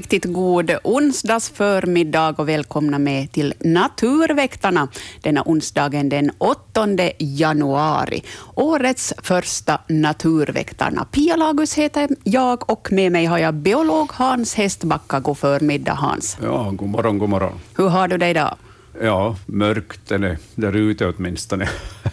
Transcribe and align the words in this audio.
riktigt 0.00 0.24
god 0.24 0.70
onsdagsförmiddag 0.84 2.34
och 2.38 2.48
välkomna 2.48 2.98
med 2.98 3.32
till 3.32 3.54
Naturväktarna 3.60 4.88
denna 5.20 5.42
onsdagen 5.46 6.08
den 6.08 6.30
8 6.38 6.88
januari. 7.18 8.22
Årets 8.54 9.14
första 9.22 9.78
Naturväktarna. 9.88 11.04
Pia 11.04 11.36
Lagus 11.36 11.74
heter 11.74 12.08
jag 12.24 12.70
och 12.70 12.92
med 12.92 13.12
mig 13.12 13.26
har 13.26 13.38
jag 13.38 13.54
biolog 13.54 14.10
Hans 14.12 14.54
Hästbacka. 14.54 15.20
God 15.20 15.38
förmiddag 15.38 15.94
Hans. 15.94 16.38
Ja, 16.42 16.70
god 16.70 16.88
morgon, 16.88 17.18
god 17.18 17.28
morgon. 17.28 17.52
Hur 17.76 17.88
har 17.88 18.08
du 18.08 18.18
det 18.18 18.28
idag? 18.28 18.56
Ja, 19.02 19.36
mörkt 19.46 20.12
eller 20.12 20.38
där 20.54 20.76
ute 20.76 21.08
åtminstone. 21.08 21.68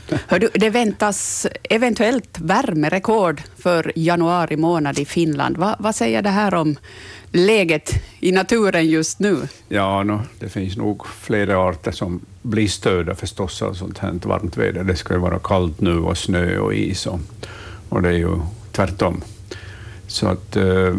Hör 0.27 0.39
du, 0.39 0.49
det 0.53 0.69
väntas 0.69 1.47
eventuellt 1.63 2.39
värmerekord 2.39 3.41
för 3.57 3.91
januari 3.95 4.57
månad 4.57 4.99
i 4.99 5.05
Finland. 5.05 5.57
Va, 5.57 5.75
vad 5.79 5.95
säger 5.95 6.21
det 6.21 6.29
här 6.29 6.53
om 6.53 6.75
läget 7.31 7.91
i 8.19 8.31
naturen 8.31 8.87
just 8.87 9.19
nu? 9.19 9.37
Ja, 9.67 10.03
no, 10.03 10.21
det 10.39 10.49
finns 10.49 10.77
nog 10.77 11.07
flera 11.07 11.57
arter 11.57 11.91
som 11.91 12.21
blir 12.41 12.67
störda 12.67 13.15
förstås 13.15 13.61
av 13.61 13.73
sånt 13.73 13.97
här 13.97 14.13
varmt 14.23 14.57
väder. 14.57 14.83
Det 14.83 14.95
ska 14.95 15.13
ju 15.13 15.19
vara 15.19 15.39
kallt 15.39 15.81
nu 15.81 15.99
och 15.99 16.17
snö 16.17 16.57
och 16.57 16.73
is 16.73 17.05
och, 17.05 17.19
och 17.89 18.01
det 18.01 18.09
är 18.09 18.17
ju 18.17 18.39
tvärtom. 18.71 19.21
Så 20.07 20.27
att 20.27 20.55
eh, 20.55 20.95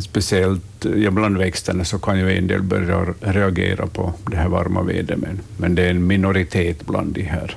speciellt 0.00 0.86
ja, 0.96 1.10
bland 1.10 1.38
växterna 1.38 1.84
så 1.84 1.98
kan 1.98 2.18
ju 2.18 2.38
en 2.38 2.46
del 2.46 2.62
börja 2.62 3.14
reagera 3.20 3.86
på 3.86 4.12
det 4.30 4.36
här 4.36 4.48
varma 4.48 4.82
vädret, 4.82 5.18
men, 5.18 5.40
men 5.56 5.74
det 5.74 5.82
är 5.82 5.90
en 5.90 6.06
minoritet 6.06 6.86
bland 6.86 7.14
de 7.14 7.22
här, 7.22 7.56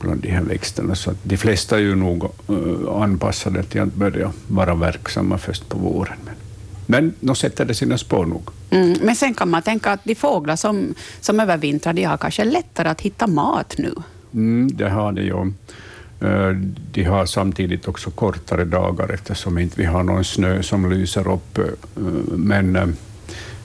bland 0.00 0.20
de 0.20 0.30
här 0.30 0.42
växterna. 0.42 0.94
Så 0.94 1.14
de 1.22 1.36
flesta 1.36 1.76
är 1.76 1.80
ju 1.80 1.94
nog 1.94 2.24
uh, 2.50 3.02
anpassade 3.02 3.62
till 3.62 3.80
att 3.80 3.94
börja 3.94 4.32
vara 4.48 4.74
verksamma 4.74 5.38
först 5.38 5.68
på 5.68 5.78
våren. 5.78 6.18
Men, 6.24 6.34
men 6.86 7.14
de 7.20 7.36
sätter 7.36 7.64
det 7.64 7.74
sina 7.74 7.98
spår 7.98 8.26
nog. 8.26 8.50
Mm, 8.70 8.98
men 9.02 9.16
sen 9.16 9.34
kan 9.34 9.50
man 9.50 9.62
tänka 9.62 9.90
att 9.90 10.04
de 10.04 10.14
fåglar 10.14 10.56
som, 10.56 10.94
som 11.20 11.40
övervintrar, 11.40 11.92
de 11.92 12.04
har 12.04 12.16
kanske 12.16 12.44
lättare 12.44 12.88
att 12.88 13.00
hitta 13.00 13.26
mat 13.26 13.74
nu? 13.78 13.94
Mm, 14.34 14.76
det 14.76 14.88
har 14.88 15.12
de 15.12 15.22
ju. 15.22 15.30
Eh, 15.32 15.46
Eh, 16.20 16.50
de 16.92 17.04
har 17.04 17.26
samtidigt 17.26 17.88
också 17.88 18.10
kortare 18.10 18.64
dagar 18.64 19.12
eftersom 19.12 19.58
inte 19.58 19.80
vi 19.80 19.84
har 19.84 20.02
någon 20.02 20.24
snö 20.24 20.62
som 20.62 20.90
lyser 20.90 21.32
upp. 21.32 21.58
Eh, 21.58 21.64
men 22.28 22.76
eh, 22.76 22.86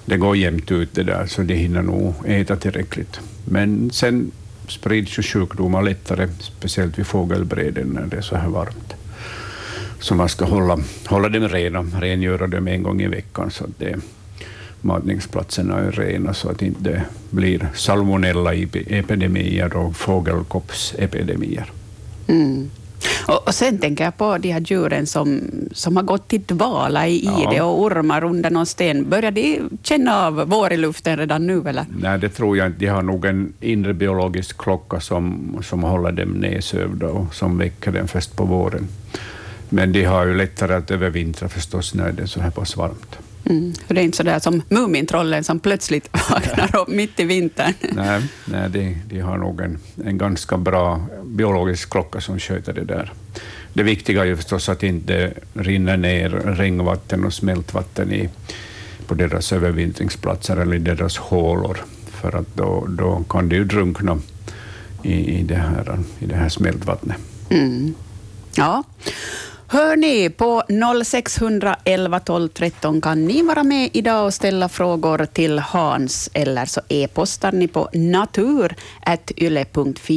det 0.05 0.17
går 0.17 0.37
jämnt 0.37 0.71
ut 0.71 0.95
det 0.95 1.03
där, 1.03 1.25
så 1.25 1.41
de 1.41 1.53
hinner 1.53 1.81
nog 1.81 2.13
äta 2.25 2.55
tillräckligt. 2.55 3.19
Men 3.45 3.91
sen 3.91 4.31
sprids 4.67 5.19
ju 5.19 5.23
sjukdomar 5.23 5.81
lättare, 5.81 6.27
speciellt 6.39 6.99
vid 6.99 7.07
fågelbräden 7.07 7.87
när 7.87 8.05
det 8.05 8.17
är 8.17 8.21
så 8.21 8.35
här 8.35 8.49
varmt. 8.49 8.93
Så 9.99 10.15
man 10.15 10.29
ska 10.29 10.45
hålla, 10.45 10.79
hålla 11.05 11.29
dem 11.29 11.49
rena, 11.49 11.81
rengöra 11.81 12.47
dem 12.47 12.67
en 12.67 12.83
gång 12.83 13.01
i 13.01 13.07
veckan 13.07 13.51
så 13.51 13.63
att 13.63 13.79
det, 13.79 13.95
matningsplatserna 14.81 15.79
är 15.79 15.91
rena 15.91 16.33
så 16.33 16.49
att 16.49 16.59
det 16.59 16.65
inte 16.65 17.03
blir 17.29 17.67
salmonella-epidemier 17.73 19.75
och 19.75 19.95
fågelkoppsepidemier. 19.95 21.71
Mm. 22.27 22.69
Och, 23.27 23.47
och, 23.47 23.55
sen 23.55 23.77
tänker 23.77 24.03
jag 24.03 24.17
på 24.17 24.37
de 24.37 24.51
här 24.51 24.59
djuren 24.59 25.07
som, 25.07 25.41
som 25.71 25.95
har 25.95 26.03
gått 26.03 26.27
till 26.27 26.41
dvala 26.43 27.07
i 27.07 27.15
ide 27.15 27.55
ja. 27.55 27.63
och 27.63 27.81
ormar 27.81 28.23
under 28.23 28.49
någon 28.49 28.65
sten. 28.65 29.09
Börjar 29.09 29.31
de 29.31 29.61
känna 29.83 30.25
av 30.25 30.43
vår 30.47 30.73
i 30.73 30.77
luften 30.77 31.17
redan 31.17 31.47
nu? 31.47 31.63
Eller? 31.65 31.85
Nej, 31.99 32.19
det 32.19 32.29
tror 32.29 32.57
jag 32.57 32.67
inte. 32.67 32.79
De 32.79 32.87
har 32.87 33.01
nog 33.01 33.25
en 33.25 33.53
inre 33.61 33.93
biologisk 33.93 34.57
klocka 34.57 34.99
som, 34.99 35.57
som 35.63 35.83
håller 35.83 36.11
dem 36.11 36.29
nedsövda 36.29 37.07
och 37.07 37.35
som 37.35 37.57
väcker 37.57 37.91
dem 37.91 38.07
först 38.07 38.35
på 38.35 38.45
våren. 38.45 38.87
Men 39.69 39.91
de 39.91 40.03
har 40.03 40.25
ju 40.25 40.37
lättare 40.37 40.73
att 40.73 40.91
övervintra 40.91 41.49
förstås 41.49 41.93
när 41.93 42.11
det 42.11 42.21
är 42.23 42.27
så 42.27 42.41
här 42.41 42.51
pass 42.51 42.77
varmt. 42.77 43.17
Mm. 43.45 43.73
Det 43.87 43.99
är 43.99 44.03
inte 44.03 44.17
så 44.17 44.23
där 44.23 44.39
som 44.39 44.61
Mumintrollen 44.69 45.43
som 45.43 45.59
plötsligt 45.59 46.09
vaknar 46.29 46.75
upp 46.75 46.87
mitt 46.87 47.19
i 47.19 47.23
vintern. 47.23 47.73
Nej, 47.91 48.21
nej 48.45 48.69
de, 48.69 48.97
de 49.09 49.19
har 49.19 49.37
nog 49.37 49.61
en, 49.61 49.79
en 50.05 50.17
ganska 50.17 50.57
bra 50.57 51.01
biologisk 51.25 51.89
klocka 51.89 52.21
som 52.21 52.39
sköter 52.39 52.73
det 52.73 52.83
där. 52.83 53.13
Det 53.73 53.83
viktiga 53.83 54.21
är 54.21 54.25
ju 54.25 54.35
förstås 54.35 54.69
att 54.69 54.79
det 54.79 54.87
inte 54.87 55.33
rinner 55.53 55.97
ner 55.97 56.29
regnvatten 56.29 57.25
och 57.25 57.33
smältvatten 57.33 58.11
i, 58.11 58.29
på 59.07 59.13
deras 59.13 59.53
övervintringsplatser 59.53 60.57
eller 60.57 60.75
i 60.75 60.79
deras 60.79 61.17
hålor, 61.17 61.77
för 62.07 62.35
att 62.35 62.55
då, 62.55 62.85
då 62.89 63.23
kan 63.29 63.49
de 63.49 63.55
ju 63.55 63.63
drunkna 63.63 64.19
i, 65.03 65.39
i, 65.39 65.43
det, 65.43 65.55
här, 65.55 65.99
i 66.19 66.25
det 66.25 66.35
här 66.35 66.49
smältvattnet. 66.49 67.17
Mm. 67.49 67.93
Ja. 68.55 68.83
Hör 69.73 69.97
ni, 69.97 70.29
på 70.29 70.63
0611 71.05 72.19
12 72.19 72.49
13 72.49 73.01
kan 73.01 73.25
ni 73.25 73.41
vara 73.41 73.63
med 73.63 73.89
idag 73.93 74.25
och 74.25 74.33
ställa 74.33 74.69
frågor 74.69 75.25
till 75.25 75.59
Hans, 75.59 76.29
eller 76.33 76.65
så 76.65 76.81
e-postar 76.89 77.51
ni 77.51 77.67
på 77.67 77.89
natur.yle.fi 77.93 78.75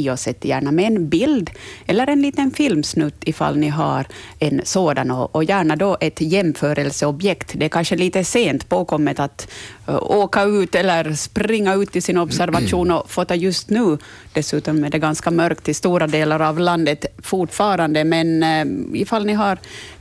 och 0.09 0.19
sätt 0.19 0.45
gärna 0.45 0.71
med 0.71 0.85
en 0.85 1.09
bild 1.09 1.49
eller 1.85 2.07
en 2.07 2.21
liten 2.21 2.51
filmsnutt 2.51 3.15
ifall 3.25 3.57
ni 3.57 3.69
har 3.69 4.05
en 4.39 4.61
sådan 4.63 5.11
och 5.11 5.43
gärna 5.43 5.75
då 5.75 5.97
ett 5.99 6.21
jämförelseobjekt. 6.21 7.51
Det 7.55 7.65
är 7.65 7.69
kanske 7.69 7.95
lite 7.95 8.23
sent 8.23 8.69
påkommet 8.69 9.19
att 9.19 9.47
eh, 9.87 10.03
åka 10.03 10.43
ut 10.43 10.75
eller 10.75 11.13
springa 11.13 11.75
ut 11.75 11.95
i 11.95 12.01
sin 12.01 12.17
observation 12.17 12.91
och 12.91 13.11
fota 13.11 13.35
just 13.35 13.69
nu. 13.69 13.97
Dessutom 14.33 14.83
är 14.83 14.89
det 14.89 14.99
ganska 14.99 15.31
mörkt 15.31 15.69
i 15.69 15.73
stora 15.73 16.07
delar 16.07 16.39
av 16.41 16.59
landet 16.59 17.05
fortfarande, 17.23 18.03
men 18.03 18.43
eh, 18.43 18.65
ifall 19.01 19.25
ni 19.25 19.33
har 19.33 19.46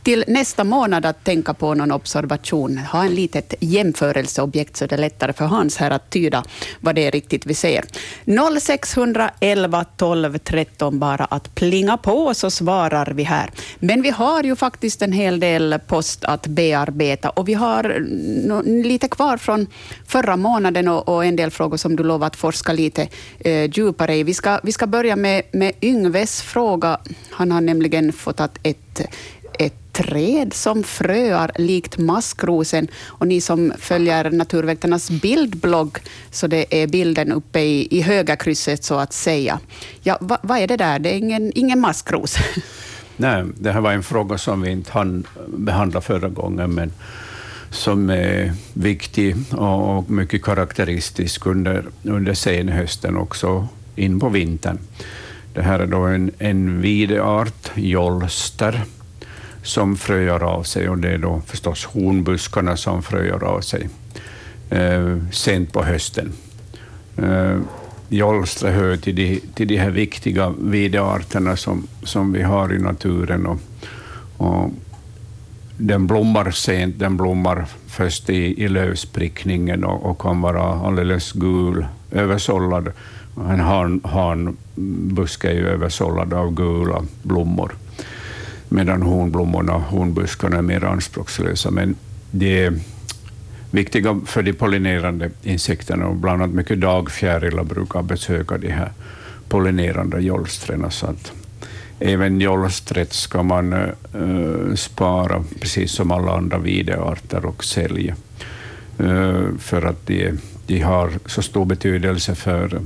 till 0.02 0.24
nästa 0.26 0.64
månad 0.64 1.06
att 1.06 1.24
tänka 1.24 1.54
på 1.54 1.74
någon 1.74 1.92
observation. 1.92 2.78
Ha 2.78 3.04
en 3.04 3.14
litet 3.14 3.54
jämförelseobjekt 3.60 4.76
så 4.76 4.86
det 4.86 4.94
är 4.94 4.98
lättare 4.98 5.32
för 5.32 5.44
Hans 5.44 5.76
här 5.76 5.90
att 5.90 6.10
tyda 6.10 6.44
vad 6.80 6.94
det 6.94 7.06
är 7.06 7.10
riktigt 7.10 7.46
vi 7.46 7.54
ser. 7.54 7.84
0611 8.60 9.84
12 9.96 10.38
13 10.38 10.98
bara 10.98 11.24
att 11.24 11.54
plinga 11.54 11.96
på 11.96 12.34
så 12.34 12.50
svarar 12.50 13.06
vi 13.06 13.22
här. 13.22 13.50
Men 13.78 14.02
vi 14.02 14.10
har 14.10 14.42
ju 14.42 14.56
faktiskt 14.56 15.02
en 15.02 15.12
hel 15.12 15.40
del 15.40 15.78
post 15.86 16.24
att 16.24 16.46
bearbeta 16.46 17.30
och 17.30 17.48
vi 17.48 17.54
har 17.54 17.96
lite 18.84 19.08
kvar 19.08 19.36
från 19.36 19.66
förra 20.06 20.36
månaden 20.36 20.88
och, 20.88 21.08
och 21.08 21.24
en 21.24 21.36
del 21.36 21.50
frågor 21.50 21.76
som 21.76 21.96
du 21.96 22.02
lovat 22.02 22.26
att 22.26 22.36
forska 22.36 22.72
lite 22.72 23.08
eh, 23.38 23.70
djupare 23.70 24.16
i. 24.16 24.22
Vi 24.22 24.34
ska, 24.34 24.60
vi 24.62 24.72
ska 24.72 24.86
börja 24.86 25.16
med, 25.16 25.42
med 25.52 25.72
Yngves 25.80 26.42
fråga. 26.42 26.98
Han 27.30 27.52
har 27.52 27.60
nämligen 27.60 28.12
fått 28.12 28.40
att 28.40 28.58
ett 28.62 29.00
träd 29.96 30.52
som 30.52 30.84
fröar 30.84 31.50
likt 31.54 31.98
maskrosen. 31.98 32.88
Och 33.06 33.26
ni 33.26 33.40
som 33.40 33.72
följer 33.78 34.30
Naturväktarnas 34.30 35.10
bildblogg, 35.10 35.98
så 36.30 36.46
det 36.46 36.82
är 36.82 36.86
bilden 36.86 37.32
uppe 37.32 37.60
i, 37.60 37.88
i 37.90 38.00
höga 38.00 38.36
krysset 38.36 38.84
så 38.84 38.94
att 38.94 39.12
säga. 39.12 39.58
Ja, 40.02 40.18
va, 40.20 40.38
vad 40.42 40.58
är 40.58 40.66
det 40.66 40.76
där? 40.76 40.98
Det 40.98 41.10
är 41.10 41.18
ingen, 41.18 41.52
ingen 41.54 41.80
maskros. 41.80 42.36
Nej, 43.16 43.44
det 43.60 43.72
här 43.72 43.80
var 43.80 43.92
en 43.92 44.02
fråga 44.02 44.38
som 44.38 44.62
vi 44.62 44.70
inte 44.70 44.92
hann 44.92 45.26
behandla 45.46 46.00
förra 46.00 46.28
gången, 46.28 46.74
men 46.74 46.92
som 47.70 48.10
är 48.10 48.52
viktig 48.72 49.36
och 49.52 50.10
mycket 50.10 50.44
karaktäristisk 50.44 51.46
under, 51.46 51.84
under 52.02 52.34
senhösten 52.34 53.16
också 53.16 53.68
in 53.96 54.20
på 54.20 54.28
vintern. 54.28 54.78
Det 55.54 55.62
här 55.62 55.80
är 55.80 55.86
då 55.86 56.00
en, 56.00 56.30
en 56.38 56.81
videart, 56.81 57.70
jolster, 57.75 58.82
som 59.66 59.96
fröjar 59.96 60.42
av 60.42 60.62
sig 60.62 60.88
och 60.88 60.98
det 60.98 61.10
är 61.10 61.18
då 61.18 61.42
förstås 61.46 61.84
hornbuskarna 61.84 62.76
som 62.76 63.02
fröjar 63.02 63.44
av 63.44 63.60
sig 63.60 63.88
eh, 64.70 65.16
sent 65.32 65.72
på 65.72 65.82
hösten. 65.84 66.32
Eh, 67.16 67.58
Jolstra 68.08 68.70
hör 68.70 68.96
till 68.96 69.14
de, 69.16 69.40
till 69.54 69.68
de 69.68 69.76
här 69.76 69.90
viktiga 69.90 70.54
videarterna 70.60 71.56
som, 71.56 71.86
som 72.02 72.32
vi 72.32 72.42
har 72.42 72.74
i 72.74 72.78
naturen. 72.78 73.46
Och, 73.46 73.58
och 74.36 74.70
den 75.76 76.06
blommar 76.06 76.50
sent, 76.50 76.98
den 76.98 77.16
blommar 77.16 77.66
först 77.86 78.30
i, 78.30 78.64
i 78.64 78.68
lövsprickningen 78.68 79.84
och, 79.84 80.10
och 80.10 80.18
kan 80.18 80.40
vara 80.40 80.62
alldeles 80.62 81.32
gul, 81.32 81.86
översållad. 82.10 82.92
En 83.36 83.60
han, 83.60 84.00
hanbuske 84.04 85.48
är 85.48 85.54
ju 85.54 85.68
översållad 85.68 86.34
av 86.34 86.54
gula 86.54 87.02
blommor 87.22 87.72
medan 88.68 89.02
hornblommorna 89.02 89.74
och 89.74 89.82
hornbuskarna 89.82 90.56
är 90.56 90.62
mer 90.62 90.84
anspråkslösa. 90.84 91.70
Men 91.70 91.94
de 92.30 92.64
är 92.64 92.74
viktiga 93.70 94.20
för 94.26 94.42
de 94.42 94.52
pollinerande 94.52 95.30
insekterna 95.42 96.06
och 96.06 96.16
bland 96.16 96.42
annat 96.42 96.54
mycket 96.54 96.80
dagfjärilar 96.80 97.64
brukar 97.64 98.02
besöka 98.02 98.58
de 98.58 98.68
här 98.68 98.92
pollinerande 99.48 100.20
jolstren. 100.20 100.90
Så 100.90 101.06
att 101.06 101.32
även 102.00 102.40
jolstret 102.40 103.12
ska 103.12 103.42
man 103.42 103.72
uh, 103.72 104.74
spara, 104.74 105.44
precis 105.60 105.92
som 105.92 106.10
alla 106.10 106.36
andra 106.36 106.58
videarter, 106.58 107.44
och 107.44 107.64
sälja. 107.64 108.16
Uh, 109.00 109.56
för 109.58 109.82
att 109.82 110.06
de, 110.06 110.32
de 110.66 110.80
har 110.80 111.12
så 111.26 111.42
stor 111.42 111.64
betydelse 111.64 112.34
för, 112.34 112.80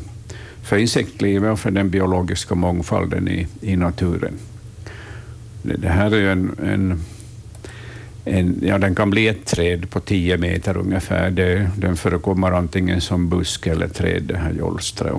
för 0.63 0.77
insektlivet 0.77 1.53
och 1.53 1.61
för 1.61 1.71
den 1.71 1.91
biologiska 1.91 2.55
mångfalden 2.55 3.29
i, 3.29 3.47
i 3.61 3.77
naturen. 3.77 4.39
Det 5.63 5.89
här 5.89 6.15
är 6.15 6.33
en, 6.33 6.57
en, 6.65 7.01
en, 8.25 8.59
ja, 8.63 8.79
den 8.79 8.95
kan 8.95 9.11
bli 9.11 9.29
ett 9.29 9.47
träd 9.47 9.91
på 9.91 10.01
10 10.01 10.39
meter 10.39 10.77
ungefär. 10.77 11.31
Det, 11.31 11.71
den 11.77 11.97
förekommer 11.97 12.53
antingen 12.53 13.01
som 13.01 13.29
busk 13.29 13.67
eller 13.67 13.89
träd, 13.89 14.23
det 14.23 14.37
här 14.37 14.53
jolstret. 14.53 15.15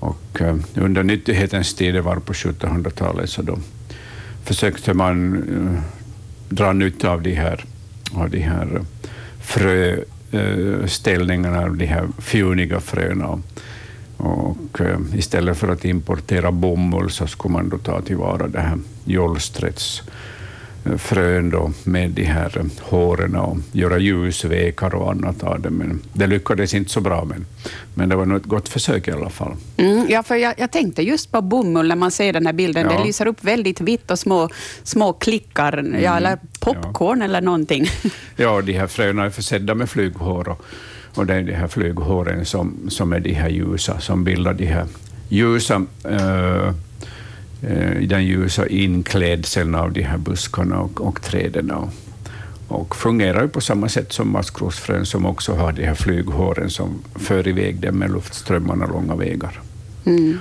Och, 0.00 0.40
eh, 0.40 0.56
under 0.74 1.02
nyttighetens 1.02 1.74
tid, 1.74 1.94
det 1.94 2.00
var 2.00 2.16
på 2.16 2.32
1700-talet, 2.32 3.30
så 3.30 3.42
då 3.42 3.58
försökte 4.44 4.94
man 4.94 5.36
eh, 5.36 5.82
dra 6.48 6.72
nytta 6.72 7.10
av 7.10 7.22
de 7.22 7.34
här, 7.34 7.64
av 8.12 8.30
de 8.30 8.38
här 8.38 8.76
eh, 8.76 8.82
fröställningarna, 9.40 11.68
de 11.68 11.86
här 11.86 12.08
fjuniga 12.18 12.80
fröna. 12.80 13.42
Och 14.16 14.80
istället 15.14 15.58
för 15.58 15.68
att 15.68 15.84
importera 15.84 16.52
bomull 16.52 17.10
så 17.10 17.26
skulle 17.26 17.52
man 17.52 17.68
då 17.68 17.78
ta 17.78 18.00
tillvara 18.00 18.48
det 18.48 18.60
här 18.60 18.78
jolstrets 19.04 20.02
frön 20.98 21.50
då 21.50 21.72
med 21.84 22.10
de 22.10 22.24
här 22.24 22.64
håren 22.80 23.36
och 23.36 23.56
göra 23.72 23.98
ljusvekar 23.98 24.94
och 24.94 25.10
annat 25.10 25.42
av 25.42 25.60
det. 25.60 25.70
Men 25.70 26.02
det 26.12 26.26
lyckades 26.26 26.74
inte 26.74 26.90
så 26.90 27.00
bra, 27.00 27.24
men, 27.24 27.46
men 27.94 28.08
det 28.08 28.16
var 28.16 28.26
nog 28.26 28.36
ett 28.36 28.44
gott 28.44 28.68
försök 28.68 29.08
i 29.08 29.10
alla 29.10 29.30
fall. 29.30 29.56
Mm, 29.76 30.06
ja, 30.08 30.22
för 30.22 30.34
jag, 30.34 30.54
jag, 30.58 30.70
tänkte 30.70 31.02
just 31.02 31.32
på 31.32 31.42
bomull 31.42 31.88
när 31.88 31.96
man 31.96 32.10
ser 32.10 32.32
den 32.32 32.46
här 32.46 32.52
bilden. 32.52 32.86
Ja. 32.90 32.98
Det 32.98 33.04
lyser 33.04 33.26
upp 33.26 33.44
väldigt 33.44 33.80
vitt 33.80 34.10
och 34.10 34.18
små, 34.18 34.48
små 34.82 35.12
klickar, 35.12 35.72
mm, 35.78 36.02
ja, 36.02 36.16
eller 36.16 36.38
popcorn 36.60 37.18
ja. 37.18 37.24
eller 37.24 37.40
någonting. 37.40 37.86
Ja, 38.36 38.60
de 38.60 38.72
här 38.72 38.86
fröna 38.86 39.24
är 39.24 39.30
försedda 39.30 39.74
med 39.74 39.90
flyghår 39.90 40.48
och, 40.48 40.64
och 41.14 41.26
det 41.26 41.34
är 41.34 41.42
de 41.42 41.52
här 41.52 41.68
flyghåren 41.68 42.44
som, 42.44 42.74
som 42.88 43.12
är 43.12 43.20
de 43.20 43.32
här 43.32 43.48
ljusa, 43.48 44.00
som 44.00 44.24
bildar 44.24 44.54
de 44.54 44.66
här 44.66 44.86
ljusa 45.28 45.82
Eh, 47.68 48.02
i 48.02 48.06
den 48.06 48.24
ljusa 48.24 48.66
inklädseln 48.66 49.74
av 49.74 49.92
de 49.92 50.02
här 50.02 50.18
buskarna 50.18 50.80
och, 50.80 51.00
och 51.00 51.22
träden. 51.22 51.70
Och, 51.70 51.88
och 52.68 52.96
fungerar 52.96 53.46
på 53.46 53.60
samma 53.60 53.88
sätt 53.88 54.12
som 54.12 54.32
maskrosfrön 54.32 55.06
som 55.06 55.26
också 55.26 55.54
har 55.54 55.72
de 55.72 55.86
här 55.86 55.94
flyghåren 55.94 56.70
som 56.70 57.02
för 57.14 57.48
iväg 57.48 57.80
dem 57.80 57.98
med 57.98 58.10
luftströmmarna 58.10 58.86
långa 58.86 59.14
vägar. 59.14 59.60
Mm. 60.04 60.38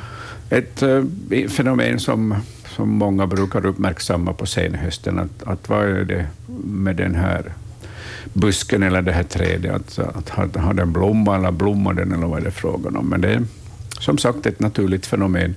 Ett 0.50 0.84
uh, 0.84 1.06
fenomen 1.48 2.00
som, 2.00 2.36
som 2.76 2.90
många 2.90 3.28
brukar 3.28 3.66
uppmärksamma 3.66 4.34
på 4.34 4.46
senhösten, 4.46 5.20
att, 5.20 5.44
att 5.44 5.70
vad 5.70 5.86
är 5.86 6.04
det 6.04 6.28
med 6.66 6.96
den 6.96 7.16
här 7.16 7.54
busken 8.34 8.84
eller 8.84 9.02
det 9.02 9.12
här 9.12 9.24
trädet, 9.24 9.76
att, 9.76 10.00
att 10.00 10.30
har, 10.30 10.60
har 10.60 10.74
den 10.74 10.94
blomma 10.94 11.36
eller 11.36 11.52
blommar 11.52 11.94
den 11.94 12.12
eller 12.12 12.28
vad 12.28 12.42
är 12.42 12.46
det 12.46 12.52
frågan 12.52 12.96
om? 12.96 13.06
Men 13.10 13.22
det 13.22 13.34
är 13.34 13.44
som 14.00 14.18
sagt 14.18 14.46
ett 14.46 14.60
naturligt 14.60 15.06
fenomen 15.06 15.56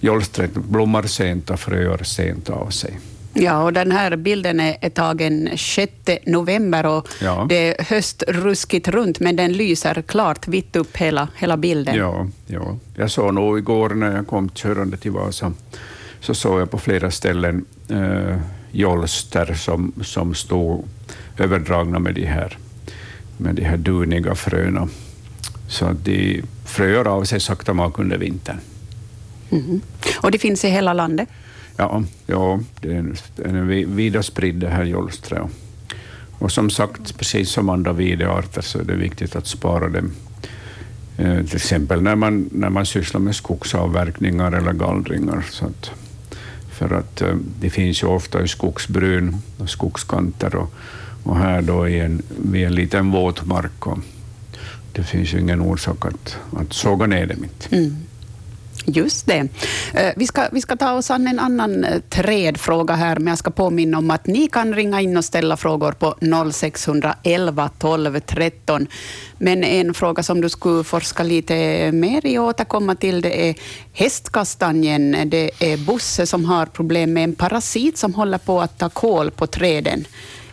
Jollstret 0.00 0.54
blommar 0.54 1.02
sent 1.02 1.50
och 1.50 1.60
fröar 1.60 2.02
sent 2.02 2.50
av 2.50 2.70
sig. 2.70 2.98
Ja, 3.38 3.62
och 3.62 3.72
den 3.72 3.92
här 3.92 4.16
bilden 4.16 4.60
är 4.60 4.90
tagen 4.90 5.48
6 5.56 5.92
november 6.26 6.86
och 6.86 7.08
ja. 7.22 7.46
det 7.48 7.54
är 7.54 7.84
höstruskigt 7.84 8.88
runt, 8.88 9.20
men 9.20 9.36
den 9.36 9.52
lyser 9.52 10.02
klart 10.02 10.48
vitt 10.48 10.76
upp 10.76 10.96
hela, 10.96 11.28
hela 11.36 11.56
bilden. 11.56 11.96
Ja, 11.96 12.26
ja, 12.46 12.76
jag 12.94 13.10
såg 13.10 13.34
nog 13.34 13.58
igår 13.58 13.90
när 13.90 14.16
jag 14.16 14.26
kom 14.26 14.48
körande 14.48 14.96
till 14.96 15.10
Vasa, 15.10 15.52
så 16.20 16.34
såg 16.34 16.60
jag 16.60 16.70
på 16.70 16.78
flera 16.78 17.10
ställen 17.10 17.64
äh, 17.88 18.36
jolster 18.78 19.54
som, 19.54 19.92
som 20.02 20.34
stod 20.34 20.84
överdragna 21.38 21.98
med 21.98 22.14
de 22.14 22.24
här, 22.24 22.58
med 23.36 23.54
de 23.54 23.64
här 23.64 23.76
duniga 23.76 24.34
fröna. 24.34 24.88
Så 25.68 25.84
att 25.84 26.04
de 26.04 26.42
fröar 26.64 27.06
av 27.06 27.24
sig 27.24 27.40
sakta 27.40 27.72
mak 27.72 27.98
under 27.98 28.18
vintern. 28.18 28.60
Mm. 29.50 29.80
Och 30.16 30.30
det 30.30 30.38
finns 30.38 30.64
i 30.64 30.68
hela 30.68 30.92
landet? 30.92 31.28
Ja, 31.76 32.02
ja 32.26 32.60
det 32.80 32.96
är, 32.96 33.14
en 33.44 33.96
vida 33.96 34.22
spridd 34.22 34.54
det 34.54 34.68
här 34.68 34.84
jolstret. 34.84 35.42
Och 36.38 36.52
som 36.52 36.70
sagt, 36.70 37.18
precis 37.18 37.50
som 37.50 37.68
andra 37.68 37.92
videarter 37.92 38.62
så 38.62 38.78
är 38.78 38.84
det 38.84 38.96
viktigt 38.96 39.36
att 39.36 39.46
spara 39.46 39.88
dem. 39.88 40.12
Eh, 41.18 41.44
till 41.44 41.56
exempel 41.56 42.02
när 42.02 42.16
man, 42.16 42.48
när 42.52 42.70
man 42.70 42.86
sysslar 42.86 43.20
med 43.20 43.36
skogsavverkningar 43.36 44.52
eller 44.52 44.72
gallringar. 44.72 45.44
Så 45.50 45.66
att, 45.66 45.90
för 46.76 46.94
att 46.94 47.22
eh, 47.22 47.34
det 47.60 47.70
finns 47.70 48.02
ju 48.02 48.06
ofta 48.06 48.42
i 48.42 48.48
skogsbryn 48.48 49.36
och 49.58 49.70
skogskanter 49.70 50.54
och, 50.56 50.72
och 51.22 51.36
här 51.36 51.62
då 51.62 51.88
i 51.88 52.00
en, 52.00 52.22
vid 52.42 52.66
en 52.66 52.74
liten 52.74 53.10
våtmark. 53.10 53.86
Och 53.86 53.98
det 54.92 55.02
finns 55.02 55.34
ju 55.34 55.40
ingen 55.40 55.60
orsak 55.60 56.06
att, 56.06 56.38
att 56.56 56.72
såga 56.72 57.06
ner 57.06 57.26
dem. 57.26 57.46
Mm. 57.70 57.96
Just 58.88 59.26
det. 59.26 59.48
Eh, 59.94 60.12
vi 60.16 60.26
ska, 60.26 60.48
vi 60.52 60.60
ska 60.60 60.76
ta 60.76 60.92
oss 60.92 61.10
an 61.10 61.26
en 61.26 61.38
annan 61.38 61.84
eh, 61.84 62.00
trädfråga 62.00 62.94
här, 62.94 63.16
men 63.16 63.26
jag 63.26 63.38
ska 63.38 63.50
påminna 63.50 63.98
om 63.98 64.10
att 64.10 64.26
ni 64.26 64.48
kan 64.48 64.74
ringa 64.74 65.00
in 65.00 65.16
och 65.16 65.24
ställa 65.24 65.56
frågor 65.56 65.92
på 65.92 66.14
0611 66.52 67.70
12 67.78 68.20
13. 68.20 68.86
Men 69.38 69.64
en 69.64 69.94
fråga 69.94 70.22
som 70.22 70.40
du 70.40 70.48
skulle 70.48 70.84
forska 70.84 71.22
lite 71.22 71.92
mer 71.92 72.26
i 72.26 72.38
och 72.38 72.44
återkomma 72.44 72.94
till, 72.94 73.20
det 73.20 73.48
är 73.48 73.54
hästkastanjen. 73.92 75.30
Det 75.30 75.50
är 75.60 75.76
Bosse 75.76 76.26
som 76.26 76.44
har 76.44 76.66
problem 76.66 77.12
med 77.12 77.24
en 77.24 77.34
parasit 77.34 77.98
som 77.98 78.14
håller 78.14 78.38
på 78.38 78.60
att 78.60 78.78
ta 78.78 78.88
kål 78.88 79.30
på 79.30 79.46
träden. 79.46 80.04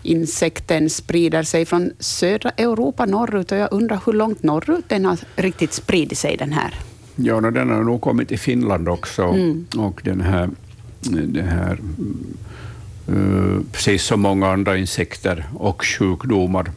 Insekten 0.03 0.89
sprider 0.89 1.43
sig 1.43 1.65
från 1.65 1.91
södra 1.99 2.49
Europa 2.49 3.05
norrut 3.05 3.51
och 3.51 3.57
jag 3.57 3.73
undrar 3.73 3.99
hur 4.05 4.13
långt 4.13 4.43
norrut 4.43 4.85
den 4.87 5.05
har 5.05 5.17
riktigt 5.35 5.73
spridit 5.73 6.17
sig 6.17 6.37
den 6.37 6.53
här. 6.53 6.92
Ja, 7.15 7.39
no, 7.39 7.51
den 7.51 7.69
har 7.69 7.83
nog 7.83 8.01
kommit 8.01 8.27
till 8.27 8.39
Finland 8.39 8.89
också. 8.89 9.23
Mm. 9.23 9.65
Och 9.77 10.01
den 10.03 10.21
här, 10.21 10.49
den 11.01 11.47
här 11.47 11.79
uh, 13.09 13.61
precis 13.71 14.03
som 14.03 14.21
många 14.21 14.51
andra 14.51 14.77
insekter 14.77 15.45
och 15.53 15.85
sjukdomar, 15.85 16.71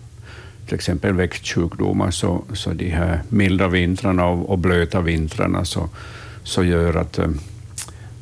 till 0.66 0.74
exempel 0.74 1.12
växtsjukdomar, 1.12 2.10
så, 2.10 2.44
så 2.52 2.72
de 2.72 2.90
här 2.90 3.22
milda 3.28 3.68
vintrarna 3.68 4.26
och, 4.26 4.50
och 4.50 4.58
blöta 4.58 5.00
vintrarna 5.00 5.64
så, 5.64 5.88
så 6.42 6.64
gör 6.64 6.94
att, 6.94 7.18
uh, 7.18 7.28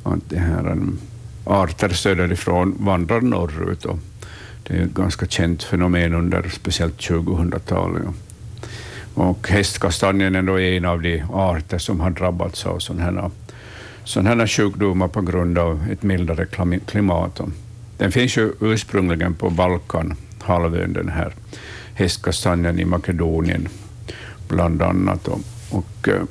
att 0.03 0.31
det 0.31 0.39
här, 0.39 0.71
um, 0.71 0.99
arter 1.45 1.89
söderifrån 1.89 2.75
vandrar 2.79 3.21
norrut. 3.21 3.85
Och 3.85 3.99
det 4.63 4.75
är 4.75 4.83
ett 4.83 4.95
ganska 4.95 5.27
känt 5.27 5.63
fenomen 5.63 6.15
under 6.15 6.49
speciellt 6.49 7.01
2000-talet. 7.01 8.03
Och 9.15 9.49
hästkastanjen 9.49 10.35
är 10.35 10.43
då 10.43 10.59
en 10.59 10.85
av 10.85 11.03
de 11.03 11.23
arter 11.33 11.79
som 11.79 12.01
har 12.01 12.11
drabbats 12.11 12.67
av 12.67 12.79
sådana 12.79 13.03
här, 13.03 14.37
här 14.37 14.47
sjukdomar 14.47 15.09
på 15.09 15.21
grund 15.21 15.59
av 15.59 15.85
ett 15.93 16.03
mildare 16.03 16.47
klimat. 16.87 17.41
Den 17.99 18.13
finns 18.13 18.37
ju 18.37 18.53
ursprungligen 18.61 19.35
på 19.35 19.51
Balkan, 19.51 20.15
halvön, 20.43 20.93
den 20.93 21.09
här 21.09 21.33
hästkastanjen 21.95 22.79
i 22.79 22.85
Makedonien, 22.85 23.69
bland 24.49 24.83
annat. 24.83 25.29
Och, 25.29 25.41
och 25.71 26.09
eh, 26.09 26.23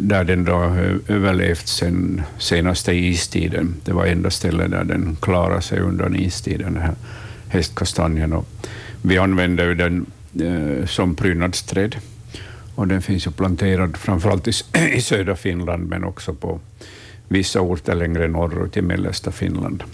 där 0.00 0.24
den 0.24 0.44
då 0.44 0.52
har 0.52 1.00
överlevt 1.08 1.68
sen 1.68 2.22
senaste 2.38 2.92
istiden. 2.92 3.74
Det 3.84 3.92
var 3.92 4.06
enda 4.06 4.30
stället 4.30 4.70
där 4.70 4.84
den 4.84 5.16
klarade 5.20 5.62
sig 5.62 5.80
undan 5.80 6.16
istiden, 6.16 6.74
den 6.74 6.82
här 6.82 6.94
hästkastanjen. 7.48 8.32
Och 8.32 8.46
vi 9.02 9.18
använder 9.18 9.64
ju 9.64 9.74
den 9.74 10.06
som 10.86 11.14
prydnadsträd. 11.14 11.96
Och 12.74 12.88
den 12.88 13.02
finns 13.02 13.26
ju 13.26 13.30
planterad 13.30 13.96
framförallt 13.96 14.48
i, 14.48 14.52
i 14.96 15.00
södra 15.00 15.36
Finland, 15.36 15.88
men 15.88 16.04
också 16.04 16.34
på 16.34 16.60
vissa 17.28 17.60
orter 17.60 17.94
längre 17.94 18.28
norrut 18.28 18.76
i 18.76 18.82
mellersta 18.82 19.32
Finland. 19.32 19.84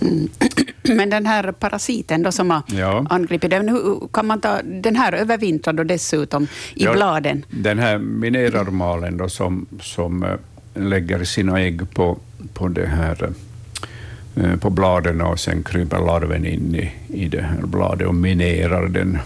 Mm. 0.00 0.28
Men 0.96 1.10
den 1.10 1.26
här 1.26 1.52
parasiten 1.52 2.22
då 2.22 2.32
som 2.32 2.50
har 2.50 2.62
ja. 2.66 3.06
angripit 3.10 3.50
den, 3.50 3.68
hur 3.68 4.08
kan 4.12 4.26
man 4.26 4.40
ta 4.40 4.62
den 4.62 4.96
här 4.96 5.12
övervintrar 5.12 5.72
då 5.72 5.84
dessutom 5.84 6.44
i 6.74 6.84
ja, 6.84 6.92
bladen? 6.92 7.44
Den 7.50 7.78
här 7.78 7.98
minerarmalen 7.98 9.16
då 9.16 9.28
som, 9.28 9.66
som 9.80 10.22
eh, 10.22 10.34
lägger 10.74 11.24
sina 11.24 11.60
ägg 11.60 11.90
på, 11.94 12.18
på 12.54 12.68
det 12.68 12.86
här 12.86 13.32
eh, 14.36 14.56
på 14.56 14.70
bladen 14.70 15.20
och 15.20 15.40
sen 15.40 15.62
kryper 15.62 15.98
larven 15.98 16.46
in 16.46 16.74
i, 16.74 16.92
i 17.08 17.28
det 17.28 17.42
här 17.42 17.66
bladet 17.66 18.08
och 18.08 18.14
minerar 18.14 18.88
den 18.88 19.18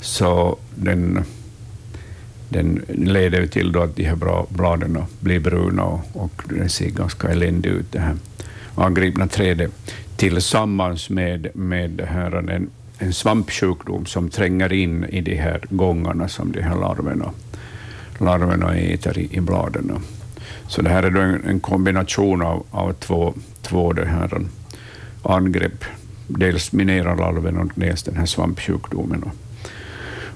så 0.00 0.58
den, 0.74 1.24
den 2.48 2.82
leder 2.88 3.46
till 3.46 3.72
då 3.72 3.82
att 3.82 3.96
de 3.96 4.04
här 4.04 4.46
bladen 4.48 5.04
blir 5.20 5.40
bruna 5.40 5.82
och, 5.82 6.00
och 6.12 6.42
det 6.48 6.68
ser 6.68 6.90
ganska 6.90 7.28
eländigt 7.28 7.74
ut, 7.74 7.92
det 7.92 7.98
här 7.98 8.16
angripna 8.74 9.26
trädet, 9.26 9.70
tillsammans 10.16 11.10
med, 11.10 11.48
med 11.54 11.90
det 11.90 12.06
här, 12.06 12.50
en, 12.50 12.70
en 12.98 13.12
svampsjukdom 13.12 14.06
som 14.06 14.30
tränger 14.30 14.72
in 14.72 15.04
i 15.04 15.20
de 15.20 15.34
här 15.34 15.60
gångarna 15.70 16.28
som 16.28 16.52
de 16.52 16.62
här 16.62 16.76
larverna, 16.76 17.30
larverna 18.18 18.76
äter 18.76 19.18
i, 19.18 19.36
i 19.36 19.40
bladen. 19.40 19.92
Så 20.68 20.82
det 20.82 20.90
här 20.90 21.02
är 21.02 21.10
då 21.10 21.20
en, 21.20 21.44
en 21.44 21.60
kombination 21.60 22.42
av, 22.42 22.66
av 22.70 22.92
två, 22.92 23.34
två 23.62 23.92
det 23.92 24.06
här 24.06 24.40
angrepp, 25.22 25.84
dels 26.26 26.72
minerallarven 26.72 27.56
och 27.56 27.70
dels 27.74 28.02
den 28.02 28.16
här 28.16 28.26
svampsjukdomen 28.26 29.24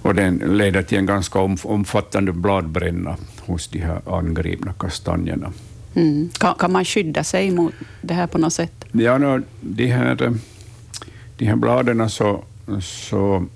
och 0.02 0.14
den 0.14 0.37
leder 0.37 0.82
till 0.82 0.99
en 0.99 1.06
ganska 1.06 1.38
omfattande 1.62 2.32
bladbränna 2.32 3.16
hos 3.40 3.68
de 3.68 3.78
här 3.78 4.00
angripna 4.06 4.73
kastanjerna. 4.73 5.52
Mm. 5.94 6.30
Kan, 6.38 6.54
kan, 6.54 6.73
man 6.73 6.85
skydda 6.85 7.25
sig 7.25 7.50
mot 7.50 7.75
det 8.00 8.14
här 8.14 8.26
på 8.26 8.38
något 8.38 8.52
sätt? 8.52 8.85
Ja, 8.92 9.18
no, 9.18 9.42
de, 9.61 9.87
här, 9.87 10.35
de 11.37 11.47
här 11.47 11.56
bladen 11.56 12.11
så, 12.11 12.44
så 12.80 13.47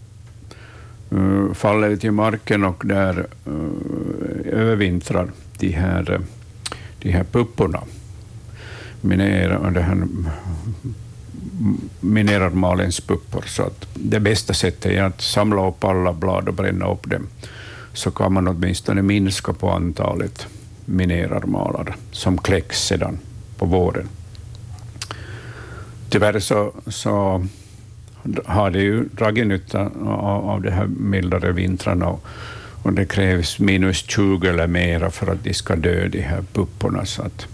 uh, 1.12 1.52
faller 1.52 1.96
till 1.96 2.12
marken 2.12 2.64
och 2.64 2.82
där 2.86 3.26
uh, 3.48 4.52
övervintrar 4.52 5.30
de 5.58 5.70
här, 5.70 6.20
de 6.98 7.10
här 7.10 7.24
pupporna. 7.24 7.82
Minera, 9.00 9.70
det 9.70 9.80
här, 9.80 10.06
mineralmalens 12.00 13.00
puppor. 13.00 13.44
Så 13.46 13.62
att 13.62 13.88
det 13.94 14.20
bästa 14.20 14.54
sättet 14.54 14.92
är 14.92 15.02
att 15.02 15.20
samla 15.20 15.68
upp 15.68 15.84
alla 15.84 16.12
blad 16.12 16.48
och 16.48 16.54
bränna 16.54 16.92
upp 16.92 17.10
dem, 17.10 17.26
så 17.92 18.10
kan 18.10 18.32
man 18.32 18.48
åtminstone 18.48 19.02
minska 19.02 19.52
på 19.52 19.70
antalet 19.70 20.46
minerarmalar 20.84 21.96
som 22.12 22.38
kläcks 22.38 22.86
sedan 22.86 23.18
på 23.58 23.66
våren. 23.66 24.08
Tyvärr 26.08 26.40
så, 26.40 26.72
så 26.86 27.46
har 28.44 28.70
det 28.70 28.82
ju 28.82 29.04
dragit 29.04 29.46
nytta 29.46 29.80
av, 30.06 30.50
av 30.50 30.62
de 30.62 30.70
här 30.70 30.86
mildare 30.86 31.52
vintrarna 31.52 32.08
och, 32.08 32.24
och 32.82 32.92
det 32.92 33.04
krävs 33.04 33.58
minus 33.58 33.96
20 33.96 34.48
eller 34.48 34.66
mera 34.66 35.10
för 35.10 35.32
att 35.32 35.44
de 35.44 35.54
ska 35.54 35.76
dö, 35.76 36.08
de 36.08 36.20
här 36.20 36.44
pupporna. 36.52 37.04
Så 37.04 37.22
att, 37.22 37.46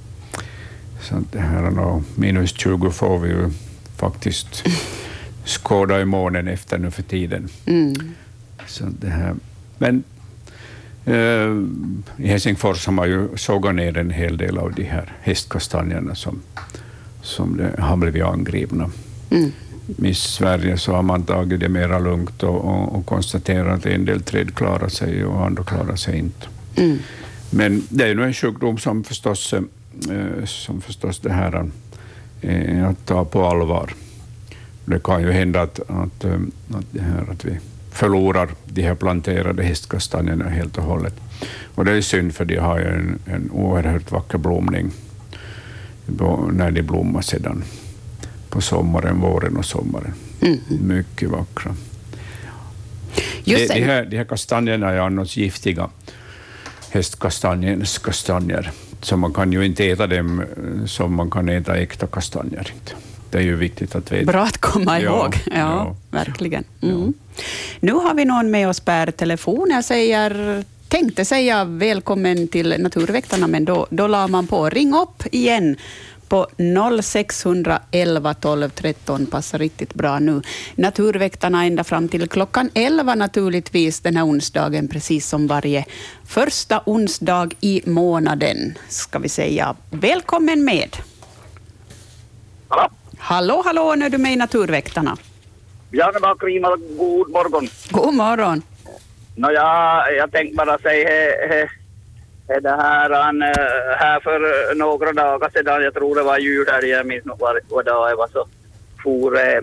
så 1.00 1.16
att 1.16 1.32
det 1.32 1.40
här, 1.40 2.02
minus 2.14 2.52
20 2.58 2.90
får 2.90 3.18
vi 3.18 3.28
ju 3.28 3.50
faktiskt 4.02 4.64
skåda 5.44 6.00
i 6.00 6.04
månen 6.04 6.48
efter 6.48 6.78
nu 6.78 6.90
för 6.90 7.02
tiden. 7.02 7.48
Mm. 7.66 7.94
Så 8.66 8.84
det 9.00 9.10
här, 9.10 9.34
men 9.78 10.04
eh, 11.04 12.24
i 12.24 12.28
Helsingfors 12.28 12.86
har 12.86 12.92
man 12.92 13.08
ju 13.08 13.28
sågat 13.36 13.74
ner 13.74 13.98
en 13.98 14.10
hel 14.10 14.36
del 14.36 14.58
av 14.58 14.72
de 14.74 14.84
här 14.84 15.12
hästkastanjerna 15.20 16.14
som, 16.14 16.40
som 17.22 17.56
det 17.56 17.80
har 17.82 17.96
blivit 17.96 18.22
angripna. 18.22 18.90
Mm. 19.30 19.52
I 19.98 20.14
Sverige 20.14 20.76
så 20.78 20.92
har 20.92 21.02
man 21.02 21.22
tagit 21.22 21.60
det 21.60 21.68
mera 21.68 21.98
lugnt 21.98 22.42
och, 22.42 22.64
och, 22.64 22.96
och 22.96 23.06
konstaterat 23.06 23.78
att 23.78 23.86
en 23.86 24.04
del 24.04 24.22
träd 24.22 24.54
klarar 24.54 24.88
sig 24.88 25.24
och 25.24 25.46
andra 25.46 25.64
klarar 25.64 25.96
sig 25.96 26.18
inte. 26.18 26.46
Mm. 26.76 26.98
Men 27.50 27.82
det 27.88 28.04
är 28.04 28.14
ju 28.14 28.22
en 28.22 28.34
sjukdom 28.34 28.78
som 28.78 29.04
förstås, 29.04 29.54
eh, 29.54 30.44
som 30.44 30.80
förstås 30.80 31.20
det 31.20 31.32
här 31.32 31.54
eh, 31.54 31.64
att 32.88 33.06
ta 33.06 33.24
på 33.24 33.46
allvar. 33.46 33.94
Det 34.84 35.02
kan 35.02 35.22
ju 35.22 35.32
hända 35.32 35.62
att, 35.62 35.80
att, 35.80 36.24
eh, 36.24 36.40
att, 36.74 37.00
här, 37.00 37.30
att 37.30 37.44
vi 37.44 37.58
förlorar 37.90 38.48
de 38.64 38.82
här 38.82 38.94
planterade 38.94 39.62
hästkastanjerna 39.62 40.48
helt 40.48 40.78
och 40.78 40.84
hållet. 40.84 41.14
Och 41.74 41.84
det 41.84 41.92
är 41.92 42.00
synd, 42.00 42.34
för 42.34 42.44
de 42.44 42.56
har 42.56 42.78
ju 42.78 42.84
en, 42.84 43.18
en 43.26 43.50
oerhört 43.50 44.10
vacker 44.10 44.38
blomning 44.38 44.90
när 46.52 46.70
de 46.70 46.82
blommar 46.82 47.22
sedan 47.22 47.64
på 48.48 48.60
sommaren, 48.60 49.20
våren 49.20 49.56
och 49.56 49.64
sommaren. 49.64 50.14
Mm. 50.40 50.58
Mycket 50.80 51.30
vackra. 51.30 51.74
De, 53.44 53.66
de, 53.66 53.82
här, 53.82 54.04
de 54.04 54.16
här 54.16 54.24
kastanjerna 54.24 54.90
är 54.90 54.98
annars 54.98 55.36
giftiga, 55.36 55.90
hästkastanjens 56.90 57.98
kastanjer, 57.98 58.72
så 59.02 59.16
man 59.16 59.32
kan 59.32 59.52
ju 59.52 59.66
inte 59.66 59.90
äta 59.90 60.06
dem 60.06 60.40
eh, 60.40 60.86
som 60.86 61.14
man 61.14 61.30
kan 61.30 61.48
äta 61.48 61.76
äkta 61.76 62.06
kastanjer. 62.06 62.72
Det 63.30 63.38
är 63.38 63.42
ju 63.42 63.56
viktigt 63.56 63.94
att 63.94 64.12
veta. 64.12 64.32
Bra 64.32 64.42
att 64.42 64.58
komma 64.58 65.00
ihåg. 65.00 65.38
Ja, 65.46 65.52
ja, 65.56 65.96
verkligen. 66.10 66.64
Mm. 66.82 67.14
Nu 67.80 67.92
har 67.92 68.14
vi 68.14 68.24
någon 68.24 68.50
med 68.50 68.68
oss 68.68 68.80
per 68.80 69.10
telefon. 69.10 69.70
Jag 69.70 69.84
säger 69.84 70.64
tänkte 70.92 71.24
säga 71.24 71.64
välkommen 71.64 72.48
till 72.48 72.74
Naturväktarna, 72.78 73.46
men 73.46 73.64
då, 73.64 73.86
då 73.90 74.06
la 74.06 74.28
man 74.28 74.46
på. 74.46 74.70
Ring 74.70 74.94
upp 74.94 75.22
igen 75.32 75.76
på 76.32 76.46
0611 77.02 78.34
12 78.34 78.68
13 78.68 79.26
passar 79.26 79.58
riktigt 79.58 79.94
bra 79.94 80.18
nu. 80.18 80.42
Naturväktarna 80.74 81.64
ända 81.64 81.84
fram 81.84 82.08
till 82.08 82.28
klockan 82.28 82.70
11 82.74 83.14
naturligtvis 83.14 84.00
den 84.00 84.16
här 84.16 84.26
onsdagen, 84.26 84.88
precis 84.88 85.28
som 85.28 85.46
varje 85.46 85.84
första 86.26 86.82
onsdag 86.86 87.48
i 87.60 87.82
månaden, 87.86 88.78
ska 88.88 89.18
vi 89.18 89.28
säga. 89.28 89.76
Välkommen 89.90 90.64
med. 90.64 90.96
Hallå? 92.68 92.88
Hallå, 93.18 93.62
hallå, 93.64 93.94
nu 93.94 94.04
är 94.04 94.10
du 94.10 94.18
med 94.18 94.32
i 94.32 94.36
Naturväktarna. 94.36 95.16
Ja, 95.90 96.12
det 96.12 96.18
var 96.18 96.34
Krima. 96.34 96.76
God 96.98 97.30
morgon. 97.30 97.68
God 97.90 98.14
morgon. 98.14 98.62
No, 99.36 99.50
jag, 99.50 100.16
jag 100.16 100.32
tänkte 100.32 100.56
bara 100.56 100.78
säga 100.78 101.08
he, 101.08 101.54
he, 101.54 101.68
det 102.46 102.70
här, 102.70 103.10
an, 103.10 103.42
eh, 103.42 103.48
här 103.98 104.20
för 104.20 104.74
några 104.74 105.12
dagar 105.12 105.50
sedan, 105.50 105.82
jag 105.82 105.94
tror 105.94 106.16
det 106.16 106.22
var 106.22 106.38
julhelg, 106.38 106.88
jag 106.88 107.06
minns 107.06 107.24
nog 107.24 107.38
vad, 107.38 107.58
vad 107.68 107.84
dag 107.84 108.10
det 108.10 108.14
var, 108.14 108.28
så 108.28 108.46
for 109.02 109.38
eh, 109.38 109.60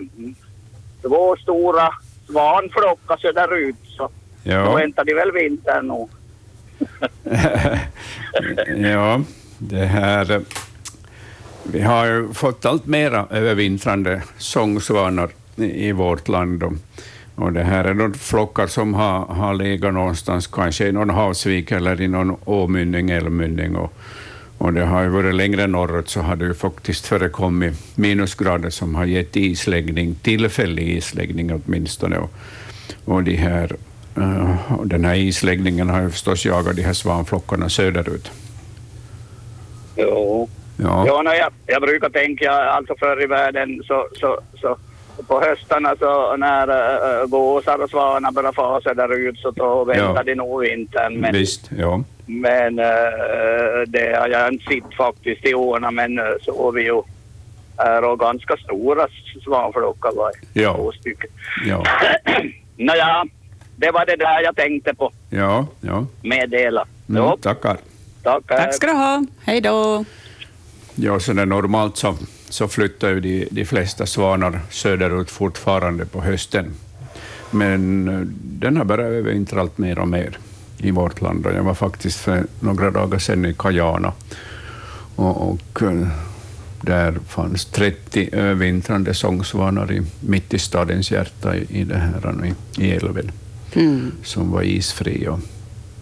två 1.02 1.36
stora 1.36 1.88
svanflockar 2.26 3.16
söderut. 3.16 3.76
Så 3.96 4.10
ja. 4.42 4.64
då 4.64 4.76
väntar 4.76 5.04
de 5.04 5.14
väl 5.14 5.32
vintern 5.32 5.88
nu. 5.88 6.08
ja, 8.88 9.20
det 9.58 9.86
här 9.86 10.42
vi 11.62 11.80
har 11.80 12.06
ju 12.06 12.32
fått 12.32 12.64
allt 12.64 12.86
mera 12.86 13.26
övervintrande 13.30 14.22
sångsvanar 14.38 15.30
i 15.56 15.92
vårt 15.92 16.28
land. 16.28 16.78
Och 17.40 17.52
det 17.52 17.62
här 17.62 17.84
är 17.84 17.94
då 17.94 18.12
flockar 18.12 18.66
som 18.66 18.94
har, 18.94 19.26
har 19.26 19.54
legat 19.54 19.94
någonstans, 19.94 20.46
kanske 20.46 20.86
i 20.86 20.92
någon 20.92 21.10
havsvik 21.10 21.72
eller 21.72 22.00
i 22.00 22.08
någon 22.08 22.36
åmynning, 22.44 23.10
älvmynning. 23.10 23.76
Och, 23.76 23.92
och 24.58 24.72
det 24.72 24.84
har 24.84 25.02
ju 25.02 25.08
varit 25.08 25.34
längre 25.34 25.66
norrut 25.66 26.08
så 26.08 26.20
har 26.20 26.36
det 26.36 26.44
ju 26.44 26.54
faktiskt 26.54 27.06
förekommit 27.06 27.96
minusgrader 27.96 28.70
som 28.70 28.94
har 28.94 29.04
gett 29.04 29.36
isläggning, 29.36 30.14
tillfällig 30.14 30.88
isläggning 30.88 31.52
åtminstone. 31.52 32.18
Och, 32.18 32.30
och 33.04 33.22
de 33.22 33.36
här, 33.36 33.76
uh, 34.18 34.82
den 34.84 35.04
här 35.04 35.14
isläggningen 35.14 35.88
har 35.88 36.02
ju 36.02 36.10
förstås 36.10 36.46
jagat 36.46 36.76
de 36.76 36.82
här 36.82 36.92
svanflockarna 36.92 37.68
söderut. 37.68 38.30
Jo. 39.96 40.48
Ja, 40.76 41.06
ja 41.06 41.22
no, 41.22 41.30
jag, 41.30 41.52
jag 41.66 41.82
brukar 41.82 42.08
tänka, 42.08 42.50
alltså 42.50 42.94
förr 42.98 43.22
i 43.22 43.26
världen 43.26 43.82
så, 43.86 44.08
så, 44.20 44.40
så 44.60 44.76
på 45.26 45.40
höstarna 45.40 45.96
så 45.98 46.36
när 46.36 46.68
äh, 46.68 47.26
gåsar 47.26 47.82
och 47.82 47.90
svanar 47.90 48.32
börjar 48.32 48.52
fasa 48.52 48.94
där 48.94 49.12
ut 49.12 49.38
så 49.38 49.50
då 49.50 49.84
väntar 49.84 50.14
ja. 50.14 50.22
de 50.22 50.34
nog 50.34 50.60
vintern. 50.60 51.20
Men, 51.20 51.32
Visst, 51.32 51.70
ja. 51.78 52.02
Men 52.26 52.78
äh, 52.78 52.86
det 53.86 54.18
har 54.20 54.28
jag 54.28 54.52
inte 54.52 54.64
sett 54.64 54.94
faktiskt 54.96 55.46
i 55.46 55.54
år, 55.54 55.90
men 55.90 56.20
så 56.42 56.64
har 56.64 56.72
vi 56.72 56.82
ju 56.82 57.02
är 57.80 58.04
och 58.04 58.18
ganska 58.18 58.56
stora 58.56 59.06
svanflockar 59.44 60.12
var 60.16 60.32
ja. 60.52 60.74
två 60.74 60.92
stycken. 60.92 61.30
Ja. 61.66 61.84
Nåja, 62.76 63.24
det 63.76 63.90
var 63.90 64.06
det 64.06 64.16
där 64.16 64.40
jag 64.40 64.56
tänkte 64.56 64.94
på. 64.94 65.12
Ja, 65.30 65.66
ja. 65.80 66.06
Meddela. 66.22 66.86
Mm, 67.08 67.36
tackar. 67.40 67.76
Tackar. 68.22 68.56
Tack 68.56 68.74
ska 68.74 68.86
du 68.86 68.92
ha. 68.92 69.24
Hej 69.44 69.60
då. 69.60 70.04
Ja, 70.94 71.20
så 71.20 71.32
det 71.32 71.44
normalt 71.44 71.96
så, 71.96 72.14
så 72.50 72.68
flyttar 72.68 73.08
ju 73.08 73.20
de, 73.20 73.48
de 73.50 73.64
flesta 73.64 74.06
svanar 74.06 74.60
söderut 74.70 75.30
fortfarande 75.30 76.06
på 76.06 76.20
hösten. 76.20 76.70
Men 77.50 78.08
eh, 78.08 78.20
den 78.42 78.76
har 78.76 78.84
börjat 78.84 79.10
övervintra 79.10 79.60
allt 79.60 79.78
mer 79.78 79.98
och 79.98 80.08
mer 80.08 80.38
i 80.78 80.90
vårt 80.90 81.20
land. 81.20 81.46
Jag 81.54 81.62
var 81.62 81.74
faktiskt 81.74 82.18
för 82.18 82.44
några 82.60 82.90
dagar 82.90 83.18
sedan 83.18 83.44
i 83.44 83.54
Kajana 83.54 84.12
och, 85.16 85.50
och 85.50 85.82
eh, 85.82 86.08
där 86.80 87.18
fanns 87.28 87.64
30 87.64 88.28
övervintrande 88.32 89.14
sångsvanar 89.14 89.92
i, 89.92 90.02
mitt 90.20 90.54
i 90.54 90.58
stadens 90.58 91.10
hjärta 91.10 91.56
i, 91.56 91.66
i, 91.68 91.84
det 91.84 91.98
här, 91.98 92.46
i, 92.46 92.82
i 92.84 92.90
älven, 92.90 93.32
mm. 93.72 94.12
som 94.22 94.50
var 94.50 94.62
isfri. 94.62 95.28
Och, 95.28 95.38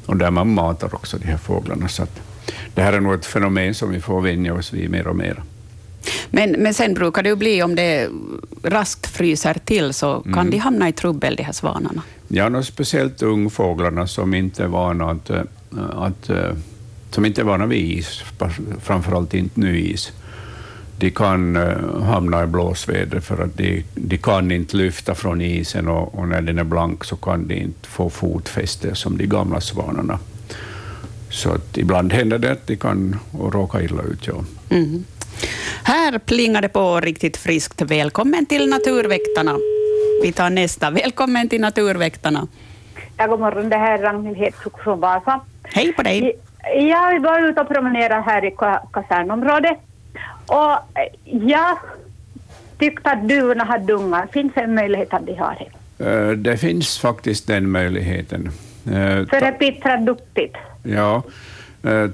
och 0.07 0.17
där 0.17 0.31
man 0.31 0.55
matar 0.55 0.95
också 0.95 1.19
de 1.19 1.26
här 1.26 1.37
fåglarna. 1.37 1.88
Så 1.88 2.02
att, 2.02 2.21
det 2.75 2.83
här 2.83 2.93
är 2.93 3.00
nog 3.00 3.14
ett 3.14 3.26
fenomen 3.26 3.75
som 3.75 3.90
vi 3.90 4.00
får 4.00 4.21
vänja 4.21 4.55
oss 4.55 4.73
vid 4.73 4.90
mer 4.90 5.07
och 5.07 5.17
mer. 5.17 5.43
Men, 6.31 6.50
men 6.50 6.75
sen 6.75 6.95
brukar 6.95 7.23
det 7.23 7.28
ju 7.28 7.37
bli, 7.37 7.62
om 7.62 7.75
det 7.75 8.09
raskt 8.62 9.07
fryser 9.07 9.57
till, 9.64 9.93
så 9.93 10.21
kan 10.21 10.33
mm. 10.33 10.50
de 10.50 10.59
hamna 10.59 10.88
i 10.88 10.93
trubbel, 10.93 11.37
de 11.37 11.43
här 11.43 11.52
svanarna? 11.52 12.02
Ja, 12.28 12.49
no, 12.49 12.62
speciellt 12.62 13.23
ungfåglarna 13.23 14.07
som 14.07 14.35
inte 14.35 14.64
är 14.64 14.69
vana 14.69 15.11
att, 15.11 15.31
eh, 15.31 15.43
att, 15.90 16.31
eh, 16.31 16.52
som 17.11 17.25
inte 17.25 17.40
är 17.40 17.45
vana 17.45 17.67
vid 17.67 17.99
is, 17.99 18.23
framförallt 18.83 19.35
inte 19.35 19.61
ny 19.61 19.78
is. 19.78 20.12
De 20.99 21.11
kan 21.11 21.57
uh, 21.57 22.02
hamna 22.02 22.43
i 22.43 22.47
blåsväder 22.47 23.21
för 23.21 23.43
att 23.45 23.57
de, 23.57 23.85
de 23.95 24.19
kan 24.19 24.50
inte 24.50 24.76
lyfta 24.76 25.14
från 25.14 25.40
isen 25.40 25.88
och, 25.88 26.19
och, 26.19 26.28
när 26.28 26.43
den 26.43 26.59
är 26.59 26.64
blank 26.64 27.05
så 27.05 27.17
kan 27.17 27.49
de 27.49 27.55
inte 27.55 27.88
få 27.88 28.11
fotfäste 28.11 28.95
som 28.95 29.19
de 29.19 29.26
gamla 29.26 29.61
svanarna. 29.61 30.19
Så 31.31 31.50
att 31.50 31.78
ibland 31.78 32.12
händer 32.12 32.38
det 32.38 32.52
att 32.52 32.67
de 32.67 32.76
kan 32.76 33.17
råka 33.33 33.83
illa 33.83 34.02
ut. 34.02 34.26
Ja. 34.26 34.45
Mm. 34.69 35.05
Här 35.85 36.18
plingar 36.18 36.62
det 36.62 36.68
på 36.68 37.00
riktigt 37.00 37.37
friskt. 37.37 37.83
Välkommen 37.83 38.47
till 38.47 38.68
Naturväktarna. 38.71 39.57
Vi 40.23 40.33
tar 40.33 40.50
nästa. 40.50 40.90
Välkommen 40.90 41.49
till 41.49 41.61
Naturväktarna. 41.61 42.47
Ja, 43.16 43.26
god 43.26 43.40
morgon. 43.40 43.68
Det 43.68 43.76
här 43.76 43.99
är 43.99 44.02
Ragnhild 44.02 44.37
Hedskog 44.37 44.80
från 44.85 45.00
Vasa. 45.00 45.40
Hej 45.62 45.92
på 45.92 46.02
dig. 46.02 46.33
Jag 46.75 47.21
var 47.23 47.49
ute 47.49 47.61
och 47.61 47.68
promenerade 47.68 48.21
här 48.23 48.45
i 48.45 48.50
kasernområdet. 48.92 49.76
Och 50.47 50.76
jag 51.25 51.78
tyckt 52.78 53.07
att 53.07 53.28
duvorna 53.28 53.64
hade 53.64 53.92
ungar. 53.92 54.26
Finns 54.33 54.52
det 54.54 54.61
en 54.61 54.75
möjlighet 54.75 55.14
att 55.14 55.26
de 55.26 55.35
har 55.35 55.57
det? 55.99 56.04
Eh, 56.11 56.30
Det 56.30 56.57
finns 56.57 56.99
faktiskt 56.99 57.47
den 57.47 57.71
möjligheten. 57.71 58.47
Eh, 58.87 58.92
För 59.26 59.40
det 59.40 59.52
pittrar 59.52 59.99
duktigt. 59.99 60.54
Ja, 60.83 61.16
eh, 61.16 61.23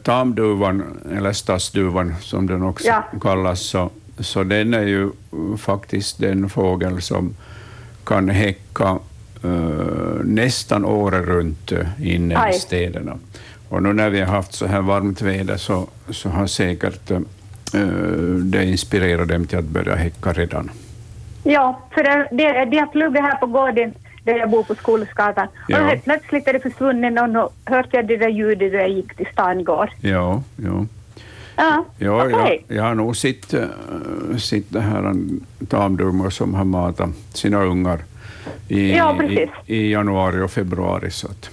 tamduvan, 0.02 0.82
eller 1.16 1.32
stadsduvan 1.32 2.14
som 2.20 2.46
den 2.46 2.62
också 2.62 2.86
Ja. 2.86 3.04
kallas, 3.20 3.60
så, 3.60 3.90
så 4.18 4.44
den 4.44 4.74
är 4.74 4.82
ju 4.82 5.10
faktiskt 5.58 6.18
den 6.20 6.48
fågel 6.48 7.02
som 7.02 7.34
kan 8.04 8.28
häcka 8.28 8.98
eh, 9.44 9.50
nästan 10.24 10.84
året 10.84 11.26
runt 11.26 11.72
eh, 11.72 11.86
inne 12.02 12.38
Aj. 12.38 12.50
i 12.56 12.58
städerna. 12.58 13.18
Och 13.68 13.82
nu 13.82 13.92
när 13.92 14.10
vi 14.10 14.20
har 14.20 14.26
haft 14.26 14.54
så 14.54 14.66
här 14.66 14.80
varmt 14.80 15.22
väder 15.22 15.56
så, 15.56 15.86
så 16.10 16.28
har 16.28 16.46
säkert 16.46 17.10
eh, 17.10 17.20
det 18.42 18.64
inspirerat 18.64 19.28
dem 19.28 19.46
till 19.46 19.58
att 19.58 19.64
börja 19.64 19.94
häcka 19.94 20.32
redan. 20.32 20.70
Ja, 21.42 21.80
för 21.94 22.02
det, 22.02 22.28
det, 22.32 22.64
de 22.64 22.78
har 22.78 22.86
pluggat 22.86 23.22
här 23.22 23.36
på 23.36 23.46
gården 23.46 23.94
där 24.24 24.34
jag 24.38 24.50
bor 24.50 24.62
på 24.62 24.74
Skolsgatan. 24.74 25.46
Ja. 25.68 25.80
Och 25.80 25.86
helt 25.88 26.04
plötsligt 26.04 26.48
är 26.48 26.52
det 26.52 26.60
försvunnit 26.60 27.20
och 27.20 27.30
nu 27.30 27.46
hörde 27.64 27.88
jag 27.90 28.06
det 28.06 28.16
där 28.16 28.28
ljudet 28.28 28.72
när 28.72 28.78
jag 28.80 28.88
gick 28.90 29.14
till 29.16 29.26
stan 29.32 29.60
igår. 29.60 29.90
Ja, 30.00 30.42
ja. 30.56 30.86
Ja, 31.56 31.84
Ja, 31.98 32.24
okej. 32.26 32.64
jag, 32.68 32.76
jag 32.76 32.82
har 32.84 32.94
nog 32.94 33.16
sett, 33.16 33.54
äh, 33.54 33.64
sett 34.38 34.64
det 34.68 34.80
här 34.80 35.14
tamdungor 35.68 36.30
som 36.30 36.54
har 36.54 36.64
matat 36.64 37.10
sina 37.32 37.62
ungar 37.62 37.98
i, 38.68 38.96
Ja, 38.96 39.22
i, 39.22 39.50
i 39.66 39.92
januari 39.92 40.40
och 40.42 40.50
februari. 40.50 41.10
Så 41.10 41.26
att, 41.26 41.50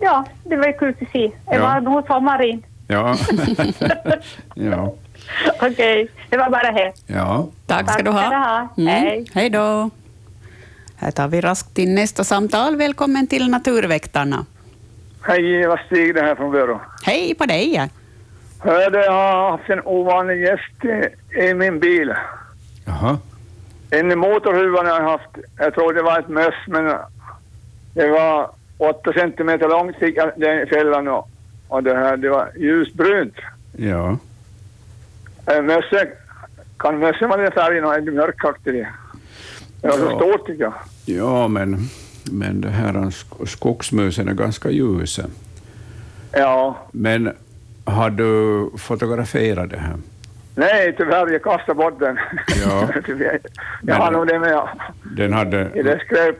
Ja, 0.00 0.24
det 0.44 0.56
var 0.56 0.78
kul 0.78 0.94
att 1.00 1.10
se. 1.12 1.30
Det 1.50 1.58
var 1.58 1.80
nog 1.80 2.06
sommarin. 2.06 2.62
ja. 2.88 3.16
ja, 4.54 4.94
Okej, 5.62 6.08
det 6.30 6.36
var 6.36 6.50
bara 6.50 6.72
det. 6.72 6.92
ja. 7.06 7.46
Tack 7.66 7.90
ska 7.92 8.02
du 8.02 8.10
ha. 8.10 8.68
Mm. 8.76 8.86
Hej. 8.88 9.26
Hej 9.34 9.50
då. 9.50 9.90
Här 11.00 11.10
tar 11.10 11.28
vi 11.28 11.40
raskt 11.40 11.78
in 11.78 11.94
nästa 11.94 12.24
samtal. 12.24 12.76
Välkommen 12.76 13.26
till 13.26 13.50
Naturväktarna. 13.50 14.46
Hej, 15.22 15.54
Eva 15.54 15.80
Stig 15.86 16.14
det 16.14 16.20
här 16.20 16.34
från 16.34 16.52
Vörå. 16.52 16.80
Hej 17.04 17.34
på 17.34 17.46
dig. 17.46 17.90
Hörde, 18.60 19.04
jag 19.04 19.12
har 19.12 19.50
haft 19.50 19.70
en 19.70 19.80
ovanlig 19.84 20.40
gäst 20.40 20.84
i, 20.84 21.40
i 21.44 21.54
min 21.54 21.80
bil. 21.80 22.14
Jaha. 22.86 23.18
En 23.90 24.12
i 24.12 24.16
motorhuvan 24.16 24.86
har 24.86 25.00
jag 25.00 25.10
haft, 25.10 25.30
jag 25.56 25.74
tror 25.74 25.92
det 25.92 26.02
var 26.02 26.18
ett 26.18 26.28
möss, 26.28 26.54
men 26.66 26.84
det 27.94 28.08
var 28.08 28.50
åtta 28.78 29.12
centimeter 29.12 29.68
långt 29.68 29.96
fick 29.96 30.16
jag 30.16 30.32
den 30.36 30.66
fällan 30.66 31.08
och, 31.08 31.28
och 31.68 31.82
det 31.82 31.94
här, 31.94 32.16
det 32.16 32.28
var 32.28 32.50
ljusbrunt. 32.56 33.34
Ja. 33.76 34.18
Äh, 35.46 35.62
mössen, 35.62 36.06
kan 36.76 36.98
mössen 36.98 37.28
vara 37.28 37.42
den 37.42 37.52
färgen 37.52 37.84
och 37.84 37.94
är 37.94 38.00
det 38.00 38.12
mörkaktig? 38.12 38.86
Det 39.80 39.88
Det 39.88 39.88
var 39.88 39.96
så 39.98 40.04
Ja. 40.10 40.16
stort 40.16 40.46
tycker 40.46 40.62
jag. 40.64 40.72
ja, 41.04 41.48
men, 41.48 41.88
men 42.24 42.60
det 42.60 42.70
här 42.70 42.92
sk- 42.94 43.46
skogsmusen 43.46 44.28
är 44.28 44.34
ganska 44.34 44.70
ljusa. 44.70 45.22
Ja. 46.32 46.76
Men 46.92 47.32
har 47.84 48.10
du 48.10 48.70
fotograferat 48.78 49.70
det 49.70 49.78
här? 49.78 49.94
Nej, 50.54 50.94
tyvärr, 50.96 51.26
jag 51.32 51.42
kastade 51.42 51.74
bort 51.74 51.98
den. 52.00 52.18
Ja. 52.64 52.88
jag, 53.08 53.38
jag 53.82 53.94
har 53.94 54.10
nog 54.10 54.26
det 54.26 54.38
med. 54.38 54.68
Den 55.16 55.32
hade 55.32 55.70
i 55.74 55.82
det 55.82 56.00
skräp. 56.06 56.36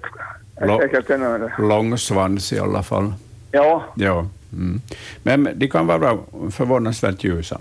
Det. 0.61 1.53
lång 1.59 1.99
svans 1.99 2.53
i 2.53 2.59
alla 2.59 2.83
fall. 2.83 3.13
Ja, 3.53 3.85
Ja. 3.95 4.27
Mm. 4.53 4.81
Men 5.23 5.49
de 5.55 5.69
kan 5.69 5.87
vara 5.87 6.19
förvånansvärt 6.51 7.25
ljusa. 7.25 7.61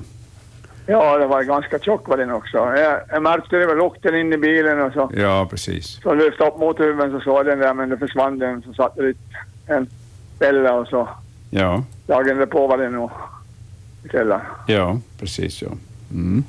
Ja, 0.90 1.18
det 1.18 1.26
var 1.28 1.44
ganska 1.44 1.80
tjock 1.80 2.08
var 2.08 2.18
den 2.18 2.32
också. 2.32 2.58
Jag, 2.58 3.00
jag 3.10 3.24
märkte 3.24 3.58
det 3.58 3.66
var 3.66 3.76
lukten 3.76 4.16
in 4.16 4.34
i 4.34 4.38
bilen 4.38 4.82
och 4.82 4.94
så, 4.94 5.12
Ja, 5.16 5.48
precis. 5.50 6.00
så 6.04 6.14
lyfte 6.14 6.44
upp 6.44 6.58
motorhuven 6.60 7.12
så 7.12 7.20
såg 7.20 7.46
den 7.46 7.60
där 7.60 7.74
men 7.74 7.90
det 7.90 7.98
försvann 7.98 8.40
den. 8.40 8.62
Så 8.62 8.74
satte 8.74 9.02
dit 9.02 9.18
en 9.68 9.88
fälla 10.40 10.74
och 10.74 10.88
så 10.88 11.10
Ja, 11.50 11.84
dagen 12.08 12.38
därpå 12.38 12.68
var 12.68 12.78
det 12.78 12.90
nog 12.90 13.12
i 14.06 14.10
källaren. 14.10 14.42
ja 14.68 15.00
precis. 15.20 15.62
Ja. 15.62 15.68
Mm. 16.12 16.44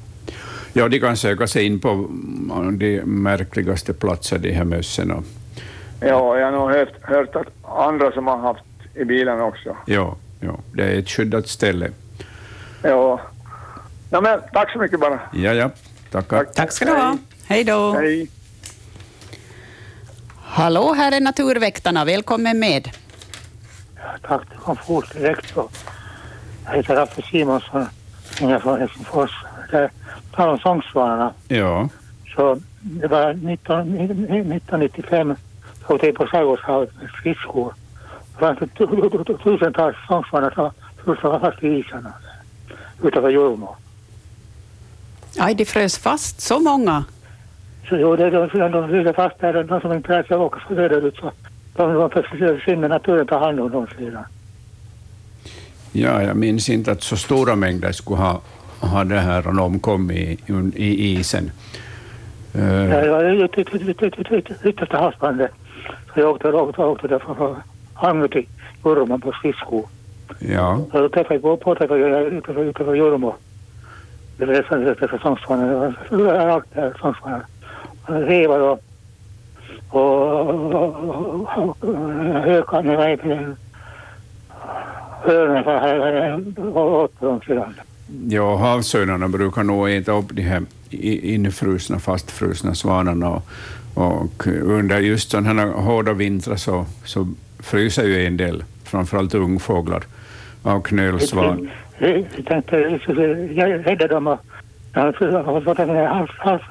ja, 0.73 0.89
de 0.89 1.01
kan 1.01 1.17
söka 1.17 1.47
sig 1.47 1.65
in 1.67 1.81
på 1.81 1.89
mm, 1.89 2.79
de 2.79 3.01
märkligaste 3.01 3.93
platser, 3.95 4.39
de 4.39 4.53
här 4.53 4.65
mössen. 4.65 5.25
Ja, 6.01 6.39
jag 6.39 6.45
har 6.45 6.53
nog 6.53 6.71
hört, 6.71 6.93
hört 7.03 7.37
att 7.37 7.47
andra 7.79 8.13
som 8.13 8.27
har 8.27 8.39
haft 8.39 8.65
i 8.95 9.05
bilen 9.05 9.41
också. 9.41 9.77
Ja, 9.87 10.17
ja, 10.41 10.59
det 10.73 10.83
är 10.85 10.99
ett 10.99 11.09
skyddat 11.09 11.49
ställe. 11.49 11.91
Ja. 12.83 13.21
Ja 14.11 14.21
men 14.21 14.41
tack 14.53 14.73
så 14.73 14.79
mycket 14.79 15.01
bara. 15.01 15.21
Ja, 15.33 15.53
ja, 15.55 15.71
tackar. 16.11 16.45
Tack 16.45 16.73
ska 16.73 16.85
du 16.85 16.91
ha. 16.93 17.17
Hej 17.47 17.65
då. 17.65 17.93
Hej. 17.93 18.31
Hallå, 20.43 20.93
här 20.93 21.13
är 21.13 21.21
Naturväktarna. 21.21 22.05
Välkommen 22.05 22.59
med. 22.59 22.89
Tack, 24.23 24.43
det 24.51 24.57
kom 24.57 24.77
fort 24.77 25.13
direkt. 25.15 25.55
Jag 26.65 26.77
heter 26.77 26.97
Raffe 26.97 27.23
Simonsson, 27.23 27.87
jag 28.41 28.51
är 28.51 28.59
från 28.59 28.81
Helsingfors. 28.81 29.31
Det 29.71 29.91
talar 30.35 30.53
om 30.53 30.59
sångsvanarna. 30.59 31.33
Ja, 31.49 31.89
Så 32.37 32.59
det 32.81 33.07
var 33.07 33.35
19, 33.35 33.81
1995 33.99 35.35
så 35.87 35.95
åkte 35.95 36.07
jag 36.07 36.15
på 36.15 36.27
Skärgårdshavet 36.27 36.91
med 37.01 37.11
skridskor. 37.11 37.75
Det 38.33 38.39
fanns 38.41 38.59
tusentals 39.43 39.97
sångsvanar 40.09 40.51
som 40.51 40.71
frusade 41.05 41.41
fast 41.41 41.63
i 41.63 41.67
isarna 41.69 42.13
utanför 43.03 43.29
Jurmo. 43.31 43.77
Aj, 45.39 45.55
de 45.55 45.65
frös 45.65 45.99
fast. 45.99 46.41
Så 46.41 46.59
många. 46.61 47.05
Så 47.89 47.97
jo, 47.97 48.17
det 48.17 48.31
de, 48.31 48.49
de 48.49 48.89
sitter 48.89 49.13
fast 49.13 49.41
där, 49.41 49.65
de 49.65 49.81
som 49.81 49.93
inte 49.93 50.09
lär 50.13 50.23
sig 50.23 50.37
åka 50.37 50.61
söderut 50.69 51.17
så 51.17 51.33
de, 51.77 51.95
de 51.95 52.11
försvinner, 52.11 52.89
naturen 52.89 53.27
tar 53.27 53.39
hand 53.41 53.61
om 53.61 53.71
dem 53.71 53.87
sedan. 53.99 54.25
ja, 55.93 56.23
jag 56.23 56.37
minns 56.37 56.69
inte 56.69 56.93
att 56.93 57.03
så 57.03 57.17
stora 57.17 57.57
mängder 57.57 57.93
skulle 57.93 58.21
ha, 58.21 58.41
ha 58.81 59.05
det 59.05 59.19
här 59.21 59.49
och 59.49 59.65
omkommit 59.67 60.41
i, 60.49 60.85
i 60.85 61.19
isen. 61.19 61.51
Eh, 62.55 62.63
Ja, 62.65 63.01
det 63.01 63.11
var 63.11 63.25
ut- 63.25 64.65
yttersta 64.65 64.97
havsbandet. 64.99 65.51
Så 66.15 66.21
jag 66.21 66.31
åkte, 66.31 66.49
åkte, 66.53 66.83
åkte 66.83 67.09
där 67.09 67.19
från 67.19 67.57
Hangö 67.95 68.29
till 68.29 68.47
Jurmo 68.85 69.19
på 69.19 69.33
skridskor. 69.33 69.87
ja, 70.39 70.81
Så 70.93 70.99
då 71.01 71.09
träffade 71.09 71.35
jag 71.35 71.43
på, 71.43 71.57
påträffade 71.57 72.01
jag 72.01 72.23
utanför, 72.27 72.65
utanför 72.65 72.95
Jurmo. 74.39 74.47
Det 74.47 74.47
var 74.47 74.55
nästan 74.55 74.87
efter 74.87 75.19
sångsvanar. 75.23 75.95
Det 76.11 76.17
var 76.17 76.33
överallt 76.33 76.75
där 76.75 76.95
sångsvanar. 77.01 77.47
Revar 78.07 78.61
och, 78.61 78.83
och, 79.91 80.41
och, 80.75 81.77
och 81.83 82.85
det? 82.85 83.55
Hörnen 85.25 86.57
och 86.59 87.03
åt 87.03 87.21
dem 87.21 87.41
sedan. 87.47 87.75
ja, 88.29 88.57
havsörnarna 88.57 89.29
brukar 89.29 89.63
nog 89.63 89.91
äta 89.91 90.13
upp 90.13 90.27
de 90.31 90.43
här 90.43 90.63
infrusna, 91.23 91.99
fastfrusna 91.99 92.75
svanarna 92.75 93.29
och, 93.29 93.43
och 93.95 94.47
under 94.47 95.01
just 95.01 95.31
sådana 95.31 95.49
här 95.63 95.71
hårda 95.73 96.13
vintrar 96.13 96.57
så, 96.57 96.87
så 97.05 97.29
fryser 97.59 98.05
ju 98.05 98.27
en 98.27 98.37
del, 98.37 98.65
framförallt 98.85 99.35
ungfåglar 99.35 100.03
av 100.63 100.83
knölsvan. 100.83 101.71
Tänkte 102.47 102.77
rädda 102.77 104.09
dem 104.09 104.27
och 104.27 104.39
har 104.95 105.61
fått 105.61 105.79
en 105.79 106.07
hals, 106.07 106.31
hals, 106.39 106.63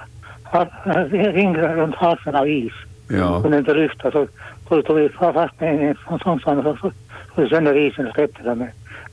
hals, 0.44 0.70
ring 1.12 1.58
runt 1.58 1.96
halsen 1.96 2.36
av 2.36 2.50
is. 2.50 2.74
Ja, 3.10 3.42
kunde 3.42 3.58
inte 3.58 3.74
lyfta 3.74 4.12
så, 4.12 4.28
tog 4.70 4.96
vi 4.96 5.10
fast 5.10 5.62
med 5.62 5.90
en 5.90 5.96
sån 6.08 6.20
sån 6.20 6.40
sån 6.40 6.78
så 6.82 7.42
vi 7.42 7.50
sönder 7.50 7.78
isen 7.78 8.08
och 8.08 8.14
släppte 8.14 8.44
dem. 8.44 8.68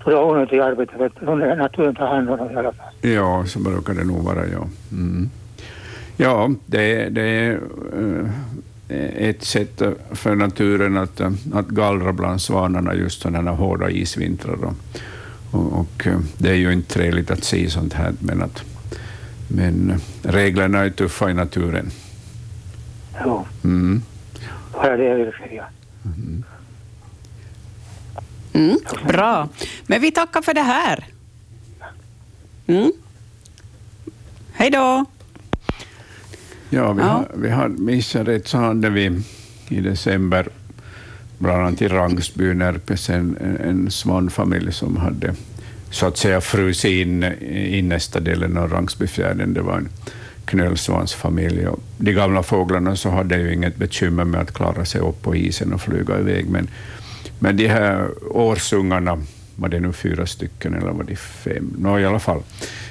Så 0.05 0.11
det 0.11 0.17
var 0.17 0.25
onödigt 0.25 0.61
arbete 0.61 0.93
för 0.97 1.07
att 1.07 1.59
naturen 1.59 1.95
tar 1.95 2.07
hand 2.07 2.31
om 2.31 2.39
dem 2.39 2.51
i 2.51 2.57
alla 2.57 2.73
fall. 2.73 2.87
ja, 3.01 3.45
så 3.47 3.59
brukar 3.59 3.95
det 3.95 4.05
nog 4.05 4.25
vara, 4.25 4.47
ja. 4.47 4.69
Mm. 4.93 5.31
Ja, 6.17 6.51
det, 6.67 7.09
det 7.09 7.23
är 7.23 7.59
eh, 8.89 9.29
ett 9.29 9.43
sätt 9.43 9.83
för 10.11 10.35
naturen 10.35 10.97
att, 10.97 11.21
eh, 11.21 11.33
att 11.55 11.69
gallra 11.69 12.13
bland 12.13 12.41
svanarna 12.41 12.95
just 12.95 13.23
sådana 13.23 13.51
hårda 13.51 13.91
isvintrar. 13.91 14.65
Och, 14.65 14.73
och, 15.55 15.73
och 15.81 16.07
eh, 16.07 16.19
det 16.39 16.49
är 16.51 16.55
ju 16.55 16.73
inte 16.73 16.95
trevligt 16.95 17.31
att 17.31 17.45
se 17.45 17.71
sånt 17.71 17.93
här, 17.93 18.13
men, 18.21 18.43
att, 18.43 18.63
men 19.49 20.01
reglerna 20.23 20.79
är 20.79 20.91
tuffa 20.91 21.31
i 21.31 21.35
naturen. 21.35 21.91
Jo, 23.25 23.47
Mm. 23.65 24.03
det 24.73 24.79
var 24.79 24.97
det 24.97 25.15
ville 25.15 25.33
säga. 25.33 25.65
Mm, 28.53 28.79
bra. 29.09 29.49
Men 29.87 30.01
vi 30.01 30.11
tackar 30.11 30.43
för 30.43 30.55
det 30.55 30.61
här. 30.63 31.05
Mm. 32.67 32.93
Hej 34.53 34.71
då. 34.71 35.05
Ja, 36.71 36.93
vi, 36.93 37.03
Ja. 37.03 37.09
Har, 37.09 37.31
vi 37.35 37.51
har, 37.51 37.69
minns 37.69 38.15
jag 38.15 38.29
rätt 38.29 38.49
så 38.49 38.59
hade 38.59 38.91
vi 38.91 39.21
i 39.69 39.81
december, 39.81 40.49
bland 41.45 41.63
annat 41.63 41.83
i 41.83 41.89
Rangsby, 41.89 42.55
Närpes, 42.55 43.11
en, 43.11 43.37
en 43.65 43.91
svanfamilj 43.91 44.73
som 44.73 44.97
hade 44.97 45.35
så 45.91 46.07
att 46.07 46.17
säga 46.17 46.41
frusit 46.41 46.91
in 46.91 47.23
i 47.25 47.83
nästa 47.83 48.21
delen 48.21 48.57
av 48.57 48.71
Rangsbyfjärden. 48.71 49.55
Det 49.55 49.63
var 49.63 49.77
en 49.77 49.89
knölsvansfamilj. 50.45 51.67
Och 51.67 51.81
de 51.99 52.13
gamla 52.13 52.43
fåglarna 52.43 52.97
så 52.97 53.11
hade 53.11 53.37
ju 53.37 53.55
inget 53.55 53.77
bekymmer 53.77 54.25
med 54.25 54.41
att 54.41 54.55
klara 54.55 54.85
sig 54.85 55.01
upp 55.01 55.23
på 55.23 55.37
isen 55.37 55.73
och 55.73 55.81
flyga 55.81 56.19
iväg, 56.19 56.51
men, 56.51 56.69
men 57.39 57.57
de 57.57 57.69
här 57.69 58.09
årsungarna, 58.31 59.23
var 59.57 59.69
det 59.69 59.81
nu 59.81 59.93
fyra 59.93 60.27
stycken 60.27 60.75
eller 60.75 60.91
var 60.91 61.05
det 61.05 61.17
fem? 61.17 61.75
Nå, 61.79 61.99
i 61.99 62.05
alla 62.05 62.21
fall, 62.21 62.43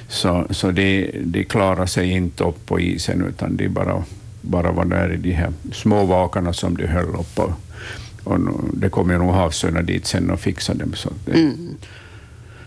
så, 0.08 0.46
så 0.50 0.70
de, 0.70 1.10
de 1.24 1.44
klarade 1.44 1.86
sig 1.86 2.10
inte 2.10 2.44
upp 2.44 2.66
på 2.66 2.80
isen, 2.80 3.24
utan 3.28 3.56
de 3.56 3.68
bara, 3.68 4.04
bara 4.40 4.72
var 4.72 4.84
där 4.84 5.12
i 5.12 5.16
de 5.16 5.32
här 5.32 5.52
små 5.72 6.04
vakarna 6.04 6.52
som 6.52 6.76
de 6.76 6.86
höll 6.86 7.14
upp. 7.14 7.38
Och, 7.38 7.52
och 8.24 8.38
det 8.72 8.88
kommer 8.88 9.18
nog 9.18 9.34
havsörnar 9.34 9.82
dit 9.82 10.06
sen 10.06 10.30
och 10.30 10.40
fixar 10.40 10.74
dem. 10.74 10.92
Så 10.94 11.10
det, 11.24 11.32
Mm. 11.32 11.74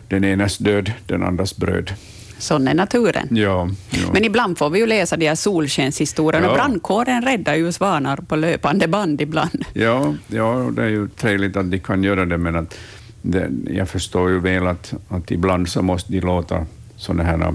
Den 0.10 0.24
enas 0.24 0.58
död, 0.58 0.91
den 1.06 1.24
andras 1.24 1.58
bröd. 1.58 1.93
Sån 2.38 2.67
är 2.67 2.74
naturen. 2.74 3.28
Ja, 3.32 3.70
ja. 3.89 4.10
Men 4.13 4.26
ibland 4.26 4.58
får 4.58 4.70
vi 4.70 4.80
ju 4.80 4.86
läsa 4.86 5.17
de 5.17 5.28
här 5.28 5.36
solskenshistorierna. 5.36 6.48
Ja. 6.48 6.54
Brandkåren 6.54 7.22
räddar 7.22 7.56
ju 7.56 7.72
svanar 7.72 8.17
på 8.17 8.36
löpande 8.36 8.88
band 8.88 9.22
ibland. 9.22 9.65
Ja, 9.74 10.13
ja, 10.28 10.70
det 10.76 10.84
är 10.84 10.88
ju 10.89 11.08
trevligt 11.08 11.58
att 11.58 11.72
de 11.72 11.80
kan 11.80 12.04
göra 12.04 12.26
det, 12.26 12.38
men 12.38 12.56
att 12.56 12.78
det, 13.22 13.50
jag 13.70 13.89
förstår 13.89 14.30
ju 14.30 14.39
väl 14.39 14.67
att, 14.67 14.93
att 15.10 15.32
ibland 15.32 15.70
så 15.70 15.82
måste 15.82 16.12
de 16.12 16.20
låta 16.20 16.65
sådana 16.96 17.24
här 17.24 17.54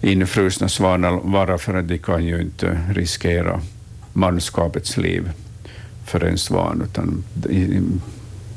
infrusna 0.00 0.68
svanar 0.68 1.20
vara, 1.22 1.58
för 1.58 1.74
att 1.74 1.88
de 1.88 1.98
kan 1.98 2.24
ju 2.24 2.40
inte 2.40 2.80
riskera 2.94 3.60
manskapets 4.12 4.96
liv 4.96 5.30
för 6.04 6.24
en 6.24 6.38
svan. 6.38 6.82
Utan 6.84 7.24
i, 7.50 7.80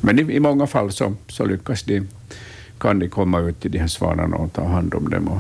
men 0.02 0.20
i, 0.20 0.36
i 0.36 0.40
många 0.40 0.68
fall 0.68 0.92
så, 0.92 1.14
så 1.28 1.46
lyckas 1.46 1.84
de, 1.84 2.08
kan 2.80 3.00
de 3.00 3.10
komma 3.10 3.40
ut 3.40 3.62
till 3.62 3.72
de 3.72 3.80
här 3.80 3.88
svanarna 3.88 4.38
och 4.38 4.54
ta 4.54 4.68
hand 4.68 4.94
om 4.94 5.10
dem 5.10 5.28
och 5.28 5.40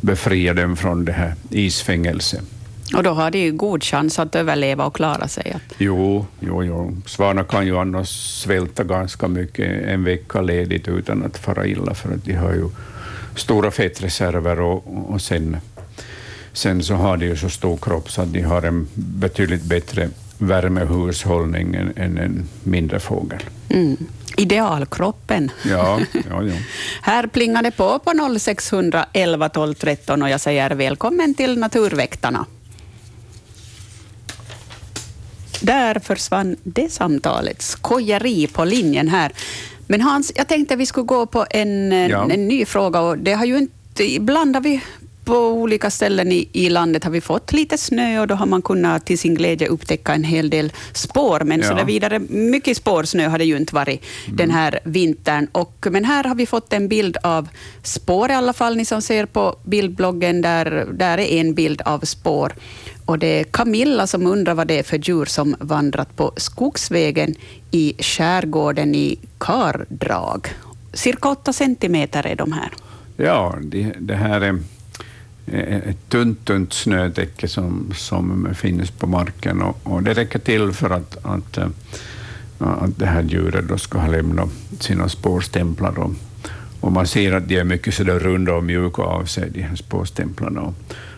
befria 0.00 0.54
dem 0.54 0.76
från 0.76 1.04
det 1.04 1.12
här 1.12 1.34
isfängelset. 1.50 2.42
Och 2.94 3.02
då 3.02 3.10
har 3.10 3.30
de 3.30 3.38
ju 3.38 3.52
god 3.52 3.84
chans 3.84 4.18
att 4.18 4.34
överleva 4.34 4.86
och 4.86 4.94
klara 4.94 5.28
sig. 5.28 5.52
Att, 5.54 5.74
Jo, 5.78 6.26
jo, 6.40 6.64
jo. 6.64 6.96
Svanar 7.06 7.44
kan 7.44 7.66
ju 7.66 7.78
annars 7.78 8.08
svälta 8.42 8.84
ganska 8.84 9.28
mycket 9.28 9.82
en 9.82 10.04
vecka 10.04 10.40
ledigt 10.40 10.88
utan 10.88 11.24
att 11.24 11.38
fara 11.38 11.66
illa, 11.66 11.94
för 11.94 12.14
att 12.14 12.24
de 12.24 12.32
har 12.32 12.52
ju 12.52 12.68
stora 13.36 13.70
fettreserver 13.70 14.60
och, 14.60 15.10
och 15.12 15.20
sen, 15.20 15.56
sen 16.52 16.82
så 16.82 16.94
har 16.94 17.16
de 17.16 17.26
ju 17.26 17.36
så 17.36 17.48
stor 17.48 17.76
kropp 17.76 18.10
så 18.10 18.22
att 18.22 18.32
de 18.32 18.40
har 18.40 18.62
en 18.62 18.88
betydligt 18.94 19.62
bättre 19.62 20.08
värmehushållning 20.38 21.74
än, 21.74 21.92
än 21.96 22.18
en 22.18 22.48
mindre 22.64 23.00
fågel. 23.00 23.40
mm. 23.68 23.96
Idealkroppen. 24.38 25.50
Ja, 25.64 26.00
ja, 26.30 26.42
ja. 26.42 26.54
Här 27.02 27.26
plingar 27.26 27.62
det 27.62 27.70
på 27.70 27.98
på 27.98 28.38
0611 28.38 29.48
12 29.48 29.74
13 29.74 30.22
och 30.22 30.30
jag 30.30 30.40
säger 30.40 30.70
välkommen 30.70 31.34
till 31.34 31.58
Naturväktarna. 31.58 32.46
Där 35.60 35.98
försvann 35.98 36.56
det 36.62 36.92
samtalet. 36.92 37.62
Skojeri 37.62 38.46
på 38.46 38.64
linjen 38.64 39.08
här. 39.08 39.32
Men 39.86 40.00
Hans, 40.00 40.32
jag 40.36 40.48
tänkte 40.48 40.76
vi 40.76 40.86
skulle 40.86 41.06
gå 41.06 41.26
på 41.26 41.46
en, 41.50 41.92
Ja. 41.92 42.30
en 42.30 42.48
ny 42.48 42.64
fråga. 42.64 43.00
Och 43.00 43.18
det 43.18 43.32
har 43.32 43.44
ju 43.44 43.58
inte, 43.58 44.04
ibland 44.14 44.56
har 44.56 44.60
vi 44.62 44.80
på 45.26 45.36
olika 45.36 45.90
ställen 45.90 46.32
i, 46.32 46.48
i 46.52 46.68
landet 46.68 47.04
har 47.04 47.10
vi 47.10 47.20
fått 47.20 47.52
lite 47.52 47.78
snö 47.78 48.20
och 48.20 48.26
då 48.26 48.34
har 48.34 48.46
man 48.46 48.62
kunnat 48.62 49.04
till 49.06 49.18
sin 49.18 49.34
glädje 49.34 49.68
upptäcka 49.68 50.14
en 50.14 50.24
hel 50.24 50.50
del 50.50 50.72
spår. 50.92 51.40
Men 51.40 51.60
Ja. 51.60 51.68
så 51.68 51.74
där 51.74 51.84
vidare, 51.84 52.18
mycket 52.28 52.76
spårsnö 52.76 53.28
har 53.28 53.38
det 53.38 53.44
ju 53.44 53.56
inte 53.56 53.74
varit 53.74 54.04
den 54.28 54.50
här 54.50 54.80
vintern. 54.84 55.48
Och, 55.52 55.86
men 55.90 56.04
här 56.04 56.24
har 56.24 56.34
vi 56.34 56.46
fått 56.46 56.72
en 56.72 56.88
bild 56.88 57.16
av 57.22 57.48
spår 57.82 58.30
i 58.30 58.34
alla 58.34 58.52
fall. 58.52 58.76
Ni 58.76 58.84
som 58.84 59.02
ser 59.02 59.26
på 59.26 59.56
bildbloggen, 59.64 60.42
där, 60.42 60.86
där 60.92 61.18
är 61.18 61.40
en 61.40 61.54
bild 61.54 61.82
av 61.84 62.00
spår. 62.00 62.52
Och 63.06 63.18
det 63.18 63.40
är 63.40 63.44
Camilla 63.44 64.06
som 64.06 64.26
undrar 64.26 64.54
vad 64.54 64.66
det 64.66 64.78
är 64.78 64.82
för 64.82 64.98
djur 64.98 65.24
som 65.24 65.56
vandrat 65.60 66.16
på 66.16 66.32
skogsvägen 66.36 67.34
i 67.70 67.94
skärgården 67.98 68.94
i 68.94 69.18
Kardrag. 69.38 70.48
Cirka 70.92 71.28
åtta 71.28 71.52
centimeter 71.52 72.26
är 72.26 72.36
de 72.36 72.52
här. 72.52 72.70
Ja, 73.16 73.54
det, 73.62 73.92
det 74.00 74.14
här 74.14 74.40
är 74.40 74.58
Eh, 75.46 75.76
ett 75.76 76.08
tunt, 76.08 76.44
tunt 76.44 76.72
snötäcke 76.72 77.48
som, 77.48 77.92
som 77.94 78.54
finns 78.54 78.90
på 78.90 79.06
marken 79.06 79.62
och, 79.62 79.78
och 79.82 80.02
det 80.02 80.14
räcker 80.14 80.38
till 80.38 80.72
för 80.72 80.90
att, 80.90 81.16
att, 81.22 81.58
eh, 81.58 81.68
att 82.58 82.98
det 82.98 83.06
här 83.06 83.22
djuret 83.22 83.68
då 83.68 83.78
ska 83.78 83.98
ha 83.98 84.08
lämnat 84.08 84.48
sina 84.80 85.08
spårstämplar. 85.08 85.98
Och, 85.98 86.10
och 86.80 86.92
man 86.92 87.06
ser 87.06 87.32
att 87.32 87.48
de 87.48 87.56
är 87.56 87.64
mycket 87.64 87.94
så 87.94 88.04
där 88.04 88.18
runda 88.18 88.54
och 88.54 88.64
mjuka 88.64 89.02
av 89.02 89.24
sig, 89.24 89.50
de 89.50 89.62
här 89.62 89.76
spårstämplarna. 89.76 90.60
Och 90.60 90.74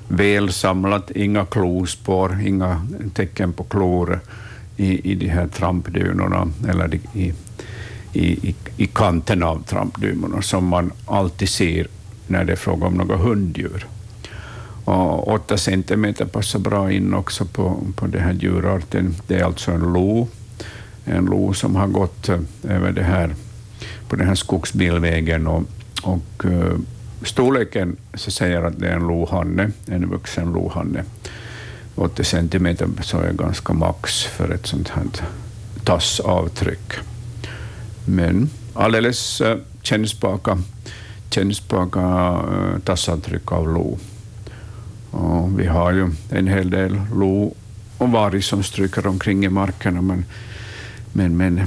väl 0.09 0.53
samlat, 0.53 1.11
inga 1.11 1.45
klospår, 1.45 2.41
inga 2.47 2.87
tecken 3.15 3.53
på 3.53 3.65
klor 3.65 4.21
i, 4.77 5.13
i 5.13 5.15
de 5.15 5.29
här 5.29 5.49
trampdynorna 5.49 6.49
eller 6.69 6.95
i, 6.95 7.35
i, 8.13 8.23
i, 8.23 8.55
i 8.77 8.87
kanten 8.87 9.43
av 9.43 9.63
trampdynorna 9.63 10.43
som 10.43 10.67
man 10.67 10.93
alltid 11.07 11.49
ser 11.49 11.87
när 12.27 12.45
det 12.45 12.53
är 12.53 12.57
fråga 12.57 12.87
om 12.87 12.95
några 12.95 13.17
hunddjur. 13.17 13.87
Och 14.89 15.29
åtta 15.29 15.57
centimeter 15.57 16.25
passar 16.25 16.59
bra 16.59 16.93
in 16.93 17.15
också 17.15 17.45
på, 17.45 17.83
på 17.97 18.07
den 18.07 18.23
här 18.23 18.33
djurarten. 18.33 19.17
Det 19.27 19.35
är 19.35 19.45
alltså 19.45 19.71
en 19.71 19.93
lo, 19.93 20.29
en 21.05 21.25
lo 21.25 21.53
som 21.55 21.77
har 21.77 21.87
gått 21.87 22.29
eh, 22.29 22.39
över 22.69 22.93
det 22.93 23.03
här, 23.03 23.35
på 24.09 24.17
den 24.17 24.27
här 24.27 24.35
skogsbilvägen 24.35 25.47
och, 25.47 25.63
och 26.03 26.45
uh, 26.45 26.79
storleken 27.23 27.97
så 28.15 28.31
säger 28.31 28.63
att 28.63 28.79
det 28.79 28.89
är 28.89 28.97
en 28.97 29.07
lohanne, 29.07 29.71
en 29.87 30.09
vuxen 30.11 30.53
lohanne. 30.53 31.05
80 31.95 32.25
centimeter 32.25 32.89
så 33.03 33.19
är 33.19 33.33
ganska 33.33 33.73
max 33.73 34.25
för 34.25 34.51
ett 34.51 34.67
sånt 34.67 34.89
här 34.89 35.05
tassavtryck. 35.85 36.93
Men 38.05 38.51
alldeles 38.75 39.41
eh, 39.41 39.57
uh, 39.57 39.63
kännspaka, 39.83 40.59
kännspaka 41.31 42.01
uh, 42.33 42.79
tassavtryck 42.85 43.53
av 43.53 43.69
lo. 43.69 43.99
Och 45.11 45.61
vi 45.61 45.67
har 45.67 45.93
ju 45.93 46.11
en 46.31 46.47
hel 46.47 46.71
del 46.71 47.01
lo 47.15 47.55
och 47.99 48.11
varg 48.11 48.43
som 48.43 48.63
stryker 48.63 49.07
omkring 49.07 49.45
i 49.45 49.49
markerna, 49.49 50.03
men, 50.03 50.25
men, 51.13 51.37
men 51.37 51.59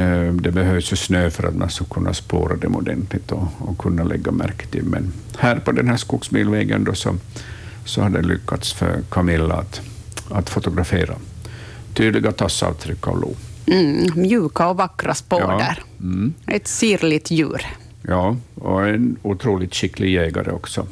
eh, 0.00 0.32
det 0.32 0.50
behövs 0.52 0.92
ju 0.92 0.96
snö 0.96 1.30
för 1.30 1.48
att 1.48 1.54
man 1.56 1.70
ska 1.70 1.84
kunna 1.84 2.14
spåra 2.14 2.56
dem 2.56 2.76
ordentligt 2.76 3.32
och, 3.32 3.48
och 3.58 3.78
kunna 3.78 4.04
lägga 4.04 4.32
märke 4.32 4.66
till. 4.66 4.84
Men 4.84 5.12
här 5.38 5.56
på 5.58 5.72
den 5.72 5.88
här 5.88 5.96
skogsbilvägen 5.96 6.84
då 6.84 6.94
så, 6.94 7.16
så 7.84 8.02
har 8.02 8.10
det 8.10 8.22
lyckats 8.22 8.72
för 8.72 9.00
Camilla 9.10 9.54
att, 9.54 9.80
att 10.30 10.50
fotografera 10.50 11.14
tydliga 11.94 12.32
tassavtryck 12.32 13.08
av 13.08 13.20
lo. 13.20 13.34
Mm, 13.66 14.10
mjuka 14.14 14.68
och 14.68 14.76
vackra 14.76 15.14
spår 15.14 15.40
Ja. 15.40 15.58
där. 15.58 15.82
Mm. 16.00 16.34
Ett 16.46 16.68
sirligt 16.68 17.30
djur. 17.30 17.66
Ja, 18.02 18.36
och 18.54 18.88
en 18.88 19.16
otroligt 19.22 19.74
skicklig 19.74 20.12
jägare 20.12 20.50
också, 20.50 20.86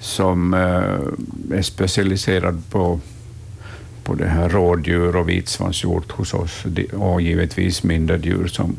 som 0.00 0.54
eh, 0.54 1.58
är 1.58 1.62
specialiserad 1.62 2.62
på, 2.70 3.00
på 4.04 4.14
det 4.14 4.28
här 4.28 4.48
rådjur 4.48 5.16
och 5.16 5.28
vitsvanshjort 5.28 6.12
hos 6.12 6.34
oss, 6.34 6.64
och 6.92 7.22
givetvis 7.22 7.82
mindre 7.82 8.18
djur 8.18 8.46
som, 8.46 8.76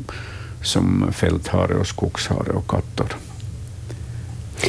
som 0.62 1.12
fälthare 1.12 1.74
och 1.74 1.86
skogshare 1.86 2.52
och 2.52 2.68
katter. 2.70 3.06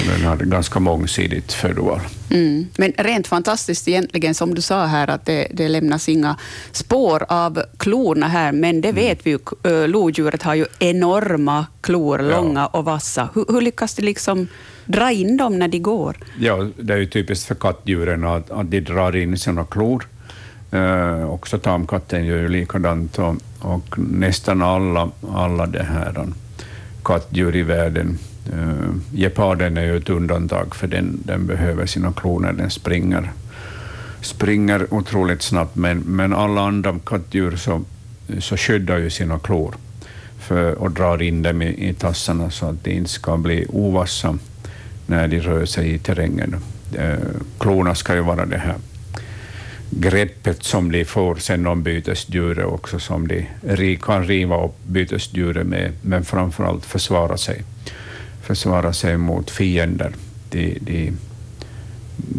Den 0.07 0.25
har 0.25 0.35
ganska 0.37 0.79
mångsidigt 0.79 1.53
födoval. 1.53 1.99
Mm. 2.29 2.67
Men 2.77 2.93
rent 2.97 3.27
fantastiskt 3.27 3.87
egentligen, 3.87 4.35
som 4.35 4.55
du 4.55 4.61
sa 4.61 4.85
här, 4.85 5.07
att 5.07 5.25
det, 5.25 5.47
det 5.53 5.67
lämnas 5.67 6.09
inga 6.09 6.37
spår 6.71 7.25
av 7.29 7.63
klorna 7.77 8.27
här, 8.27 8.51
men 8.51 8.81
det 8.81 8.91
vet 8.91 9.19
vi 9.25 9.29
ju, 9.31 9.39
lodjuret 9.87 10.43
har 10.43 10.55
ju 10.55 10.65
enorma 10.79 11.65
klor, 11.81 12.21
Ja. 12.21 12.27
långa 12.37 12.67
och 12.67 12.85
vassa. 12.85 13.29
Hur, 13.35 13.45
hur 13.49 13.61
lyckas 13.61 13.95
de 13.95 14.01
liksom 14.01 14.47
dra 14.91 15.11
in 15.11 15.37
dem 15.37 15.59
när 15.59 15.67
de 15.67 15.79
går? 15.79 16.17
Ja, 16.39 16.67
det 16.77 16.93
är 16.93 16.97
ju 16.97 17.05
typiskt 17.05 17.47
för 17.47 17.55
kattdjuren 17.55 18.23
att, 18.23 18.51
att 18.51 18.71
de 18.71 18.79
drar 18.79 19.15
in 19.15 19.37
sina 19.37 19.65
klor. 19.65 20.07
Eh, 20.71 21.29
också 21.29 21.57
tamkatten 21.57 22.25
gör 22.25 22.37
ju 22.37 22.47
likadant 22.47 23.19
och, 23.19 23.35
och 23.59 23.99
nästan 23.99 24.61
alla, 24.61 25.09
alla 25.33 25.65
det 25.65 25.83
här 25.83 26.25
kattdjur 27.03 27.55
i 27.55 27.63
världen. 27.63 28.17
Uh, 28.53 28.95
geparden 29.13 29.77
är 29.77 29.85
ju 29.85 29.97
ett 29.97 30.09
undantag 30.09 30.75
för 30.75 30.87
den, 30.87 31.19
den 31.25 31.47
behöver 31.47 31.85
sina 31.85 32.13
klor 32.13 32.39
när 32.39 32.53
den 32.53 32.69
springer. 32.69 33.31
Springer 34.21 34.93
otroligt 34.93 35.41
snabbt, 35.41 35.75
men, 35.75 35.99
men 35.99 36.33
alla 36.33 36.61
andra 36.61 36.99
kattdjur 37.05 37.55
så, 37.55 37.81
så 38.39 38.57
skyddar 38.57 38.97
ju 38.97 39.09
sina 39.09 39.39
klor 39.39 39.75
för, 40.39 40.75
och 40.75 40.91
drar 40.91 41.21
in 41.21 41.41
dem 41.41 41.61
i, 41.61 41.89
i 41.89 41.93
tassarna 41.93 42.49
så 42.49 42.65
att 42.65 42.83
de 42.83 42.91
inte 42.91 43.09
ska 43.09 43.37
bli 43.37 43.65
ovassa 43.69 44.37
när 45.11 45.27
de 45.27 45.39
rör 45.39 45.65
sig 45.65 45.93
i 45.93 45.99
terrängen. 45.99 46.55
Eh, 46.97 47.17
klorna 47.59 47.95
ska 47.95 48.15
ju 48.15 48.21
vara 48.21 48.45
det 48.45 48.57
här 48.57 48.75
greppet 49.91 50.63
som 50.63 50.91
de 50.91 51.05
får 51.05 51.35
sen 51.35 51.67
om 51.67 51.83
bytesdjuret 51.83 52.65
också, 52.65 52.99
som 52.99 53.27
de 53.27 53.47
kan 53.97 54.25
riva 54.25 54.65
upp 54.65 54.83
bytesdjuret 54.87 55.67
med, 55.67 55.91
men 56.01 56.25
framför 56.25 56.63
allt 56.63 56.85
försvara 56.85 57.37
sig. 57.37 57.63
Försvara 58.41 58.93
sig 58.93 59.17
mot 59.17 59.51
fiender. 59.51 60.13
De, 60.49 60.77
de, 60.81 61.11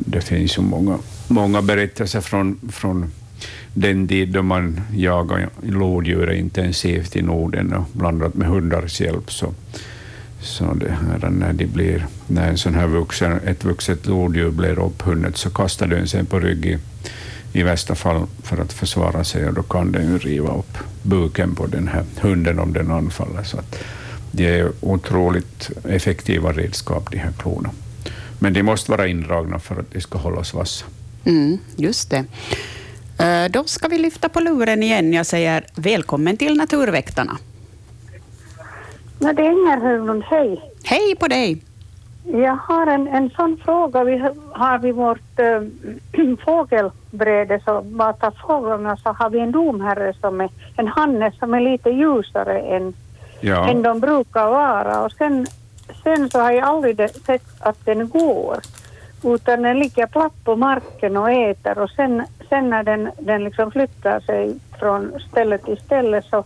det 0.07 0.21
finns 0.21 0.59
ju 0.59 0.63
många, 0.63 0.99
många 1.29 1.63
berättelser 1.63 2.21
från, 2.21 2.61
från 2.73 3.13
den 3.75 4.09
tid 4.09 4.29
då 4.29 4.43
man 4.43 4.81
jagade 4.95 5.49
lodjur 5.63 6.33
intensivt 6.33 7.17
i 7.17 7.23
Norden 7.23 7.73
och 7.73 7.85
blandat 7.93 8.35
med 8.35 8.49
hundars 8.49 9.01
hjälp. 9.01 9.33
Så, 9.33 9.55
så 10.43 10.75
det 10.75 10.91
här, 10.91 11.31
när, 11.31 11.53
de 11.53 11.67
blir, 11.67 12.07
när 12.27 12.49
en 12.49 12.59
sån 12.59 12.75
här 12.75 12.87
vuxen, 12.87 13.41
ett 13.47 13.65
vuxet 13.65 14.07
lodjur 14.07 14.51
blir 14.51 14.79
upphunnet 14.79 15.37
så 15.37 15.51
kastar 15.51 15.87
den 15.87 16.09
sig 16.09 16.25
på 16.25 16.41
rygg 16.41 16.67
i, 16.67 16.79
i 17.53 17.63
värsta 17.63 17.95
fall 17.95 18.27
för 18.43 18.59
att 18.59 18.73
försvara 18.73 19.25
sig 19.25 19.47
och 19.47 19.55
då 19.55 19.63
kan 19.63 19.93
den 19.93 20.19
riva 20.19 20.59
upp 20.59 20.79
buken 21.03 21.55
på 21.55 21.67
den 21.67 21.89
här 21.89 22.05
hunden 22.21 22.59
om 22.59 22.73
den 22.73 22.91
anfaller. 22.91 23.43
Så 23.43 23.59
att 23.59 23.85
de 24.31 24.47
är 24.47 24.73
otroligt 24.81 25.71
effektiva 25.85 26.53
redskap, 26.53 27.11
de 27.11 27.19
här 27.19 27.33
klorna. 27.33 27.71
Men 28.39 28.53
de 28.53 28.63
måste 28.63 28.91
vara 28.91 29.07
indragna 29.07 29.59
för 29.59 29.81
att 29.81 29.93
de 29.93 30.01
ska 30.01 30.19
hållas 30.19 30.55
vassa. 30.55 30.85
Mm, 31.25 31.59
just 31.77 32.11
det. 32.11 32.25
Eh, 33.19 33.51
då 33.51 33.65
ska 33.65 33.89
vi 33.89 33.99
lyfta 33.99 34.29
på 34.29 34.41
luren 34.41 34.83
igen. 34.83 35.13
Jag 35.13 35.27
säger 35.27 35.67
välkommen 35.75 36.37
till 36.37 36.57
Naturväktarna. 36.57 37.39
Ja, 39.23 39.33
det 39.33 39.43
är 39.47 39.51
Inger 39.51 39.81
Höglund, 39.81 40.25
hej. 40.27 40.61
Hej 40.85 41.17
på 41.21 41.29
dig! 41.29 41.63
Jag 42.25 42.57
har 42.57 42.87
en, 42.87 43.09
en 43.09 43.31
sån 43.31 43.57
fråga. 43.65 44.05
Vi 44.05 44.25
har 44.53 44.79
vid 44.79 44.95
vårt 44.95 45.39
äh, 45.39 46.37
fågelbräde, 46.45 47.61
så 47.65 47.83
matar 47.83 48.31
fåglarna, 48.47 48.97
så 48.97 49.13
har 49.13 49.31
vi 49.31 49.39
en 49.39 49.53
domherre 49.53 50.15
som 50.21 50.41
är 50.41 50.51
en 50.77 50.89
hanne 50.89 51.33
som 51.39 51.55
är 51.55 51.61
lite 51.61 51.91
ljusare 51.91 52.61
än, 52.61 52.95
Ja, 53.41 53.69
än 53.71 53.83
de 53.83 54.01
brukar 54.01 54.47
vara. 54.47 55.05
Och 55.05 55.13
sen, 55.13 55.47
sen 56.03 56.31
så 56.31 56.41
har 56.41 56.53
jag 56.53 56.65
aldrig 56.65 57.11
sett 57.11 57.47
att 57.59 57.85
den 57.85 58.09
går. 58.09 58.61
Utan 59.25 59.63
den 59.63 59.79
ligger 59.79 60.07
platt 60.07 60.45
på 60.45 60.57
marken 60.57 61.17
och 61.17 61.31
äter 61.31 61.79
och 61.79 61.91
sen, 61.91 62.23
sen 62.49 62.71
när 62.71 62.83
den, 62.83 63.11
den 63.19 63.45
liksom 63.45 63.71
flyttar 63.71 64.21
sig 64.21 64.55
från 64.79 65.13
ställe 65.31 65.59
till 65.59 65.77
ställe 65.77 66.23
så, 66.23 66.45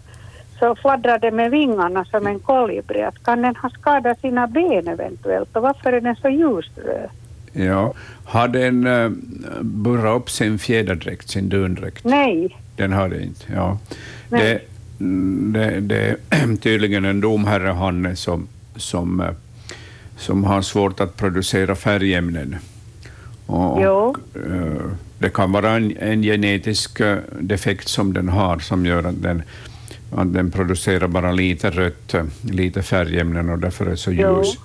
så 0.58 0.74
fladdrar 0.74 1.18
den 1.18 1.36
med 1.36 1.50
vingarna 1.50 2.04
som 2.04 2.26
en 2.26 2.38
kolibri. 2.38 3.02
Att 3.02 3.24
kan 3.24 3.42
den 3.42 3.56
ha 3.56 3.70
skadat 3.70 4.20
sina 4.20 4.46
ben 4.46 4.88
eventuellt 4.88 5.56
och 5.56 5.62
varför 5.62 5.92
är 5.92 6.00
den 6.00 6.16
så 6.16 6.28
ljusröd? 6.28 7.10
ja. 7.52 7.94
Har 8.24 8.48
den 8.48 8.86
uh, 8.86 9.10
burrat 9.60 10.16
upp 10.16 10.30
sin 10.30 10.58
fjäderdräkt, 10.58 11.28
sin 11.28 11.48
dundräkt? 11.48 12.04
Nej. 12.04 12.56
Den 12.76 12.92
har 12.92 13.08
det 13.08 13.22
inte. 13.22 13.44
Ja. 13.54 13.78
Det, 14.28 14.60
mm, 15.00 15.52
det, 15.52 15.80
det 15.80 16.16
är 16.30 16.56
tydligen 16.62 17.04
en 17.04 17.20
domherre, 17.20 17.68
Hanne, 17.68 18.16
som, 18.16 18.48
som, 18.76 19.20
eh, 19.20 19.30
som 20.16 20.44
har 20.44 20.62
svårt 20.62 21.00
att 21.00 21.16
producera 21.16 21.74
färgämnen. 21.74 22.56
Och, 23.46 23.78
och, 23.78 24.18
eh, 24.34 24.90
det 25.18 25.30
kan 25.30 25.52
vara 25.52 25.70
en, 25.70 25.96
en 25.96 26.22
genetisk 26.22 27.00
eh, 27.00 27.18
defekt 27.40 27.88
som 27.88 28.12
den 28.12 28.28
har, 28.28 28.58
som 28.58 28.86
gör 28.86 29.04
att 29.04 29.22
den, 29.22 29.42
den 30.10 30.50
producerar 30.50 31.08
bara 31.08 31.32
lite 31.32 31.70
rött, 31.70 32.14
lite 32.42 32.82
färgämnen 32.82 33.50
och 33.50 33.58
därför 33.58 33.86
är 33.86 33.90
det 33.90 33.96
så 33.96 34.12
Jo. 34.12 34.38
ljus. 34.38 34.58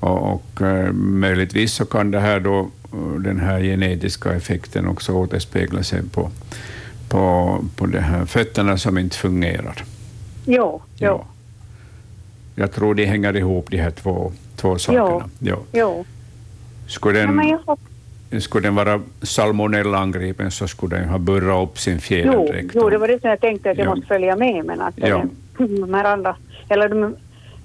Och, 0.00 0.32
och 0.32 0.62
eh, 0.62 0.92
möjligtvis 0.92 1.72
så 1.72 1.84
kan 1.84 2.10
det 2.10 2.20
här 2.20 2.40
då, 2.40 2.60
eh, 2.92 3.12
den 3.20 3.40
här 3.40 3.60
genetiska 3.60 4.32
effekten 4.32 4.86
också 4.86 5.12
återspegla 5.12 5.82
sig 5.82 6.02
på, 6.12 6.30
på, 7.08 7.58
på 7.76 7.86
de 7.86 7.98
här 7.98 8.24
fötterna 8.26 8.78
som 8.78 8.98
inte 8.98 9.16
fungerar. 9.16 9.84
Jo, 10.46 10.82
jo, 10.96 11.06
Ja. 11.08 11.24
Jag 12.54 12.72
tror 12.72 12.94
de 12.94 13.04
hänger 13.06 13.36
ihop, 13.36 13.70
de 13.70 13.76
här 13.76 13.90
två, 13.90 14.32
två 14.56 14.78
sakerna. 14.78 15.30
Ja. 15.38 15.58
jo. 15.72 16.04
Skulle, 16.86 17.18
Ja, 17.18 17.26
den, 17.26 17.58
har 17.66 17.78
skulle 18.40 18.66
den 18.68 18.74
vara 18.74 19.00
salmonella-angripen 19.22 20.50
så 20.50 20.68
skulle 20.68 20.96
den 20.96 21.08
ha 21.08 21.18
burrat 21.18 21.68
upp 21.68 21.78
sin 21.78 21.94
Jo, 21.94 22.00
fjäderdräkt. 22.00 22.70
jo, 22.74 22.90
det 22.90 22.98
var 22.98 23.08
det 23.08 23.20
som 23.20 23.30
jag 23.30 23.40
tänkte 23.40 23.70
att 23.70 23.78
jag 23.78 23.86
Ja. 23.86 23.90
måste 23.90 24.06
följa 24.06 24.36
med 24.36 24.64
men 24.64 24.80
att 24.80 24.94
Ja. 24.96 25.24
de 25.58 25.94
här 25.94 26.04
andra, 26.04 26.36
eller 26.68 26.88
de 26.88 27.16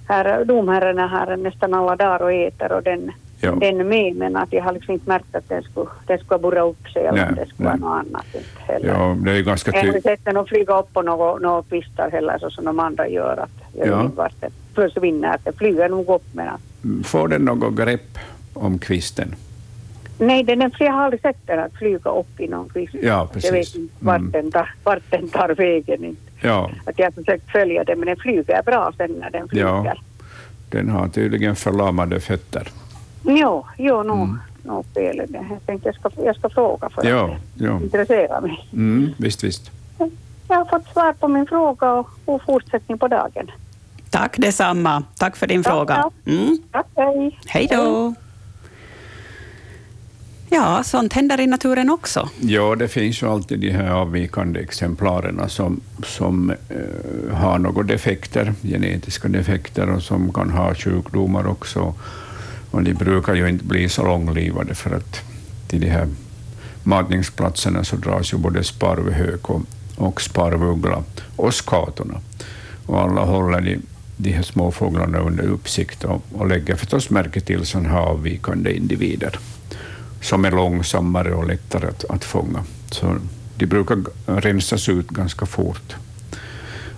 här 0.07 0.45
domherrarna 0.45 1.07
här 1.07 1.37
nästan 1.37 1.73
alla 1.73 1.95
dagar 1.95 2.21
och 2.21 2.33
äter 2.33 2.71
och 2.71 2.83
den, 2.83 3.11
Ja. 3.41 3.51
den 3.51 3.87
med 3.87 4.15
men 4.15 4.35
att 4.35 4.53
jag 4.53 4.63
har 4.63 4.73
liksom 4.73 4.93
inte 4.93 5.09
märkt 5.09 5.35
att 5.35 5.49
den 5.49 5.63
skulle, 5.63 5.87
den 6.07 6.17
skulle 6.19 6.39
burra 6.39 6.61
upp 6.61 6.89
sig 6.89 7.05
eller 7.05 7.25
Nej, 7.25 7.33
det 7.35 7.45
skulle 7.53 7.69
nej. 7.69 7.79
vara 7.79 7.91
något 7.95 8.05
annat. 8.07 8.25
Inte 8.35 8.73
heller. 8.73 8.87
Ja, 8.87 9.15
det 9.23 9.31
är 9.31 9.35
ju 9.35 9.43
ganska 9.43 9.71
Jag 9.85 9.93
har 9.93 9.99
sett 10.01 10.25
den 10.25 10.45
flyga 10.45 10.79
upp 10.79 10.93
på 10.93 11.01
några, 11.01 11.35
några 11.39 11.63
kvistar 11.63 12.11
heller 12.11 12.37
så 12.39 12.49
som 12.49 12.65
de 12.65 12.79
andra 12.79 13.07
gör. 13.07 13.37
Att 13.37 13.49
jag 13.77 13.87
Ja. 13.87 13.95
vet 13.95 14.05
inte 14.05 14.17
vart 14.17 14.41
den 14.41 14.51
försvinner, 14.75 15.35
att 15.35 15.45
den 15.45 15.53
flyger 15.53 15.89
nog 15.89 16.09
upp 16.09 16.23
men 16.31 16.47
att, 16.47 16.61
Får 17.07 17.27
den 17.27 17.41
något 17.41 17.75
grepp 17.75 18.17
om 18.53 18.79
kvisten? 18.79 19.35
Nej, 20.19 20.43
den 20.43 20.61
är, 20.61 20.71
jag 20.79 20.91
har 20.93 21.03
aldrig 21.03 21.21
sett 21.21 21.47
den 21.47 21.59
att 21.59 21.73
flyga 21.73 22.11
upp 22.11 22.39
i 22.39 22.47
någon 22.47 22.69
kvist. 22.69 22.93
Ja, 22.93 22.99
Jag 23.01 23.23
vet 23.23 23.33
precis. 23.51 23.75
inte 23.75 23.93
vart, 23.99 24.19
Mm. 24.19 24.31
den 24.31 24.51
tar, 24.51 24.73
vart 24.83 25.03
den 25.11 25.29
tar 25.29 25.49
vägen. 25.49 26.03
Inte. 26.05 26.21
Ja, 26.41 26.69
Att 26.85 26.99
jag 26.99 27.05
har 27.05 27.11
försökt 27.11 27.51
följa 27.51 27.83
den, 27.83 27.99
men 27.99 28.07
den 28.07 28.17
flyger 28.17 28.61
bra 28.63 28.91
sen 28.97 29.11
när 29.11 29.29
den 29.29 29.47
flyger. 29.47 29.65
Ja. 29.67 29.93
den 30.69 30.89
har 30.89 31.07
tydligen 31.07 31.55
förlamade 31.55 32.19
fötter. 32.19 32.67
Jo, 33.25 33.65
jo, 33.77 34.03
nog 34.03 34.27
no, 34.63 34.83
fel 34.93 35.19
är 35.19 35.27
det. 35.27 35.45
Jag 35.49 35.65
tänkte 35.65 35.87
jag 35.89 35.95
ska, 35.95 36.23
jag 36.23 36.35
ska 36.35 36.49
fråga 36.49 36.89
för 36.89 37.05
Ja, 37.09 37.23
att 37.25 37.31
ja. 37.61 37.71
det 37.71 37.83
intresserar 37.83 38.41
mig. 38.41 38.67
Mm, 38.73 39.09
visst, 39.17 39.43
visst. 39.43 39.71
Jag 40.49 40.55
har 40.57 40.65
fått 40.65 40.93
svar 40.93 41.13
på 41.13 41.27
min 41.27 41.47
fråga 41.47 41.91
och 41.93 42.09
god 42.25 42.41
fortsättning 42.41 42.97
på 42.97 43.07
dagen. 43.07 43.51
Tack 44.09 44.37
detsamma. 44.37 45.03
Tack 45.17 45.35
för 45.35 45.47
din 45.47 45.63
Tack, 45.63 45.73
fråga. 45.73 46.09
Mm. 46.25 46.57
Tack, 46.71 46.85
hej. 46.95 47.39
Hej 47.47 47.67
då! 47.71 48.13
Ja, 50.49 50.83
sånt 50.83 51.13
händer 51.13 51.39
i 51.39 51.47
naturen 51.47 51.89
också. 51.89 52.29
Ja, 52.39 52.75
det 52.75 52.87
finns 52.87 53.21
ju 53.21 53.27
alltid 53.27 53.59
de 53.59 53.71
här 53.71 53.91
avvikande 53.91 54.59
exemplaren 54.59 55.49
som, 55.49 55.81
som 56.03 56.49
eh, 56.49 57.35
har 57.35 57.59
några 57.59 57.83
defekter, 57.83 58.53
genetiska 58.63 59.27
defekter, 59.27 59.89
och 59.89 60.03
som 60.03 60.33
kan 60.33 60.49
ha 60.49 60.75
sjukdomar 60.75 61.47
också. 61.47 61.93
Och 62.71 62.83
de 62.83 62.93
brukar 62.93 63.33
ju 63.35 63.49
inte 63.49 63.65
bli 63.65 63.89
så 63.89 64.05
långlivade, 64.05 64.75
för 64.75 64.95
att 64.95 65.21
till 65.67 65.81
de 65.81 65.89
här 65.89 66.07
matningsplatserna 66.83 67.83
så 67.83 67.95
dras 67.95 68.33
ju 68.33 68.37
både 68.37 68.63
sparvhök 68.63 69.49
och, 69.49 69.61
och 69.97 70.21
sparvuggla 70.21 71.03
och 71.35 71.53
skatorna. 71.53 72.21
Och 72.85 73.01
alla 73.01 73.21
håller 73.21 73.61
de, 73.61 73.79
de 74.17 74.31
här 74.31 74.43
småfåglarna 74.43 75.19
under 75.19 75.43
uppsikt 75.43 76.03
och, 76.03 76.21
och 76.31 76.47
lägger 76.47 76.75
förstås 76.75 77.09
märke 77.09 77.41
till 77.41 77.65
sådana 77.65 77.89
här 77.89 77.99
avvikande 77.99 78.77
individer 78.77 79.39
som 80.21 80.45
är 80.45 80.51
långsammare 80.51 81.33
och 81.33 81.47
lättare 81.47 81.87
att, 81.87 82.05
att 82.09 82.23
fånga. 82.23 82.63
Så 82.91 83.17
de 83.57 83.65
brukar 83.65 84.03
rensas 84.25 84.89
ut 84.89 85.07
ganska 85.07 85.45
fort 85.45 85.95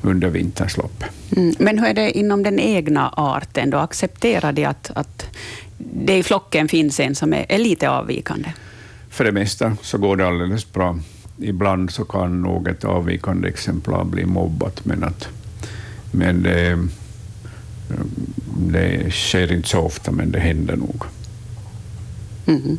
under 0.02 0.30
vinterns 0.30 0.78
lopp. 0.78 1.04
Mm. 1.38 1.56
Men 1.60 1.80
hur 1.80 1.88
är 1.88 1.94
det 1.94 2.12
inom 2.12 2.44
den 2.44 2.60
egna 2.60 3.10
arten? 3.18 3.70
Då 3.70 3.78
accepterar 3.78 4.52
de 4.52 4.66
att, 4.66 4.92
att 4.96 5.26
det 5.78 6.18
i 6.18 6.24
flocken 6.24 6.68
finns 6.68 7.00
en 7.00 7.16
som 7.16 7.34
är, 7.34 7.46
är 7.50 7.58
lite 7.58 7.90
avvikande? 7.90 8.54
För 9.10 9.24
det 9.24 9.32
mesta 9.32 9.78
så 9.82 9.98
går 9.98 10.16
det 10.16 10.28
alldeles 10.28 10.74
bra. 10.74 11.00
Ibland 11.38 11.92
så 11.92 12.06
kan 12.06 12.42
nog 12.42 12.68
ett 12.68 12.86
avvikande 12.86 13.48
exemplar 13.48 14.04
bli 14.04 14.26
mobbat, 14.26 14.86
men, 14.86 15.04
att, 15.04 15.28
men 16.12 16.44
det, 16.44 16.88
det 18.58 19.12
sker 19.12 19.52
inte 19.52 19.70
så 19.70 19.80
ofta, 19.80 20.12
men 20.12 20.32
det 20.32 20.40
händer 20.40 20.76
nog. 20.76 21.04
Mm. 22.46 22.78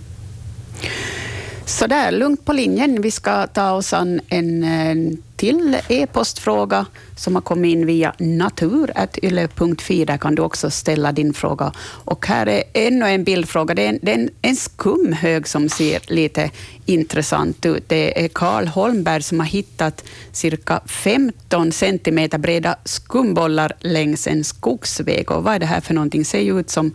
Så 1.71 1.87
där, 1.87 2.13
lugnt 2.13 2.45
på 2.45 2.53
linjen. 2.53 3.03
Vi 3.03 3.11
ska 3.11 3.47
ta 3.47 3.73
oss 3.73 3.93
an 3.93 4.21
en, 4.29 4.65
en 4.65 5.23
till 5.37 5.77
e-postfråga 5.89 6.87
som 7.17 7.35
har 7.35 7.43
kommit 7.43 7.73
in 7.73 7.87
via 7.87 8.15
natur.yle.fi. 8.19 10.05
Där 10.05 10.19
kan 10.19 10.35
du 10.35 10.43
också 10.43 10.71
ställa 10.71 11.13
din 11.13 11.35
fråga. 11.35 11.73
Och 12.05 12.27
här 12.27 12.49
är 12.49 12.63
ännu 12.73 13.07
en 13.07 13.25
bildfråga. 13.25 13.75
Det 13.75 13.83
är 13.83 13.89
en, 13.89 13.99
det 14.03 14.11
är 14.11 14.15
en, 14.15 14.31
en 14.43 14.57
skumhög 14.57 15.49
som 15.49 15.69
ser 15.69 16.01
lite 16.07 16.51
intressant 16.87 17.67
ut. 17.67 17.85
Det 17.89 18.25
är 18.25 18.29
Karl 18.29 18.67
Holmberg 18.67 19.23
som 19.23 19.41
har 19.41 19.47
hittat 19.47 20.05
cirka 20.33 20.81
15 20.87 21.73
centimeter 21.73 22.39
breda 22.39 22.77
skumbollar 22.85 23.73
längs 23.81 24.27
en 24.27 24.45
skogsväg. 24.45 25.31
Och 25.31 25.45
vad 25.45 25.55
är 25.55 25.59
det 25.59 25.67
här 25.67 25.81
för 25.81 25.95
någonting? 25.95 26.21
Det 26.21 26.25
ser 26.25 26.41
ju 26.41 26.61
ut 26.61 26.71
som 26.71 26.93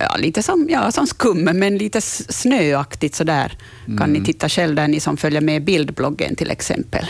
ja, 0.00 0.16
lite 0.16 0.42
som, 0.42 0.66
ja, 0.70 0.92
som 0.92 1.06
skum, 1.06 1.44
men 1.44 1.78
lite 1.78 2.00
snöaktigt 2.00 3.14
sådär. 3.14 3.58
Kan 3.98 4.12
ni 4.12 4.24
titta 4.24 4.48
själv 4.48 4.74
där, 4.74 4.88
ni 4.88 5.00
som 5.00 5.16
följer 5.16 5.40
med 5.40 5.64
bildbloggen 5.64 6.36
till 6.36 6.50
exempel. 6.50 7.06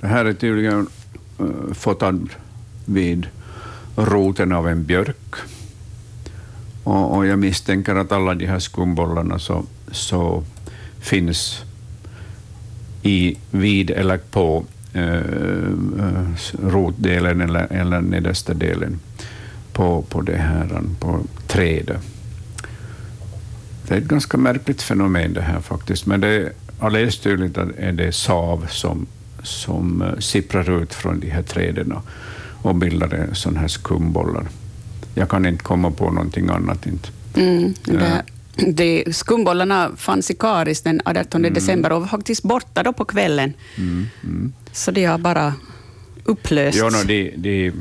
Det 0.00 0.06
här 0.06 0.24
är 0.24 0.32
tydligen 0.32 0.86
uh, 1.40 1.72
fotad 1.72 2.28
vid 2.84 3.26
roten 3.96 4.52
av 4.52 4.68
en 4.68 4.84
björk. 4.84 5.34
Och, 6.84 7.16
och 7.16 7.26
jag 7.26 7.38
misstänker 7.38 7.94
att 7.94 8.12
alla 8.12 8.34
de 8.34 8.46
här 8.46 8.58
skumbollarna 8.58 9.38
så, 9.38 9.64
så 9.90 10.44
finns 11.00 11.62
i, 13.02 13.36
vid 13.50 13.90
eller 13.90 14.18
på 14.18 14.64
eh, 14.92 15.14
eh, 15.14 16.26
rotdelen 16.62 17.40
eller, 17.40 17.72
eller 17.72 18.00
nedersta 18.00 18.54
delen 18.54 19.00
på, 19.72 20.02
på 20.02 20.20
det 20.20 20.36
här 20.36 20.82
på 21.00 21.20
trädet. 21.56 22.00
Det 23.88 23.94
är 23.94 23.98
ett 23.98 24.04
ganska 24.04 24.36
märkligt 24.36 24.82
fenomen 24.82 25.32
det 25.32 25.40
här 25.40 25.60
faktiskt, 25.60 26.06
men 26.06 26.20
det 26.20 26.28
är 26.28 26.52
alldeles 26.80 27.18
tydligt 27.18 27.58
att 27.58 27.68
är 27.78 27.92
det 27.92 28.12
sav 28.12 28.66
som, 28.70 29.06
som 29.42 30.02
eh, 30.02 30.18
sipprar 30.18 30.82
ut 30.82 30.94
från 30.94 31.20
de 31.20 31.30
här 31.30 31.42
träden 31.42 31.94
och 32.62 32.74
bildar 32.74 33.28
sådana 33.32 33.60
här 33.60 33.68
skumbollar. 33.68 34.46
Jag 35.14 35.28
kan 35.28 35.46
inte 35.46 35.64
komma 35.64 35.90
på 35.90 36.10
någonting 36.10 36.48
annat. 36.48 36.86
Inte. 36.86 37.08
Mm, 37.34 37.74
det, 37.84 38.22
det, 38.72 39.16
skumbollarna 39.16 39.90
fanns 39.96 40.30
i 40.30 40.34
Karis 40.34 40.82
den 40.82 41.00
18 41.04 41.40
mm. 41.40 41.54
december 41.54 41.92
och 41.92 42.00
var 42.00 42.08
faktiskt 42.08 42.42
borta 42.42 42.82
då 42.82 42.92
på 42.92 43.04
kvällen. 43.04 43.52
Mm, 43.78 44.06
mm. 44.24 44.52
Så 44.72 44.90
de 44.90 45.04
har 45.04 45.18
bara 45.18 45.54
upplösts. 46.24 46.80
Jo, 46.80 46.90
no, 46.90 47.04
de, 47.06 47.34
de, 47.36 47.72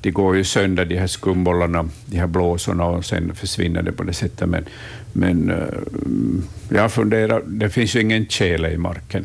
de 0.00 0.10
går 0.10 0.36
ju 0.36 0.44
sönder, 0.44 0.84
de 0.84 0.98
här 0.98 1.06
skumbollarna, 1.06 1.88
de 2.06 2.18
här 2.18 2.26
blåsorna, 2.26 2.84
och 2.84 3.04
sen 3.04 3.34
försvinner 3.34 3.82
det 3.82 3.92
på 3.92 4.02
det 4.02 4.12
sättet. 4.12 4.48
Men, 4.48 4.64
men 5.12 5.50
eh, 5.50 6.76
jag 6.76 6.92
funderar, 6.92 7.42
det 7.46 7.70
finns 7.70 7.96
ju 7.96 8.00
ingen 8.00 8.26
tjäle 8.26 8.70
i 8.70 8.76
marken, 8.76 9.24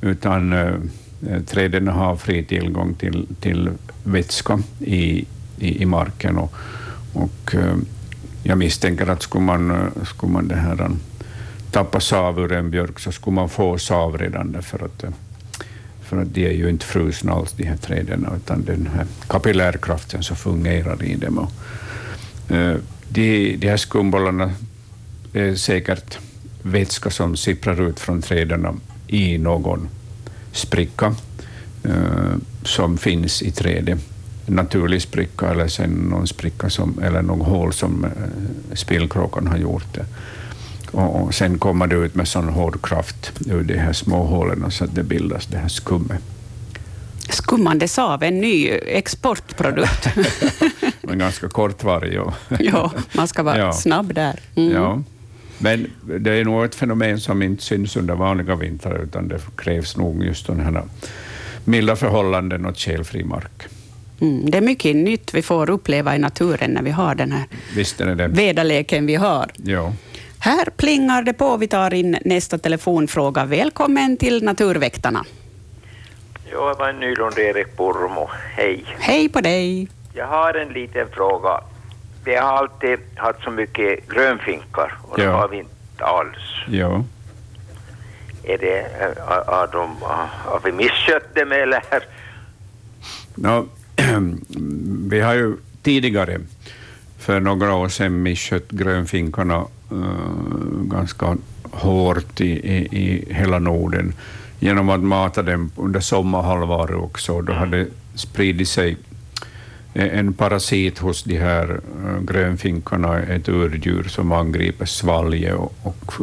utan 0.00 0.52
eh, 0.52 0.74
träden 1.46 1.88
har 1.88 2.16
fri 2.16 2.44
tillgång 2.44 2.94
till, 2.94 3.26
till 3.40 3.70
vätska 4.04 4.58
i, 4.80 5.24
i, 5.58 5.82
i 5.82 5.86
marken. 5.86 6.38
Och, 6.38 6.54
och 7.12 7.54
eh, 7.54 7.76
jag 8.42 8.58
misstänker 8.58 9.06
att 9.06 9.22
skulle 9.22 9.44
man, 9.44 9.90
skulle 10.04 10.32
man 10.32 10.48
det 10.48 10.56
här, 10.56 10.90
tappa 11.70 12.00
sav 12.00 12.40
ur 12.40 12.52
en 12.52 12.70
björk 12.70 12.98
så 12.98 13.12
skulle 13.12 13.34
man 13.34 13.48
få 13.48 13.78
sav 13.78 14.18
redan 14.18 14.52
därför 14.52 14.84
att 14.84 15.04
för 16.10 16.22
att 16.22 16.34
de 16.34 16.46
är 16.46 16.52
ju 16.52 16.68
inte 16.68 16.86
frusna 16.86 17.32
alls, 17.32 17.52
de 17.52 17.64
här 17.64 17.76
träden, 17.76 18.26
utan 18.36 18.64
den 18.64 18.90
här 18.94 19.06
kapillärkraften 19.28 20.22
som 20.22 20.36
fungerar 20.36 21.04
i 21.04 21.14
dem. 21.14 21.38
Och, 21.38 21.52
eh, 22.54 22.76
de, 23.08 23.56
de 23.56 23.68
här 23.68 23.76
skumbollarna 23.76 24.52
är 25.32 25.54
säkert 25.54 26.18
vätska 26.62 27.10
som 27.10 27.36
sipprar 27.36 27.88
ut 27.88 28.00
från 28.00 28.22
träden 28.22 28.80
i 29.06 29.38
någon 29.38 29.88
spricka 30.52 31.14
eh, 31.84 32.34
som 32.62 32.98
finns 32.98 33.42
i 33.42 33.50
trädet. 33.50 33.98
En 34.46 34.54
naturlig 34.54 35.02
spricka 35.02 35.50
eller 35.50 35.68
sen 35.68 35.90
någon 35.90 36.26
spricka 36.26 36.70
som, 36.70 36.98
eller 37.02 37.22
någon 37.22 37.40
hål 37.40 37.72
som 37.72 38.04
eh, 38.04 38.10
spillkråkan 38.74 39.46
har 39.46 39.58
gjort. 39.58 39.94
Det 39.94 40.04
och 40.92 41.34
sen 41.34 41.58
kommer 41.58 41.86
det 41.86 41.96
ut 41.96 42.14
med 42.14 42.28
sån 42.28 42.48
hård 42.48 42.82
kraft 42.82 43.32
ur 43.46 43.62
de 43.62 43.74
här 43.78 43.92
små 43.92 44.24
hålen 44.24 44.70
så 44.70 44.84
att 44.84 44.94
det 44.94 45.02
bildas 45.02 45.46
det 45.46 45.58
här 45.58 45.68
skummet. 45.68 46.20
Skummande 47.30 47.88
sav, 47.88 48.22
en 48.22 48.40
ny 48.40 48.68
exportprodukt. 48.68 50.08
Men 51.02 51.18
ganska 51.18 51.48
kortvarig. 51.48 52.20
Ja, 52.60 52.92
man 53.12 53.28
ska 53.28 53.42
vara 53.42 53.58
ja. 53.66 53.72
snabb 53.72 54.14
där. 54.14 54.40
Mm. 54.54 54.72
Ja. 54.72 55.02
Men 55.58 55.86
det 56.20 56.32
är 56.32 56.44
nog 56.44 56.64
ett 56.64 56.74
fenomen 56.74 57.20
som 57.20 57.42
inte 57.42 57.62
syns 57.62 57.96
under 57.96 58.14
vanliga 58.14 58.54
vintrar, 58.54 58.98
utan 59.02 59.28
det 59.28 59.38
krävs 59.56 59.96
nog 59.96 60.24
just 60.24 60.46
den 60.46 60.60
här 60.60 60.82
milda 61.64 61.96
förhållanden 61.96 62.66
och 62.66 62.76
tjälfri 62.76 63.24
mark. 63.24 63.62
Mm, 64.20 64.50
det 64.50 64.58
är 64.58 64.62
mycket 64.62 64.96
nytt 64.96 65.34
vi 65.34 65.42
får 65.42 65.70
uppleva 65.70 66.16
i 66.16 66.18
naturen 66.18 66.70
när 66.70 66.82
vi 66.82 66.90
har 66.90 67.14
den 67.14 67.32
här 67.32 67.44
Visst 67.74 68.00
är 68.00 68.14
det. 68.14 68.28
väderleken 68.28 69.06
vi 69.06 69.14
har. 69.14 69.50
Ja. 69.56 69.92
Här 70.42 70.64
plingar 70.76 71.22
det 71.22 71.32
på. 71.32 71.56
Vi 71.56 71.68
tar 71.68 71.94
in 71.94 72.18
nästa 72.24 72.58
telefonfråga. 72.58 73.44
Välkommen 73.44 74.16
till 74.16 74.44
Naturväktarna. 74.44 75.24
Jag 76.50 76.78
var 76.78 76.92
Nylund 76.92 77.38
Erik 77.38 77.76
Burmo. 77.76 78.30
Hej. 78.56 78.84
Hej 78.98 79.28
på 79.28 79.40
dig. 79.40 79.88
Jag 80.14 80.26
har 80.26 80.54
en 80.54 80.72
liten 80.72 81.08
fråga. 81.12 81.60
Vi 82.24 82.34
har 82.34 82.56
alltid 82.56 82.98
haft 83.16 83.42
så 83.42 83.50
mycket 83.50 84.08
grönfinkar 84.08 84.98
och 85.02 85.18
ja. 85.18 85.24
nu 85.24 85.30
har 85.30 85.48
vi 85.48 85.56
inte 85.56 86.04
alls. 86.04 86.68
Ja. 86.68 87.04
Är 88.44 88.58
det, 88.58 88.86
har, 89.46 89.68
de, 89.72 89.96
har 90.44 90.60
vi 90.64 90.72
misskött 90.72 91.34
dem 91.34 91.52
eller? 91.52 91.82
No, 93.34 93.68
vi 95.10 95.20
har 95.20 95.34
ju 95.34 95.56
tidigare, 95.82 96.40
för 97.18 97.40
några 97.40 97.74
år 97.74 97.88
sedan, 97.88 98.22
misskött 98.22 98.70
grönfinkarna 98.70 99.66
ganska 100.82 101.36
hårt 101.70 102.40
i, 102.40 102.50
i, 102.50 102.98
i 102.98 103.34
hela 103.34 103.58
Norden 103.58 104.14
genom 104.58 104.88
att 104.88 105.00
mata 105.00 105.42
dem 105.42 105.70
under 105.76 106.00
sommarhalvåret 106.00 106.96
också. 106.96 107.42
Då 107.42 107.52
hade 107.52 107.86
spridit 108.14 108.68
sig 108.68 108.96
en 109.94 110.32
parasit 110.32 110.98
hos 110.98 111.22
de 111.22 111.38
här 111.38 111.80
uh, 112.04 112.20
grönfinkarna, 112.22 113.18
ett 113.18 113.48
urdjur 113.48 114.04
som 114.04 114.32
angriper 114.32 114.86
svalget 114.86 115.54
och, 115.54 115.74
och 115.82 116.14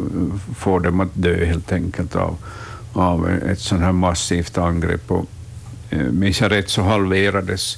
får 0.58 0.80
dem 0.80 1.00
att 1.00 1.10
dö 1.14 1.46
helt 1.46 1.72
enkelt 1.72 2.16
av, 2.16 2.38
av 2.94 3.30
ett 3.30 3.60
sånt 3.60 3.82
här 3.82 3.92
massivt 3.92 4.58
angrepp. 4.58 5.12
Och, 5.12 5.26
uh, 5.94 6.12
minns 6.12 6.42
jag 6.42 6.52
rätt 6.52 6.70
så 6.70 6.82
halverades 6.82 7.78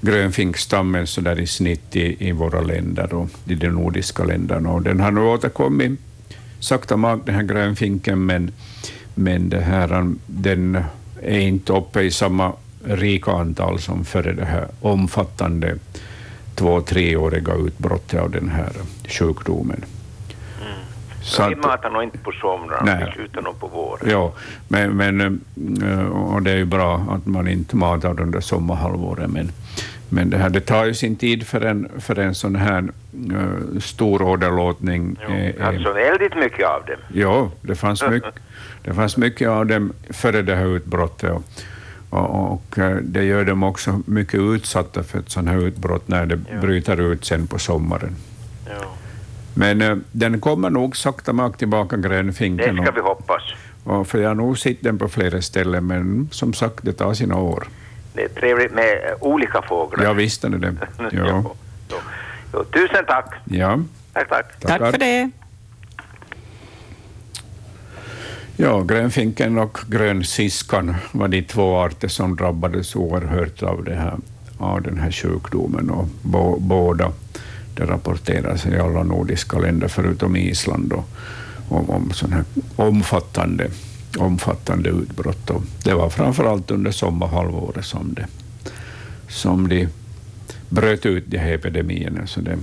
grönfinkstammen 0.00 1.06
så 1.06 1.20
där 1.20 1.40
i 1.40 1.46
snitt 1.46 1.96
i, 1.96 2.28
i 2.28 2.32
våra 2.32 2.60
länder 2.60 3.14
och 3.14 3.28
i 3.46 3.54
de 3.54 3.68
nordiska 3.68 4.24
länderna. 4.24 4.70
Och 4.70 4.82
den 4.82 5.00
har 5.00 5.10
nu 5.10 5.20
återkommit 5.20 6.00
sakta 6.60 6.96
mag, 6.96 7.20
den 7.24 7.34
här 7.34 7.42
grönfinken, 7.42 8.26
men, 8.26 8.50
men 9.14 9.48
det 9.48 9.60
här, 9.60 10.14
den 10.26 10.84
är 11.22 11.38
inte 11.38 11.72
uppe 11.72 12.00
i 12.02 12.10
samma 12.10 12.52
rika 12.84 13.32
antal 13.32 13.80
som 13.80 14.04
före 14.04 14.32
det 14.32 14.44
här 14.44 14.68
omfattande 14.80 15.78
två, 16.54 16.80
treåriga 16.80 17.54
utbrottet 17.54 18.20
av 18.20 18.30
den 18.30 18.48
här 18.48 18.72
sjukdomen. 19.08 19.84
Så 21.28 21.48
vi 21.48 21.56
matar 21.56 21.90
nog 21.90 22.02
inte 22.02 22.18
på 22.18 22.32
somrarna, 22.32 23.06
vi 23.06 23.12
slutar 23.12 23.42
nog 23.42 23.60
på 23.60 23.66
våren. 23.66 24.10
Ja, 24.10 24.32
men, 24.68 24.96
men, 24.96 25.40
och 26.12 26.42
det 26.42 26.50
är 26.50 26.56
ju 26.56 26.64
bra 26.64 27.06
att 27.10 27.26
man 27.26 27.48
inte 27.48 27.76
matar 27.76 28.20
under 28.20 28.40
sommarhalvåret, 28.40 29.30
men, 29.30 29.52
men 30.08 30.30
det, 30.30 30.36
här, 30.36 30.50
det 30.50 30.60
tar 30.60 30.84
ju 30.84 30.94
sin 30.94 31.16
tid 31.16 31.46
för 31.46 31.60
en, 31.60 31.88
för 31.98 32.18
en 32.18 32.34
sån 32.34 32.56
här 32.56 32.88
uh, 33.32 33.78
stor 33.80 34.22
åderlåtning. 34.22 35.16
Jo, 35.28 35.34
eh, 35.34 35.68
alltså 35.68 35.92
väldigt 35.92 36.36
mycket 36.36 36.66
av 36.66 36.84
dem. 36.86 36.96
Ja, 37.08 37.50
det 37.60 37.74
fanns, 37.74 38.02
mycket, 38.02 38.34
det 38.82 38.94
fanns 38.94 39.16
mycket 39.16 39.48
av 39.48 39.66
dem 39.66 39.92
före 40.10 40.42
det 40.42 40.54
här 40.54 40.76
utbrottet. 40.76 41.30
Och, 41.30 41.42
och, 42.10 42.52
och, 42.52 42.78
det 43.02 43.24
gör 43.24 43.44
dem 43.44 43.62
också 43.62 44.02
mycket 44.06 44.40
utsatta 44.40 45.02
för 45.02 45.18
ett 45.18 45.30
sånt 45.30 45.48
här 45.48 45.58
utbrott 45.58 46.08
när 46.08 46.26
det 46.26 46.40
jo. 46.52 46.60
bryter 46.60 47.00
ut 47.00 47.24
sen 47.24 47.46
på 47.46 47.58
sommaren. 47.58 48.16
Jo. 48.66 48.88
Men 49.58 49.82
uh, 49.82 49.98
den 50.12 50.40
kommer 50.40 50.70
nog 50.70 50.96
sakta 50.96 51.32
mak 51.32 51.58
tillbaka, 51.58 51.96
grönfinken. 51.96 52.76
Det 52.76 52.82
ska 52.82 52.92
vi 52.92 53.00
hoppas. 53.00 53.42
Och, 53.84 54.08
för 54.08 54.18
jag 54.18 54.28
har 54.28 54.34
nog 54.34 54.58
sett 54.58 54.82
den 54.82 54.98
på 54.98 55.08
flera 55.08 55.42
ställen, 55.42 55.86
men 55.86 56.28
som 56.32 56.52
sagt, 56.52 56.78
det 56.82 56.92
tar 56.92 57.14
sina 57.14 57.38
år 57.38 57.68
det 58.18 58.24
är 58.24 58.28
trevligt 58.28 58.72
med 58.72 59.14
olika 59.20 59.62
fåglar. 59.62 60.04
Ja, 60.04 60.12
visst 60.12 60.44
är 60.44 60.48
det 60.48 60.58
det. 60.58 60.74
Ja. 60.98 61.08
jo, 61.12 61.54
jo. 61.90 61.96
Jo, 62.52 62.64
tusen 62.64 63.04
tack. 63.06 63.34
Ja. 63.44 63.80
Tack, 64.12 64.28
tack. 64.28 64.60
Tack 64.60 64.78
för 64.78 64.98
det. 64.98 65.30
Ja, 68.56 68.80
grönfinken 68.80 69.58
och 69.58 69.78
grönsiskan 69.88 70.96
var 71.12 71.28
de 71.28 71.42
två 71.42 71.76
arter 71.76 72.08
som 72.08 72.36
drabbades 72.36 72.96
oerhört 72.96 73.62
av, 73.62 73.84
det 73.84 73.94
här, 73.94 74.16
av 74.58 74.82
den 74.82 74.98
här 74.98 75.10
sjukdomen. 75.10 75.90
Och 75.90 76.06
bo, 76.22 76.58
båda 76.60 77.12
det 77.78 77.86
rapporteras 77.86 78.66
i 78.66 78.78
alla 78.78 79.02
nordiska 79.02 79.58
länder 79.58 79.88
förutom 79.88 80.36
Island 80.36 80.92
och, 80.92 81.08
om, 81.68 81.90
om 81.90 82.12
sådana 82.12 82.36
här 82.36 82.44
omfattande 82.76 83.70
omfattande 84.18 84.88
utbrott. 84.88 85.50
Och 85.50 85.62
det 85.84 85.94
var 85.94 86.10
framför 86.10 86.44
allt 86.44 86.70
under 86.70 86.90
sommarhalvåret 86.90 87.84
som, 87.84 88.14
det, 88.14 88.26
som 89.28 89.68
de 89.68 89.88
bröt 90.68 91.06
ut 91.06 91.24
de 91.26 91.38
här 91.38 91.52
epidemierna. 91.52 92.26
Så 92.26 92.40
det 92.40 92.58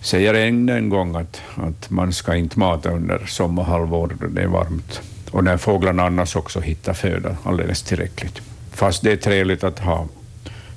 säger 0.00 0.34
ännu 0.34 0.76
en 0.76 0.88
gång 0.88 1.16
att, 1.16 1.42
att 1.54 1.90
man 1.90 2.12
ska 2.12 2.34
inte 2.36 2.58
mata 2.58 2.90
under 2.90 3.26
sommarhalvåret 3.26 4.20
då 4.20 4.26
det 4.26 4.42
är 4.42 4.46
varmt 4.46 5.00
och 5.30 5.44
när 5.44 5.56
fåglarna 5.56 6.06
annars 6.06 6.36
också 6.36 6.60
hittar 6.60 6.94
föda 6.94 7.36
alldeles 7.42 7.82
tillräckligt. 7.82 8.40
Fast 8.72 9.02
det 9.02 9.12
är 9.12 9.16
trevligt 9.16 9.64
att 9.64 9.78
ha 9.78 10.06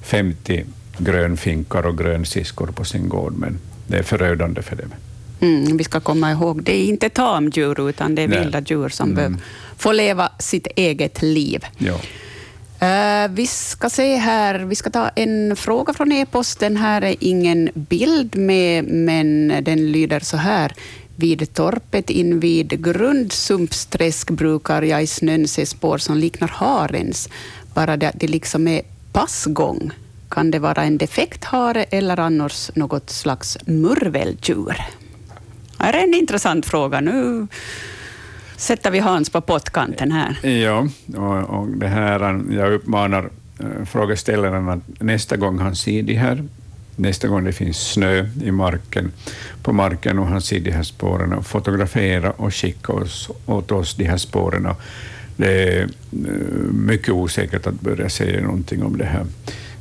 50 0.01 0.65
grönfinkar 1.03 1.85
och 1.85 1.97
grönsiskor 1.97 2.67
på 2.67 2.83
sin 2.83 3.09
gård, 3.09 3.33
men 3.37 3.59
det 3.87 3.97
är 3.97 4.03
förödande 4.03 4.61
för 4.61 4.75
dem. 4.75 4.93
Mm, 5.39 5.77
vi 5.77 5.83
ska 5.83 5.99
komma 5.99 6.31
ihåg, 6.31 6.63
det 6.63 6.75
är 6.75 6.85
inte 6.85 7.09
tamdjur, 7.09 7.89
utan 7.89 8.15
det 8.15 8.21
är 8.21 8.27
Nej. 8.27 8.39
vilda 8.39 8.61
djur 8.61 8.89
som 8.89 9.05
mm. 9.05 9.15
behöver 9.15 9.37
få 9.77 9.91
leva 9.91 10.29
sitt 10.39 10.67
eget 10.75 11.21
liv. 11.21 11.65
Ja. 11.77 11.99
Uh, 12.81 13.31
vi 13.31 13.47
ska 13.47 13.89
se 13.89 14.15
här, 14.15 14.59
vi 14.59 14.75
ska 14.75 14.89
ta 14.89 15.09
en 15.09 15.55
fråga 15.55 15.93
från 15.93 16.11
e-posten. 16.11 16.77
Här 16.77 17.01
är 17.01 17.15
ingen 17.19 17.69
bild 17.73 18.35
med, 18.35 18.85
men 18.85 19.47
den 19.63 19.91
lyder 19.91 20.19
så 20.19 20.37
här. 20.37 20.73
Vid 21.15 21.53
torpet 21.53 22.09
invid 22.09 22.83
Grundsumpsträsk 22.83 24.29
brukar 24.29 24.81
jag 24.81 25.03
i 25.03 25.07
snön 25.07 25.47
se 25.47 25.65
spår 25.65 25.97
som 25.97 26.17
liknar 26.17 26.47
harens, 26.47 27.29
bara 27.73 27.97
det, 27.97 28.11
det 28.13 28.27
liksom 28.27 28.67
är 28.67 28.81
passgång. 29.11 29.91
Kan 30.31 30.51
det 30.51 30.59
vara 30.59 30.83
en 30.83 30.97
defekt 30.97 31.43
hare 31.43 31.83
eller 31.83 32.19
annars 32.19 32.71
något 32.75 33.09
slags 33.09 33.57
murveldjur? 33.65 34.75
Det 35.77 35.83
är 35.83 36.03
en 36.03 36.13
intressant 36.13 36.65
fråga. 36.65 37.01
Nu 37.01 37.47
sätter 38.55 38.91
vi 38.91 38.99
Hans 38.99 39.29
på 39.29 39.41
pottkanten 39.41 40.11
här. 40.11 40.49
Ja, 40.49 40.87
och, 41.15 41.59
och 41.59 41.67
det 41.67 41.87
här, 41.87 42.41
jag 42.51 42.73
uppmanar 42.73 43.29
eh, 43.59 43.85
frågeställaren 43.85 44.69
att 44.69 45.01
nästa 45.01 45.37
gång 45.37 45.59
han 45.59 45.75
ser 45.75 46.03
de 46.03 46.13
här, 46.13 46.43
nästa 46.95 47.27
gång 47.27 47.43
det 47.43 47.53
finns 47.53 47.77
snö 47.77 48.25
i 48.43 48.51
marken, 48.51 49.11
på 49.63 49.73
marken 49.73 50.19
och 50.19 50.27
han 50.27 50.41
ser 50.41 50.59
de 50.59 50.71
här 50.71 50.83
spåren, 50.83 51.43
fotografera 51.43 52.31
och 52.31 52.55
skicka 52.55 52.93
oss, 52.93 53.29
åt 53.45 53.71
oss 53.71 53.95
de 53.95 54.05
här 54.05 54.17
spåren. 54.17 54.67
Det 55.37 55.63
är 55.63 55.81
eh, 55.81 55.87
mycket 56.71 57.09
osäkert 57.09 57.67
att 57.67 57.81
börja 57.81 58.09
säga 58.09 58.41
någonting 58.41 58.83
om 58.83 58.97
det 58.97 59.05
här. 59.05 59.25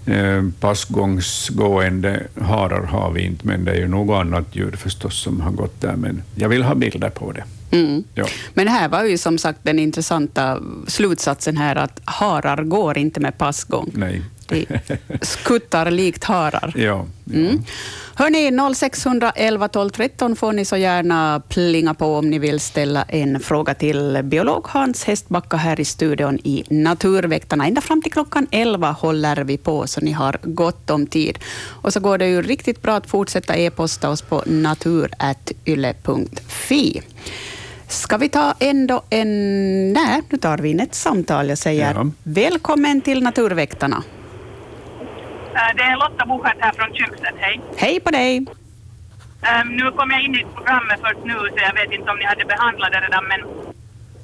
Eh, 0.07 0.45
passgångsgående 0.61 2.27
harar 2.41 2.83
har 2.83 3.13
vi 3.13 3.23
inte, 3.23 3.47
men 3.47 3.65
det 3.65 3.71
är 3.71 3.77
ju 3.77 3.89
något 3.89 4.21
annat 4.21 4.45
djur 4.53 4.73
förstås 4.73 5.23
som 5.23 5.41
har 5.41 5.51
gått 5.51 5.81
där. 5.81 5.97
Men 5.97 6.23
jag 6.35 6.49
vill 6.49 6.63
ha 6.63 6.75
bilder 6.75 7.11
på 7.11 7.33
det. 7.33 7.45
Mm. 7.71 8.05
Ja. 8.15 8.27
Men 8.55 8.69
här 8.69 8.89
var 8.89 9.05
ju 9.05 9.19
som 9.19 9.39
sagt 9.39 9.59
den 9.63 9.79
intressanta 9.79 10.61
slutsatsen 10.87 11.57
här 11.57 11.77
att 11.77 12.01
harar 12.05 12.63
går 12.65 12.99
inte 12.99 13.21
med 13.21 13.39
passgång. 13.39 13.91
Nej. 13.95 14.23
De 14.51 14.67
skuttar 15.23 15.91
likt 15.91 16.25
harar. 16.25 16.73
Ja. 16.81 17.07
ja. 17.25 17.39
Mm. 17.39 17.65
Hörni, 18.15 18.51
0611 18.75 19.69
12 19.69 19.91
13 19.91 20.37
får 20.37 20.53
ni 20.53 20.65
så 20.65 20.77
gärna 20.77 21.43
plinga 21.49 21.95
på 21.95 22.17
om 22.17 22.31
ni 22.31 22.39
vill 22.39 22.61
ställa 22.61 23.03
en 23.03 23.41
fråga 23.41 23.75
till 23.75 24.21
biolog 24.25 24.67
Hans 24.69 25.05
Hästbacka 25.05 25.57
här 25.57 25.81
i 25.81 25.85
studion 25.85 26.39
i 26.45 26.65
Naturväktarna. 26.69 27.67
Ända 27.67 27.81
fram 27.81 28.03
till 28.03 28.13
klockan 28.13 28.47
11 28.51 28.91
håller 28.91 29.37
vi 29.45 29.59
på, 29.59 29.87
så 29.87 30.01
ni 30.01 30.13
har 30.13 30.39
gott 30.43 30.91
om 30.91 31.07
tid. 31.07 31.39
Och 31.83 31.93
så 31.93 32.01
går 32.01 32.19
det 32.19 32.29
ju 32.29 32.43
riktigt 32.43 32.83
bra 32.83 32.97
att 32.97 33.07
fortsätta 33.07 33.57
e-posta 33.57 34.11
oss 34.11 34.23
på 34.23 34.43
natur.yle.fi. 34.47 34.93
Ska 37.89 38.17
vi 38.17 38.29
ta 38.29 38.55
ändå 38.59 39.03
en... 39.11 39.93
Nej, 39.93 40.23
nu 40.29 40.39
tar 40.39 40.59
vi 40.59 40.71
in 40.71 40.81
ett 40.81 40.95
samtal. 40.95 41.49
Jag 41.49 41.59
säger 41.59 41.95
ja. 41.95 42.11
välkommen 42.23 43.01
till 43.01 43.23
Naturväktarna. 43.23 44.03
Eh, 45.55 45.71
det 45.77 45.83
är 45.83 45.97
Lotta 45.97 46.27
Buchert 46.27 46.61
här 46.61 46.73
från 46.73 46.95
Kyrkstedt. 46.95 47.39
Hej. 47.39 47.61
Hej 47.77 48.01
på 48.01 48.11
dig. 48.11 48.33
Um, 49.49 49.69
nu 49.77 49.91
kom 49.91 50.11
jag 50.11 50.23
in 50.23 50.35
i 50.35 50.47
programmet 50.57 51.01
först 51.05 51.25
nu, 51.25 51.37
så 51.53 51.59
jag 51.69 51.75
vet 51.81 51.93
inte 51.93 52.11
om 52.11 52.19
ni 52.19 52.25
hade 52.25 52.45
behandlat 52.45 52.93
det 52.93 53.01
redan, 53.01 53.25
men 53.33 53.41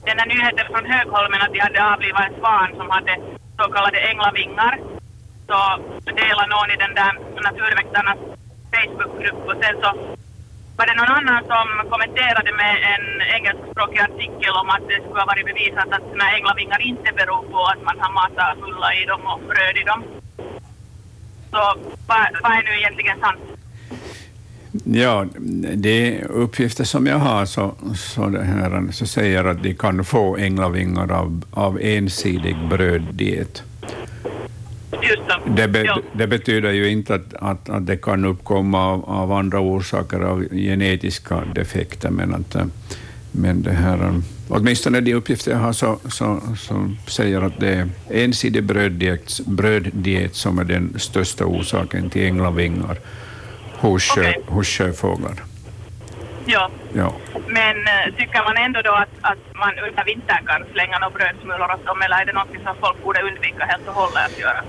den 0.09 0.19
här 0.19 0.27
nyheten 0.27 0.67
från 0.73 0.87
Högholmen 0.93 1.43
att 1.43 1.53
de 1.53 1.61
hade 1.61 1.93
avlivat 1.93 2.27
en 2.29 2.39
svan 2.41 2.69
som 2.77 2.91
hade 2.91 3.15
så 3.59 3.65
kallade 3.75 3.99
änglavingar, 4.11 4.75
så 5.49 5.59
delade 6.21 6.49
någon 6.55 6.71
i 6.75 6.77
den 6.85 6.95
där 7.01 7.13
Naturväktarnas 7.47 8.19
Facebookgrupp 8.73 9.43
och 9.49 9.59
sen 9.63 9.77
så 9.83 9.91
var 10.77 10.87
det 10.87 10.95
någon 10.95 11.17
annan 11.19 11.43
som 11.53 11.67
kommenterade 11.93 12.53
med 12.63 12.75
en 12.93 13.07
engelskspråkig 13.37 14.01
artikel 14.09 14.53
om 14.63 14.69
att 14.71 14.89
det 14.89 14.99
skulle 15.03 15.23
ha 15.25 15.33
varit 15.33 15.47
bevisat 15.51 15.89
att 15.93 16.09
såna 16.11 16.27
änglavingar 16.37 16.81
inte 16.91 17.11
beror 17.19 17.43
på 17.53 17.61
att 17.73 17.83
man 17.89 18.01
har 18.01 18.13
matat 18.13 18.59
fulla 18.61 18.95
i 18.95 19.05
dem 19.05 19.23
och 19.33 19.41
bröd 19.51 19.77
i 19.83 19.85
dem. 19.91 20.03
Så 21.57 21.79
vad, 22.07 22.27
vad 22.43 22.53
är 22.53 22.63
nu 22.63 22.79
egentligen 22.79 23.21
sant? 23.21 23.41
Ja, 24.85 25.27
de 25.75 26.23
uppgifter 26.25 26.85
som 26.85 27.07
jag 27.07 27.19
har 27.19 27.47
så, 27.47 27.75
så, 27.97 28.27
det 28.27 28.43
här, 28.43 28.93
så 28.93 29.07
säger 29.07 29.45
att 29.45 29.63
de 29.63 29.75
kan 29.75 30.05
få 30.05 30.37
änglavingar 30.37 31.13
av, 31.13 31.45
av 31.51 31.79
ensidig 31.81 32.57
bröddiet. 32.69 33.63
Det, 35.47 35.69
be, 35.69 36.03
det, 36.13 36.27
betyder 36.27 36.73
ju 36.73 36.89
inte 36.91 37.15
att, 37.15 37.35
att, 37.35 37.69
att 37.69 37.87
det 37.87 37.97
kan 37.97 38.25
uppkomma 38.25 38.87
av, 38.87 39.05
av, 39.05 39.33
andra 39.33 39.61
orsaker, 39.61 40.21
av 40.21 40.45
genetiska 40.53 41.43
defekter, 41.55 42.11
men 42.11 42.35
att 42.35 42.57
men 43.37 43.63
det 43.63 43.73
här, 43.73 44.23
åtminstone 44.49 45.01
de 45.01 45.15
uppgifter 45.15 45.51
jag 45.51 45.59
har 45.59 45.73
så, 45.73 45.99
så, 46.09 46.41
så 46.57 46.91
säger 47.07 47.43
att 47.43 47.61
det 47.61 47.75
är 47.75 47.89
ensidig 48.11 48.65
bröddiet, 48.65 49.41
bröddiet 49.47 50.35
som 50.35 50.59
är 50.59 50.65
den 50.65 50.99
största 50.99 51.45
orsaken 51.45 52.11
till 52.11 52.23
änglavingar 52.23 52.99
hos, 53.79 54.11
okay. 54.17 54.35
hos 54.47 54.69
sjöfåglar. 54.69 55.43
Ja. 56.47 56.71
ja. 56.93 57.15
Men 57.49 57.77
äh, 57.77 58.15
tycker 58.17 58.45
man 58.45 58.57
ändå 58.57 58.83
då 58.83 58.93
att, 58.93 59.09
att 59.21 59.39
man 59.55 59.73
under 59.89 60.05
vintern 60.05 60.47
kan 60.47 60.63
slänga 60.73 60.99
några 60.99 61.15
brödsmulor 61.19 61.75
åt 61.75 61.87
dem, 61.87 62.03
eller 62.03 62.17
är 62.17 62.25
det 62.27 62.33
något 62.33 62.65
som 62.65 62.75
folk 62.81 63.05
borde 63.05 63.23
undvika 63.23 63.65
helt 63.65 63.89
och 63.89 63.95
hållet 63.95 64.25
att 64.27 64.39
göra? 64.39 64.63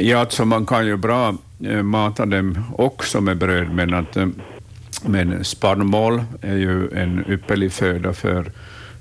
Ja, 0.00 0.18
alltså 0.18 0.44
man 0.44 0.66
kan 0.66 0.86
ju 0.86 0.96
bra 0.96 1.34
äh, 1.64 1.82
mata 1.82 2.26
dem 2.26 2.64
också 2.78 3.20
med 3.20 3.36
bröd, 3.36 3.70
men 3.74 3.94
att 3.94 4.16
äh, 4.16 4.26
men 5.04 5.44
spannmål 5.44 6.24
är 6.40 6.56
ju 6.56 6.90
en 6.90 7.24
ypperlig 7.28 7.72
föda 7.72 8.12
för, 8.12 8.50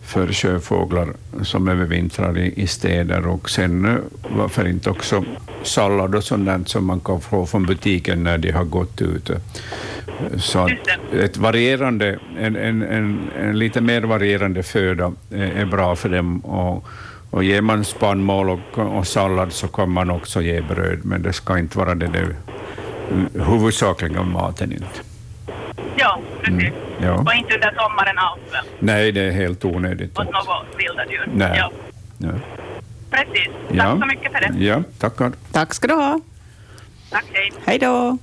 för 0.02 0.34
sjöfåglar 0.34 1.14
som 1.44 1.68
övervintrar 1.68 2.38
i, 2.38 2.54
i 2.56 2.68
städer 2.68 3.28
och 3.28 3.50
sen 3.50 3.86
eh, 3.86 3.96
varför 4.30 4.68
inte 4.68 4.90
också 4.90 5.24
sallad 5.64 6.16
och 6.16 6.24
sånt 6.24 6.70
som 6.70 6.86
man 6.86 7.00
kan 7.00 7.22
få 7.22 7.46
från 7.46 7.66
butiken 7.66 8.24
när 8.24 8.38
de 8.38 8.52
har 8.52 8.64
gått 8.64 9.02
ut. 9.02 9.32
Så 10.38 10.70
ett 11.14 11.38
varierande, 11.38 12.20
en, 12.38 12.56
en, 12.56 12.82
en, 12.82 13.30
en, 13.40 13.60
lite 13.60 13.82
mer 13.82 14.02
varierande 14.02 14.64
föda 14.64 15.12
är, 15.32 15.38
är 15.38 15.66
bra 15.66 15.96
för 15.96 16.10
dem. 16.10 16.40
Och, 16.40 16.88
och 17.32 17.44
ger 17.44 17.62
man 17.62 17.86
spannmål 17.86 18.50
och, 18.50 18.78
och 18.78 19.08
sallad 19.08 19.54
så 19.54 19.68
kan 19.68 19.90
man 19.90 20.10
också 20.10 20.42
ge 20.42 20.62
bröd, 20.62 21.00
men 21.04 21.22
det 21.22 21.34
ska 21.34 21.60
inte 21.60 21.78
vara 21.78 21.96
det, 21.96 22.08
det 22.08 22.36
huvudsakliga 23.44 24.24
maten. 24.24 24.72
Inte. 24.72 25.11
Ja, 25.96 26.20
precis. 26.42 26.62
Mm, 26.62 26.74
ja. 27.02 27.14
Och 27.14 27.34
inte 27.34 27.54
under 27.54 27.76
sommaren 27.76 28.18
alls 28.18 28.42
väl? 28.52 28.66
Nej, 28.80 29.12
det 29.12 29.22
är 29.22 29.32
helt 29.32 29.66
onödigt. 29.66 30.18
Och 30.18 30.26
något 30.26 30.66
vilda 30.78 31.06
djur? 31.12 31.30
Nej. 31.34 31.58
Ja. 31.58 31.72
ja. 32.18 32.30
Precis. 33.12 33.50
Tack 33.68 33.78
ja. 33.78 34.00
så 34.00 34.06
mycket 34.06 34.32
för 34.32 34.40
det. 34.40 34.64
Ja, 34.66 34.84
tackar. 35.00 35.32
Tack 35.52 35.74
ska 35.74 35.88
du 35.88 35.94
ha. 35.94 36.20
Tack, 37.10 37.26
hej. 37.34 37.52
Hej 37.66 37.80
då. 37.80 38.18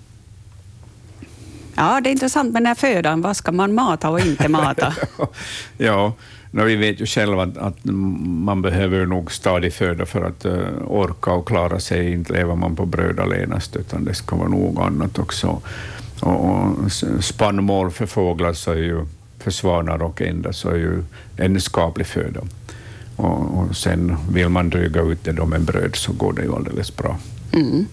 Ja, 1.74 2.00
det 2.00 2.08
är 2.08 2.12
intressant 2.12 2.52
med 2.52 2.62
den 2.62 2.66
här 2.66 2.74
födan. 2.74 3.22
Vad 3.22 3.36
ska 3.36 3.52
man 3.52 3.74
mata 3.74 4.10
och 4.10 4.20
inte 4.20 4.48
mata? 4.48 4.94
ja, 5.78 6.12
no, 6.50 6.62
vi 6.62 6.76
vet 6.76 7.00
ju 7.00 7.06
själva 7.06 7.42
att, 7.42 7.56
att, 7.56 7.84
man 7.84 8.62
behöver 8.62 9.06
nog 9.06 9.32
stadig 9.32 9.72
föda 9.72 10.06
för 10.06 10.24
att 10.24 10.46
uh, 10.46 10.52
orka 10.86 11.30
och 11.30 11.48
klara 11.48 11.80
sig. 11.80 12.12
Inte 12.12 12.32
lever 12.32 12.54
man 12.54 12.76
på 12.76 12.86
bröd 12.86 13.20
allenast, 13.20 13.76
utan 13.76 14.04
det 14.04 14.14
ska 14.14 14.36
vara 14.36 14.48
något 14.48 14.86
annat 14.86 15.18
också. 15.18 15.60
Och, 16.20 16.92
spannmål 17.20 17.90
för 17.90 18.06
fåglar 18.06 18.52
så 18.52 18.70
är 18.70 18.76
ju, 18.76 19.06
för 19.38 19.50
svanar 19.50 20.02
och 20.02 20.22
änder 20.22 20.52
så 20.52 20.68
är 20.68 20.76
ju 20.76 21.02
en 21.36 21.60
skaplig 21.60 22.06
föda. 22.06 22.40
Och, 23.16 23.58
och 23.58 23.76
sen 23.76 24.16
vill 24.32 24.48
man 24.48 24.70
dryga 24.70 25.02
ut 25.02 25.24
det 25.24 25.32
då 25.32 25.46
med 25.46 25.60
bröd 25.60 25.96
så 25.96 26.12
går 26.12 26.32
det 26.32 26.42
ju 26.42 26.54
alldeles 26.54 26.96
bra. 26.96 27.18
Mm. 27.52 27.86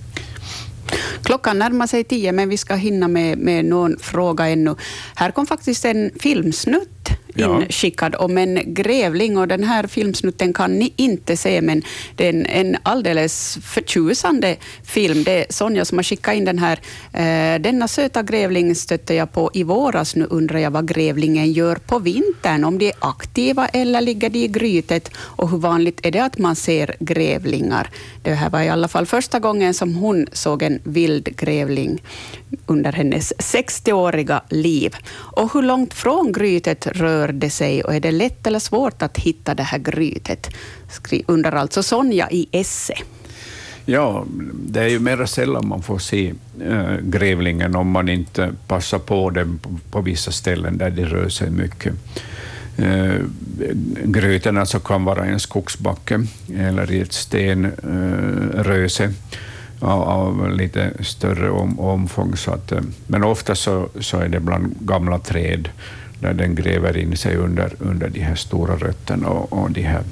Klockan 1.24 1.60
närmar 1.60 1.88
sig 1.88 2.04
tio, 2.04 2.32
men 2.32 2.50
vi 2.50 2.58
ska 2.58 2.76
hinna 2.76 3.08
med, 3.08 3.38
med 3.38 3.66
någon 3.66 3.98
fråga 4.00 4.48
ännu. 4.48 4.76
Här 5.16 5.32
kom 5.32 5.48
faktiskt 5.48 5.86
en 5.86 6.12
filmsnutt 6.20 6.95
inskickad 7.36 8.16
om 8.16 8.38
en 8.38 8.74
grävling 8.74 9.38
och 9.38 9.48
den 9.48 9.64
här 9.64 9.88
filmsnutten 9.88 10.54
kan 10.54 10.80
ni 10.80 10.94
inte 10.96 11.38
se, 11.38 11.62
men 11.62 11.84
det 12.16 12.26
är 12.26 12.30
en, 12.30 12.46
en 12.46 12.78
alldeles 12.84 13.58
förtjusande 13.64 14.56
film. 14.84 15.24
Det 15.24 15.32
är 15.32 15.46
Sonja 15.50 15.86
som 15.86 15.98
har 15.98 16.04
skickat 16.04 16.36
in 16.36 16.46
den 16.46 16.60
här. 16.60 16.80
Eh, 17.14 17.62
Denna 17.62 17.88
söta 17.88 18.24
grävling 18.24 18.76
stötte 18.76 19.14
jag 19.14 19.32
på 19.32 19.52
i 19.54 19.64
våras. 19.64 20.16
Nu 20.16 20.28
undrar 20.30 20.60
jag 20.60 20.72
vad 20.72 20.88
grävlingen 20.88 21.52
gör 21.52 21.76
på 21.76 22.00
vintern, 22.00 22.64
om 22.64 22.78
de 22.78 22.88
är 22.88 22.94
aktiva 23.00 23.68
eller 23.68 24.02
ligger 24.02 24.30
de 24.30 24.40
i 24.40 24.48
grytet 24.48 25.12
och 25.18 25.50
hur 25.50 25.58
vanligt 25.58 26.06
är 26.06 26.12
det 26.12 26.20
att 26.20 26.38
man 26.38 26.56
ser 26.56 26.96
grävlingar? 27.00 27.90
Det 28.22 28.34
här 28.34 28.50
var 28.50 28.62
i 28.62 28.70
alla 28.70 28.88
fall 28.88 29.06
första 29.06 29.40
gången 29.40 29.74
som 29.74 29.96
hon 29.96 30.28
såg 30.32 30.64
en 30.64 30.80
vild 30.84 31.38
grävling 31.38 32.02
under 32.66 32.92
hennes 32.92 33.34
60-åriga 33.34 34.42
liv. 34.50 34.96
Och 35.16 35.54
hur 35.54 35.62
långt 35.62 35.94
från 35.94 36.32
grytet 36.32 36.88
rör 36.88 37.25
det 37.28 37.50
sig 37.50 37.84
och 37.84 37.96
är 37.96 38.00
det 38.00 38.12
lätt 38.12 38.48
eller 38.48 38.60
svårt 38.60 39.02
att 39.02 39.18
hitta 39.18 39.56
det 39.56 39.64
här 39.64 39.78
grytet? 39.80 40.50
undrar 41.28 41.52
alltså 41.52 41.84
Sonja 41.84 42.32
i 42.32 42.48
Esse. 42.52 42.94
Ja, 43.86 44.26
det 44.54 44.80
är 44.80 44.88
ju 44.88 45.00
mera 45.00 45.28
sällan 45.28 45.68
man 45.68 45.82
får 45.82 46.00
se 46.00 46.34
äh, 46.62 46.98
grävlingen 47.02 47.76
om 47.76 47.92
man 47.92 48.10
inte 48.10 48.54
passar 48.68 49.00
på 49.00 49.30
den 49.30 49.58
på, 49.58 49.70
på 49.92 50.02
vissa 50.02 50.32
ställen 50.32 50.78
där 50.78 50.90
det 50.90 51.06
rör 51.06 51.30
sig 51.30 51.50
mycket. 51.50 51.94
Eh, 52.78 53.06
äh, 53.06 53.22
gryten 54.04 54.58
alltså 54.58 54.80
kan 54.80 55.04
vara 55.04 55.28
i 55.28 55.30
en 55.30 55.40
skogsbacke 55.40 56.28
eller 56.56 56.92
i 56.92 57.02
ett 57.02 57.14
stenröse. 57.14 59.04
Eh, 59.04 59.10
äh, 59.10 59.16
av, 59.80 60.02
av 60.02 60.52
lite 60.52 60.92
större 61.00 61.50
om, 61.50 61.80
omfång. 61.80 62.38
Så 62.38 62.52
att, 62.52 62.74
men 63.08 63.24
ofta 63.24 63.56
så, 63.56 63.90
så 64.00 64.18
är 64.18 64.30
det 64.30 64.40
bland 64.40 64.76
gamla 64.80 65.20
träd 65.20 65.70
där 66.20 66.34
den 66.34 66.56
gräver 66.56 66.98
in 66.98 67.18
sig 67.18 67.36
under, 67.36 67.74
under 67.80 68.10
de 68.10 68.20
här 68.20 68.36
stora 68.36 68.76
rötterna 68.76 69.28
och, 69.28 69.54
och 69.54 69.72
de 69.72 69.82
här 69.82 70.04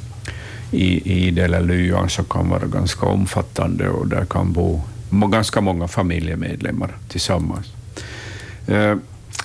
i, 0.71 1.13
i 1.13 1.39
eller 1.39 1.61
lyan 1.61 2.09
som 2.09 2.25
kan 2.25 2.49
vara 2.49 2.65
ganska 2.65 3.05
omfattande 3.05 3.89
och 3.89 4.07
där 4.07 4.25
kan 4.25 4.53
bo 4.53 4.81
ganska 5.31 5.61
många 5.61 5.87
familjemedlemmar 5.87 6.91
tillsammans. 7.07 7.73
Eh, 8.67 8.97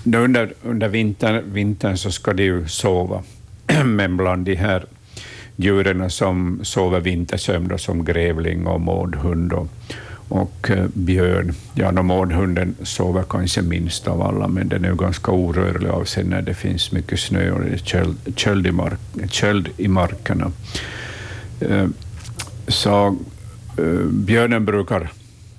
under, 0.05 0.53
under 0.63 0.89
vintern, 0.89 1.53
vintern 1.53 1.97
så 1.97 2.11
ska 2.11 2.33
de 2.33 2.43
ju 2.43 2.69
sova, 2.69 3.23
men 3.85 4.17
bland 4.17 4.45
de 4.47 4.55
här 4.55 4.87
djuren 5.57 6.11
som 6.11 6.61
sover 6.63 7.01
vintersömn, 7.01 7.79
som 7.79 8.05
grävling 8.05 8.67
och 8.67 8.81
mårdhund 8.81 9.53
och, 9.53 9.69
och 10.29 10.71
eh, 10.71 10.87
björn. 10.95 11.55
Ja, 11.75 11.91
no, 11.91 12.03
mårdhunden 12.03 12.75
sover 12.83 13.23
kanske 13.29 13.63
minst 13.63 14.09
av 14.09 14.23
alla, 14.23 14.49
men 14.49 14.69
den 14.69 14.85
är 14.85 14.89
ju 14.89 14.97
ganska 14.97 15.33
orörlig 15.33 15.89
av 15.89 16.05
sig 16.05 16.25
när 16.25 16.43
det 16.43 16.55
finns 16.55 16.93
mycket 16.93 17.21
snö 17.21 17.51
och 17.51 17.61
det 17.61 17.71
är 17.71 17.79
köld, 17.79 18.17
köld, 18.37 18.67
i, 18.67 18.73
mark, 18.73 18.99
köld 19.31 19.69
i 19.77 19.89
markerna. 19.89 20.53
Eh, 21.61 21.87
så 22.69 23.17
eh, 23.79 24.05
björnen 24.11 24.65
brukar 24.65 25.11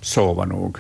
sova 0.02 0.46
nog 0.46 0.78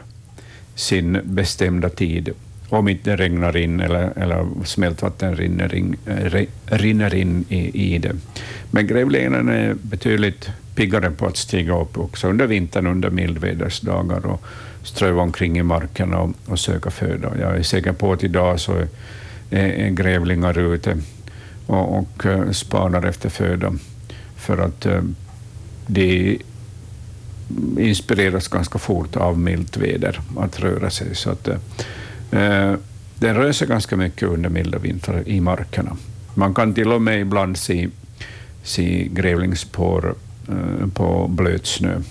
sin 0.75 1.19
bestämda 1.23 1.89
tid 1.89 2.33
om 2.69 2.87
inte 2.87 3.09
det 3.09 3.15
regnar 3.15 3.57
in 3.57 3.79
eller, 3.79 4.13
eller 4.15 4.45
smältvatten 4.65 5.35
rinner 5.35 5.75
in, 5.75 5.95
rinner 6.65 7.15
in 7.15 7.45
i, 7.49 7.93
i 7.93 7.97
det. 7.97 8.15
Men 8.71 8.87
grävlingen 8.87 9.49
är 9.49 9.73
betydligt 9.81 10.49
piggare 10.79 11.11
på 11.11 11.25
att 11.25 11.37
stiga 11.37 11.81
upp 11.81 11.97
också 11.97 12.27
under 12.27 12.47
vintern, 12.47 12.87
under 12.87 13.09
mildvädersdagar 13.09 14.25
och 14.25 14.43
ströva 14.83 15.21
omkring 15.21 15.59
i 15.59 15.63
markerna 15.63 16.19
och, 16.19 16.31
och, 16.45 16.59
söka 16.59 16.91
föda. 16.91 17.37
Jag 17.39 17.57
är 17.57 17.63
säker 17.63 17.91
på 17.93 18.13
att 18.13 18.23
idag 18.23 18.59
så 18.59 18.73
är, 18.73 18.87
är 19.57 19.89
grävlingar 19.89 20.59
ute 20.59 20.97
och, 21.67 21.97
och 21.99 22.25
eh, 22.25 22.51
spanar 22.51 23.05
efter 23.05 23.29
föda 23.29 23.73
för 24.35 24.57
att 24.57 24.85
eh, 24.85 25.01
de 25.87 26.39
inspireras 27.77 28.47
ganska 28.47 28.79
fort 28.79 29.15
av 29.15 29.39
milt 29.39 29.77
väder 29.77 30.19
att 30.37 30.59
röra 30.59 30.89
sig. 30.89 31.15
Så 31.15 31.29
att, 31.29 31.47
eh, 31.47 31.55
uh, 32.33 32.77
den 33.15 33.35
rör 33.35 33.51
sig 33.51 33.67
ganska 33.67 33.97
mycket 33.97 34.29
under 34.29 34.49
milda 34.49 34.77
vintrar 34.77 35.23
i 35.25 35.41
markerna. 35.41 35.97
Man 36.33 36.53
kan 36.53 36.73
till 36.73 36.91
och 36.91 37.01
med 37.01 37.21
ibland 37.21 37.57
se, 37.57 37.89
se 38.63 39.07
grävlingsspår 39.11 40.15
på 40.93 41.27
blöt 41.27 41.67
snö 41.67 42.01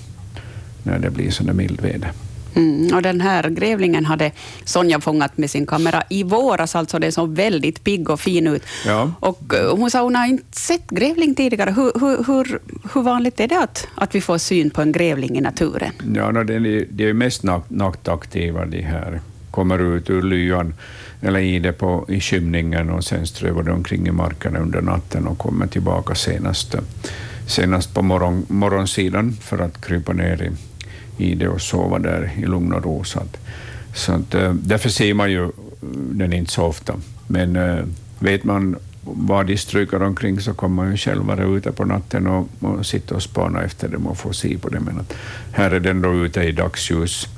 när 0.83 0.99
det 0.99 1.11
blir 1.11 1.31
sådana 1.31 1.53
mildväder. 1.53 2.13
Mm, 2.55 2.95
och 2.95 3.03
den 3.03 3.21
här 3.21 3.51
grävlingen 3.51 4.05
hade 4.05 4.31
Sonja 4.65 5.01
fångat 5.01 5.39
med 5.39 5.51
sin 5.51 5.67
kamera 5.67 6.03
i 6.09 6.23
våras, 6.23 6.77
alltså 6.77 6.99
den 6.99 7.13
såg 7.13 7.35
väldigt 7.35 7.85
pigg 7.85 8.11
och 8.11 8.21
fin 8.21 8.47
ut. 8.47 8.63
Ja. 8.87 9.13
Och 9.21 9.55
eh, 9.55 9.77
hon 9.77 9.91
sa 9.91 10.03
hon 10.03 10.15
har 10.15 10.27
inte 10.27 10.59
sett 10.59 10.91
grävling 10.91 11.35
tidigare. 11.35 11.71
Hur, 11.71 11.93
hur, 12.01 12.25
hur, 12.27 12.59
hur 12.95 13.03
vanligt 13.03 13.41
är 13.41 13.49
det 13.49 13.59
att, 13.59 13.89
att 13.95 14.15
vi 14.15 14.21
får 14.21 14.39
syn 14.39 14.71
på 14.71 14.83
en 14.83 14.93
grävling 14.93 15.39
i 15.39 15.41
naturen? 15.41 15.93
Ja, 16.15 16.31
no, 16.31 16.45
de, 16.45 16.87
de 16.91 17.09
är 17.09 17.13
mest 17.13 17.43
nattaktiva, 17.69 18.67
de 18.67 18.83
här. 18.83 19.21
Kommer 19.51 19.97
ut 19.97 20.11
ur 20.11 20.23
lyan 20.23 20.75
eller 21.21 21.41
i 21.41 21.59
det 21.59 21.73
på, 21.73 22.05
i 22.09 22.21
skymningen 22.21 22.91
och 22.91 23.05
sen 23.05 23.27
strövar 23.27 23.63
de 23.63 23.71
omkring 23.71 24.07
i 24.07 24.13
markerna 24.13 24.59
under 24.59 24.81
natten 24.81 25.27
och 25.27 25.39
kommer 25.39 25.67
tillbaka 25.67 26.15
senast, 26.15 26.75
senast 27.49 27.95
på 27.95 28.03
morgon, 28.03 28.47
morgonsidan 28.49 29.37
för 29.41 29.59
att 29.59 29.81
krypa 29.81 30.13
ner 30.13 30.43
i 30.43 30.51
i 31.19 31.35
det 31.35 31.49
och 31.49 31.61
sova 31.61 31.99
där 31.99 32.33
i 32.37 32.47
lugn 32.47 32.73
och 32.73 32.85
ro. 32.85 33.05
Så 33.05 33.21
att, 33.21 33.37
så 33.95 34.13
att, 34.13 34.35
eh, 34.35 34.55
därför 34.55 34.89
ser 34.89 35.15
man 35.15 35.31
ju 35.31 35.45
eh, 35.45 35.51
den 35.91 36.33
inte 36.33 36.53
så 36.53 36.63
ofta. 36.63 36.95
Men 37.27 37.57
eh, 37.57 37.85
vet 38.19 38.45
man 38.45 38.77
var 39.03 39.45
de 39.45 39.57
stryker 39.57 40.03
omkring 40.03 40.41
så 40.41 40.55
kommer 40.55 40.83
man 40.83 40.91
ju 40.91 40.97
själv 40.97 41.25
vara 41.25 41.45
ute 41.45 41.73
på 41.73 41.85
natten 41.85 42.27
och, 42.27 42.49
och 42.61 42.87
sitta 42.87 43.15
och 43.15 43.23
spana 43.23 43.63
efter 43.63 43.89
dem 43.89 44.07
och 44.07 44.19
få 44.19 44.33
se 44.33 44.59
på 44.59 44.69
dem. 44.69 44.85
Men 44.85 45.01
att 45.01 45.15
här 45.53 45.71
är 45.71 45.81
den 45.81 46.03
då 46.03 46.15
ute 46.15 46.43
i 46.43 46.53
dagsljus 46.53 47.29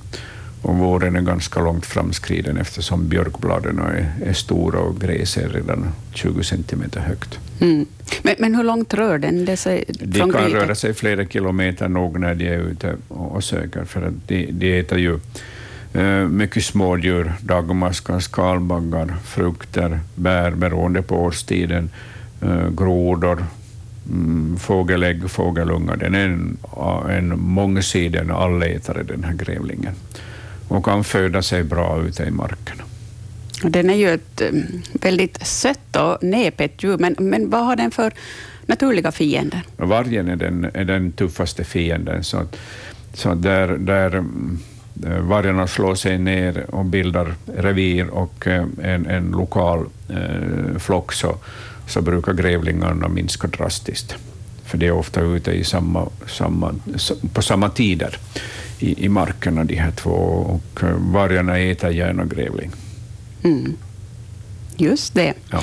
och 0.63 0.77
våren 0.77 1.17
är 1.17 1.21
ganska 1.21 1.61
långt 1.61 1.87
framskriden 1.87 2.57
eftersom 2.57 3.09
björkbladen 3.09 3.79
är, 3.79 4.13
är 4.25 4.33
stora 4.33 4.79
och 4.79 5.01
gräset 5.01 5.45
är 5.45 5.49
redan 5.49 5.93
20 6.15 6.43
centimeter 6.45 7.01
högt. 7.01 7.39
Mm. 7.61 7.87
Men, 8.23 8.35
men, 8.39 8.55
hur 8.55 8.65
långt 8.65 8.95
rör 8.95 9.19
den 9.19 9.45
det 9.45 9.57
sig 9.57 9.85
De 9.89 10.19
kan 10.19 10.31
grytet? 10.31 10.53
röra 10.53 10.75
sig 10.75 10.95
flera 10.95 11.27
kilometer 11.27 11.89
nog 11.89 12.21
när 12.21 12.35
de 12.35 12.49
är 12.49 12.59
ute 12.59 12.95
och, 13.09 13.33
och 13.33 13.45
söker, 13.45 13.85
för 13.85 14.03
att 14.03 14.15
de, 14.27 14.47
de 14.53 14.81
äter 14.81 14.99
ju 14.99 15.19
uh, 15.97 16.29
mycket 16.29 16.65
smådjur, 16.65 17.33
dagmaskar, 17.41 18.21
skalbaggar, 18.21 19.15
frukter, 19.25 20.01
bär 20.15 20.51
beroende 20.51 21.03
på 21.03 21.17
årstiden, 21.17 21.91
uh, 22.43 22.71
grodor, 22.71 23.45
mm, 24.09 24.59
fågelägg, 24.59 25.31
fågelungar. 25.31 25.97
Den 25.97 26.15
är 26.15 26.25
en, 26.25 26.59
en 27.11 27.41
mångsidig 27.41 28.31
allätare, 28.31 29.03
den 29.03 29.25
här 29.25 29.35
grävlingen 29.35 29.95
och 30.71 30.85
kan 30.85 31.05
föda 31.05 31.43
sig 31.43 31.65
bra 31.65 32.03
ute 32.03 32.23
i 32.23 32.31
markerna. 32.31 32.85
Den 33.63 33.91
är 33.91 33.95
ju 33.95 34.15
ett 34.15 34.41
eh, 34.41 34.49
väldigt 34.93 35.47
sött 35.47 35.97
och 35.97 36.23
näpet 36.23 36.83
djur, 36.83 36.99
men, 36.99 37.17
men 37.19 37.51
vad 37.51 37.65
har 37.65 37.77
den 37.77 37.91
för 37.91 38.13
naturliga 38.67 39.13
fiender? 39.13 39.63
Vargen 39.77 40.29
är 40.29 40.37
den, 40.37 40.71
är 40.75 40.85
den 40.85 41.13
tuffaste 41.13 41.65
fienden. 41.65 42.25
Så, 42.25 42.47
så 43.15 43.35
där, 43.35 43.69
där 43.69 44.25
eh, 45.07 45.21
vargarna 45.21 45.67
slår 45.67 45.95
sig 45.95 46.19
ner 46.19 46.75
och 46.75 46.85
bildar 46.85 47.35
revir 47.57 48.09
och 48.09 48.47
eh, 48.47 48.65
en, 48.83 49.07
en 49.07 49.31
lokal 49.31 49.87
eh, 50.09 50.79
flock 50.79 51.13
så, 51.13 51.37
så 51.87 52.03
brukar 52.03 52.33
grävlingarna 52.33 53.09
minska 53.09 53.49
drastiskt. 53.49 54.15
För 54.65 54.79
de 54.79 54.87
är 54.87 54.93
ofta 54.93 55.21
ute 55.21 55.51
i 55.51 55.65
samma, 55.65 56.09
samma, 56.27 56.75
på 57.33 57.43
samma 57.43 57.69
tider 57.69 58.19
i, 58.81 59.05
i 59.05 59.09
markerna, 59.09 59.65
de 59.65 59.75
här 59.75 59.91
två, 59.91 60.11
och 60.11 60.83
vargarna 60.99 61.59
äter 61.59 61.91
gärna 61.91 62.25
grävling. 62.25 62.71
Mm. 63.43 63.77
Just 64.81 65.15
det. 65.15 65.35
Ja. 65.51 65.63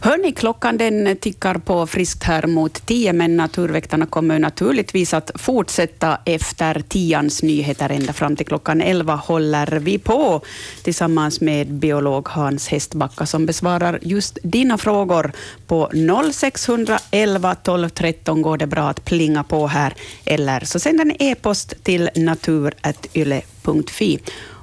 Hörni, 0.00 0.32
klockan 0.32 0.78
den 0.78 1.16
tickar 1.16 1.54
på 1.54 1.86
friskt 1.86 2.24
här 2.24 2.46
mot 2.46 2.86
tio, 2.86 3.12
men 3.12 3.36
Naturväktarna 3.36 4.06
kommer 4.06 4.38
naturligtvis 4.38 5.14
att 5.14 5.30
fortsätta 5.34 6.18
efter 6.24 6.82
tians 6.88 7.42
nyheter 7.42 7.90
ända 7.90 8.12
fram 8.12 8.36
till 8.36 8.46
klockan 8.46 8.80
elva 8.80 9.14
håller 9.14 9.66
vi 9.66 9.98
på 9.98 10.40
tillsammans 10.82 11.40
med 11.40 11.72
biolog 11.72 12.28
Hans 12.28 12.68
Hästbacka 12.68 13.26
som 13.26 13.46
besvarar 13.46 13.98
just 14.02 14.38
dina 14.42 14.78
frågor. 14.78 15.32
På 15.66 15.90
0611 16.32 17.54
12 17.54 17.88
13 17.88 18.42
går 18.42 18.56
det 18.56 18.66
bra 18.66 18.88
att 18.88 19.04
plinga 19.04 19.44
på 19.44 19.66
här, 19.66 19.94
eller 20.24 20.64
så 20.64 20.78
sänd 20.78 21.00
en 21.00 21.22
e-post 21.22 21.74
till 21.82 22.10
natur.yle.fi 22.16 23.38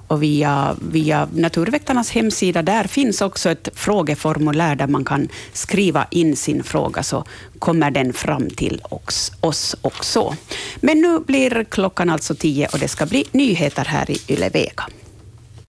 och 0.08 0.24
via, 0.24 0.76
via 0.82 1.28
Naturväktarnas 1.34 2.12
hemsida. 2.12 2.62
Där 2.62 2.84
finns 2.84 3.22
också 3.22 3.50
ett 3.50 3.70
frågeformulär 3.74 4.76
där 4.76 4.88
man 4.88 5.06
kan 5.06 5.28
skriva 5.54 6.08
in 6.12 6.36
sin 6.36 6.64
fråga, 6.64 7.04
så 7.04 7.24
kommer 7.60 7.92
den 7.92 8.14
fram 8.14 8.50
till 8.50 8.82
oss, 8.90 9.32
oss 9.42 9.76
också. 9.82 10.36
Men 10.76 11.02
nu 11.02 11.20
blir 11.20 11.64
klockan 11.64 12.10
alltså 12.10 12.36
tio 12.36 12.68
och 12.74 12.80
det 12.80 12.88
ska 12.88 13.06
bli 13.06 13.26
nyheter 13.32 13.86
här 13.86 14.12
i 14.12 14.18
Yle 14.30 14.50
Vega. 14.50 14.84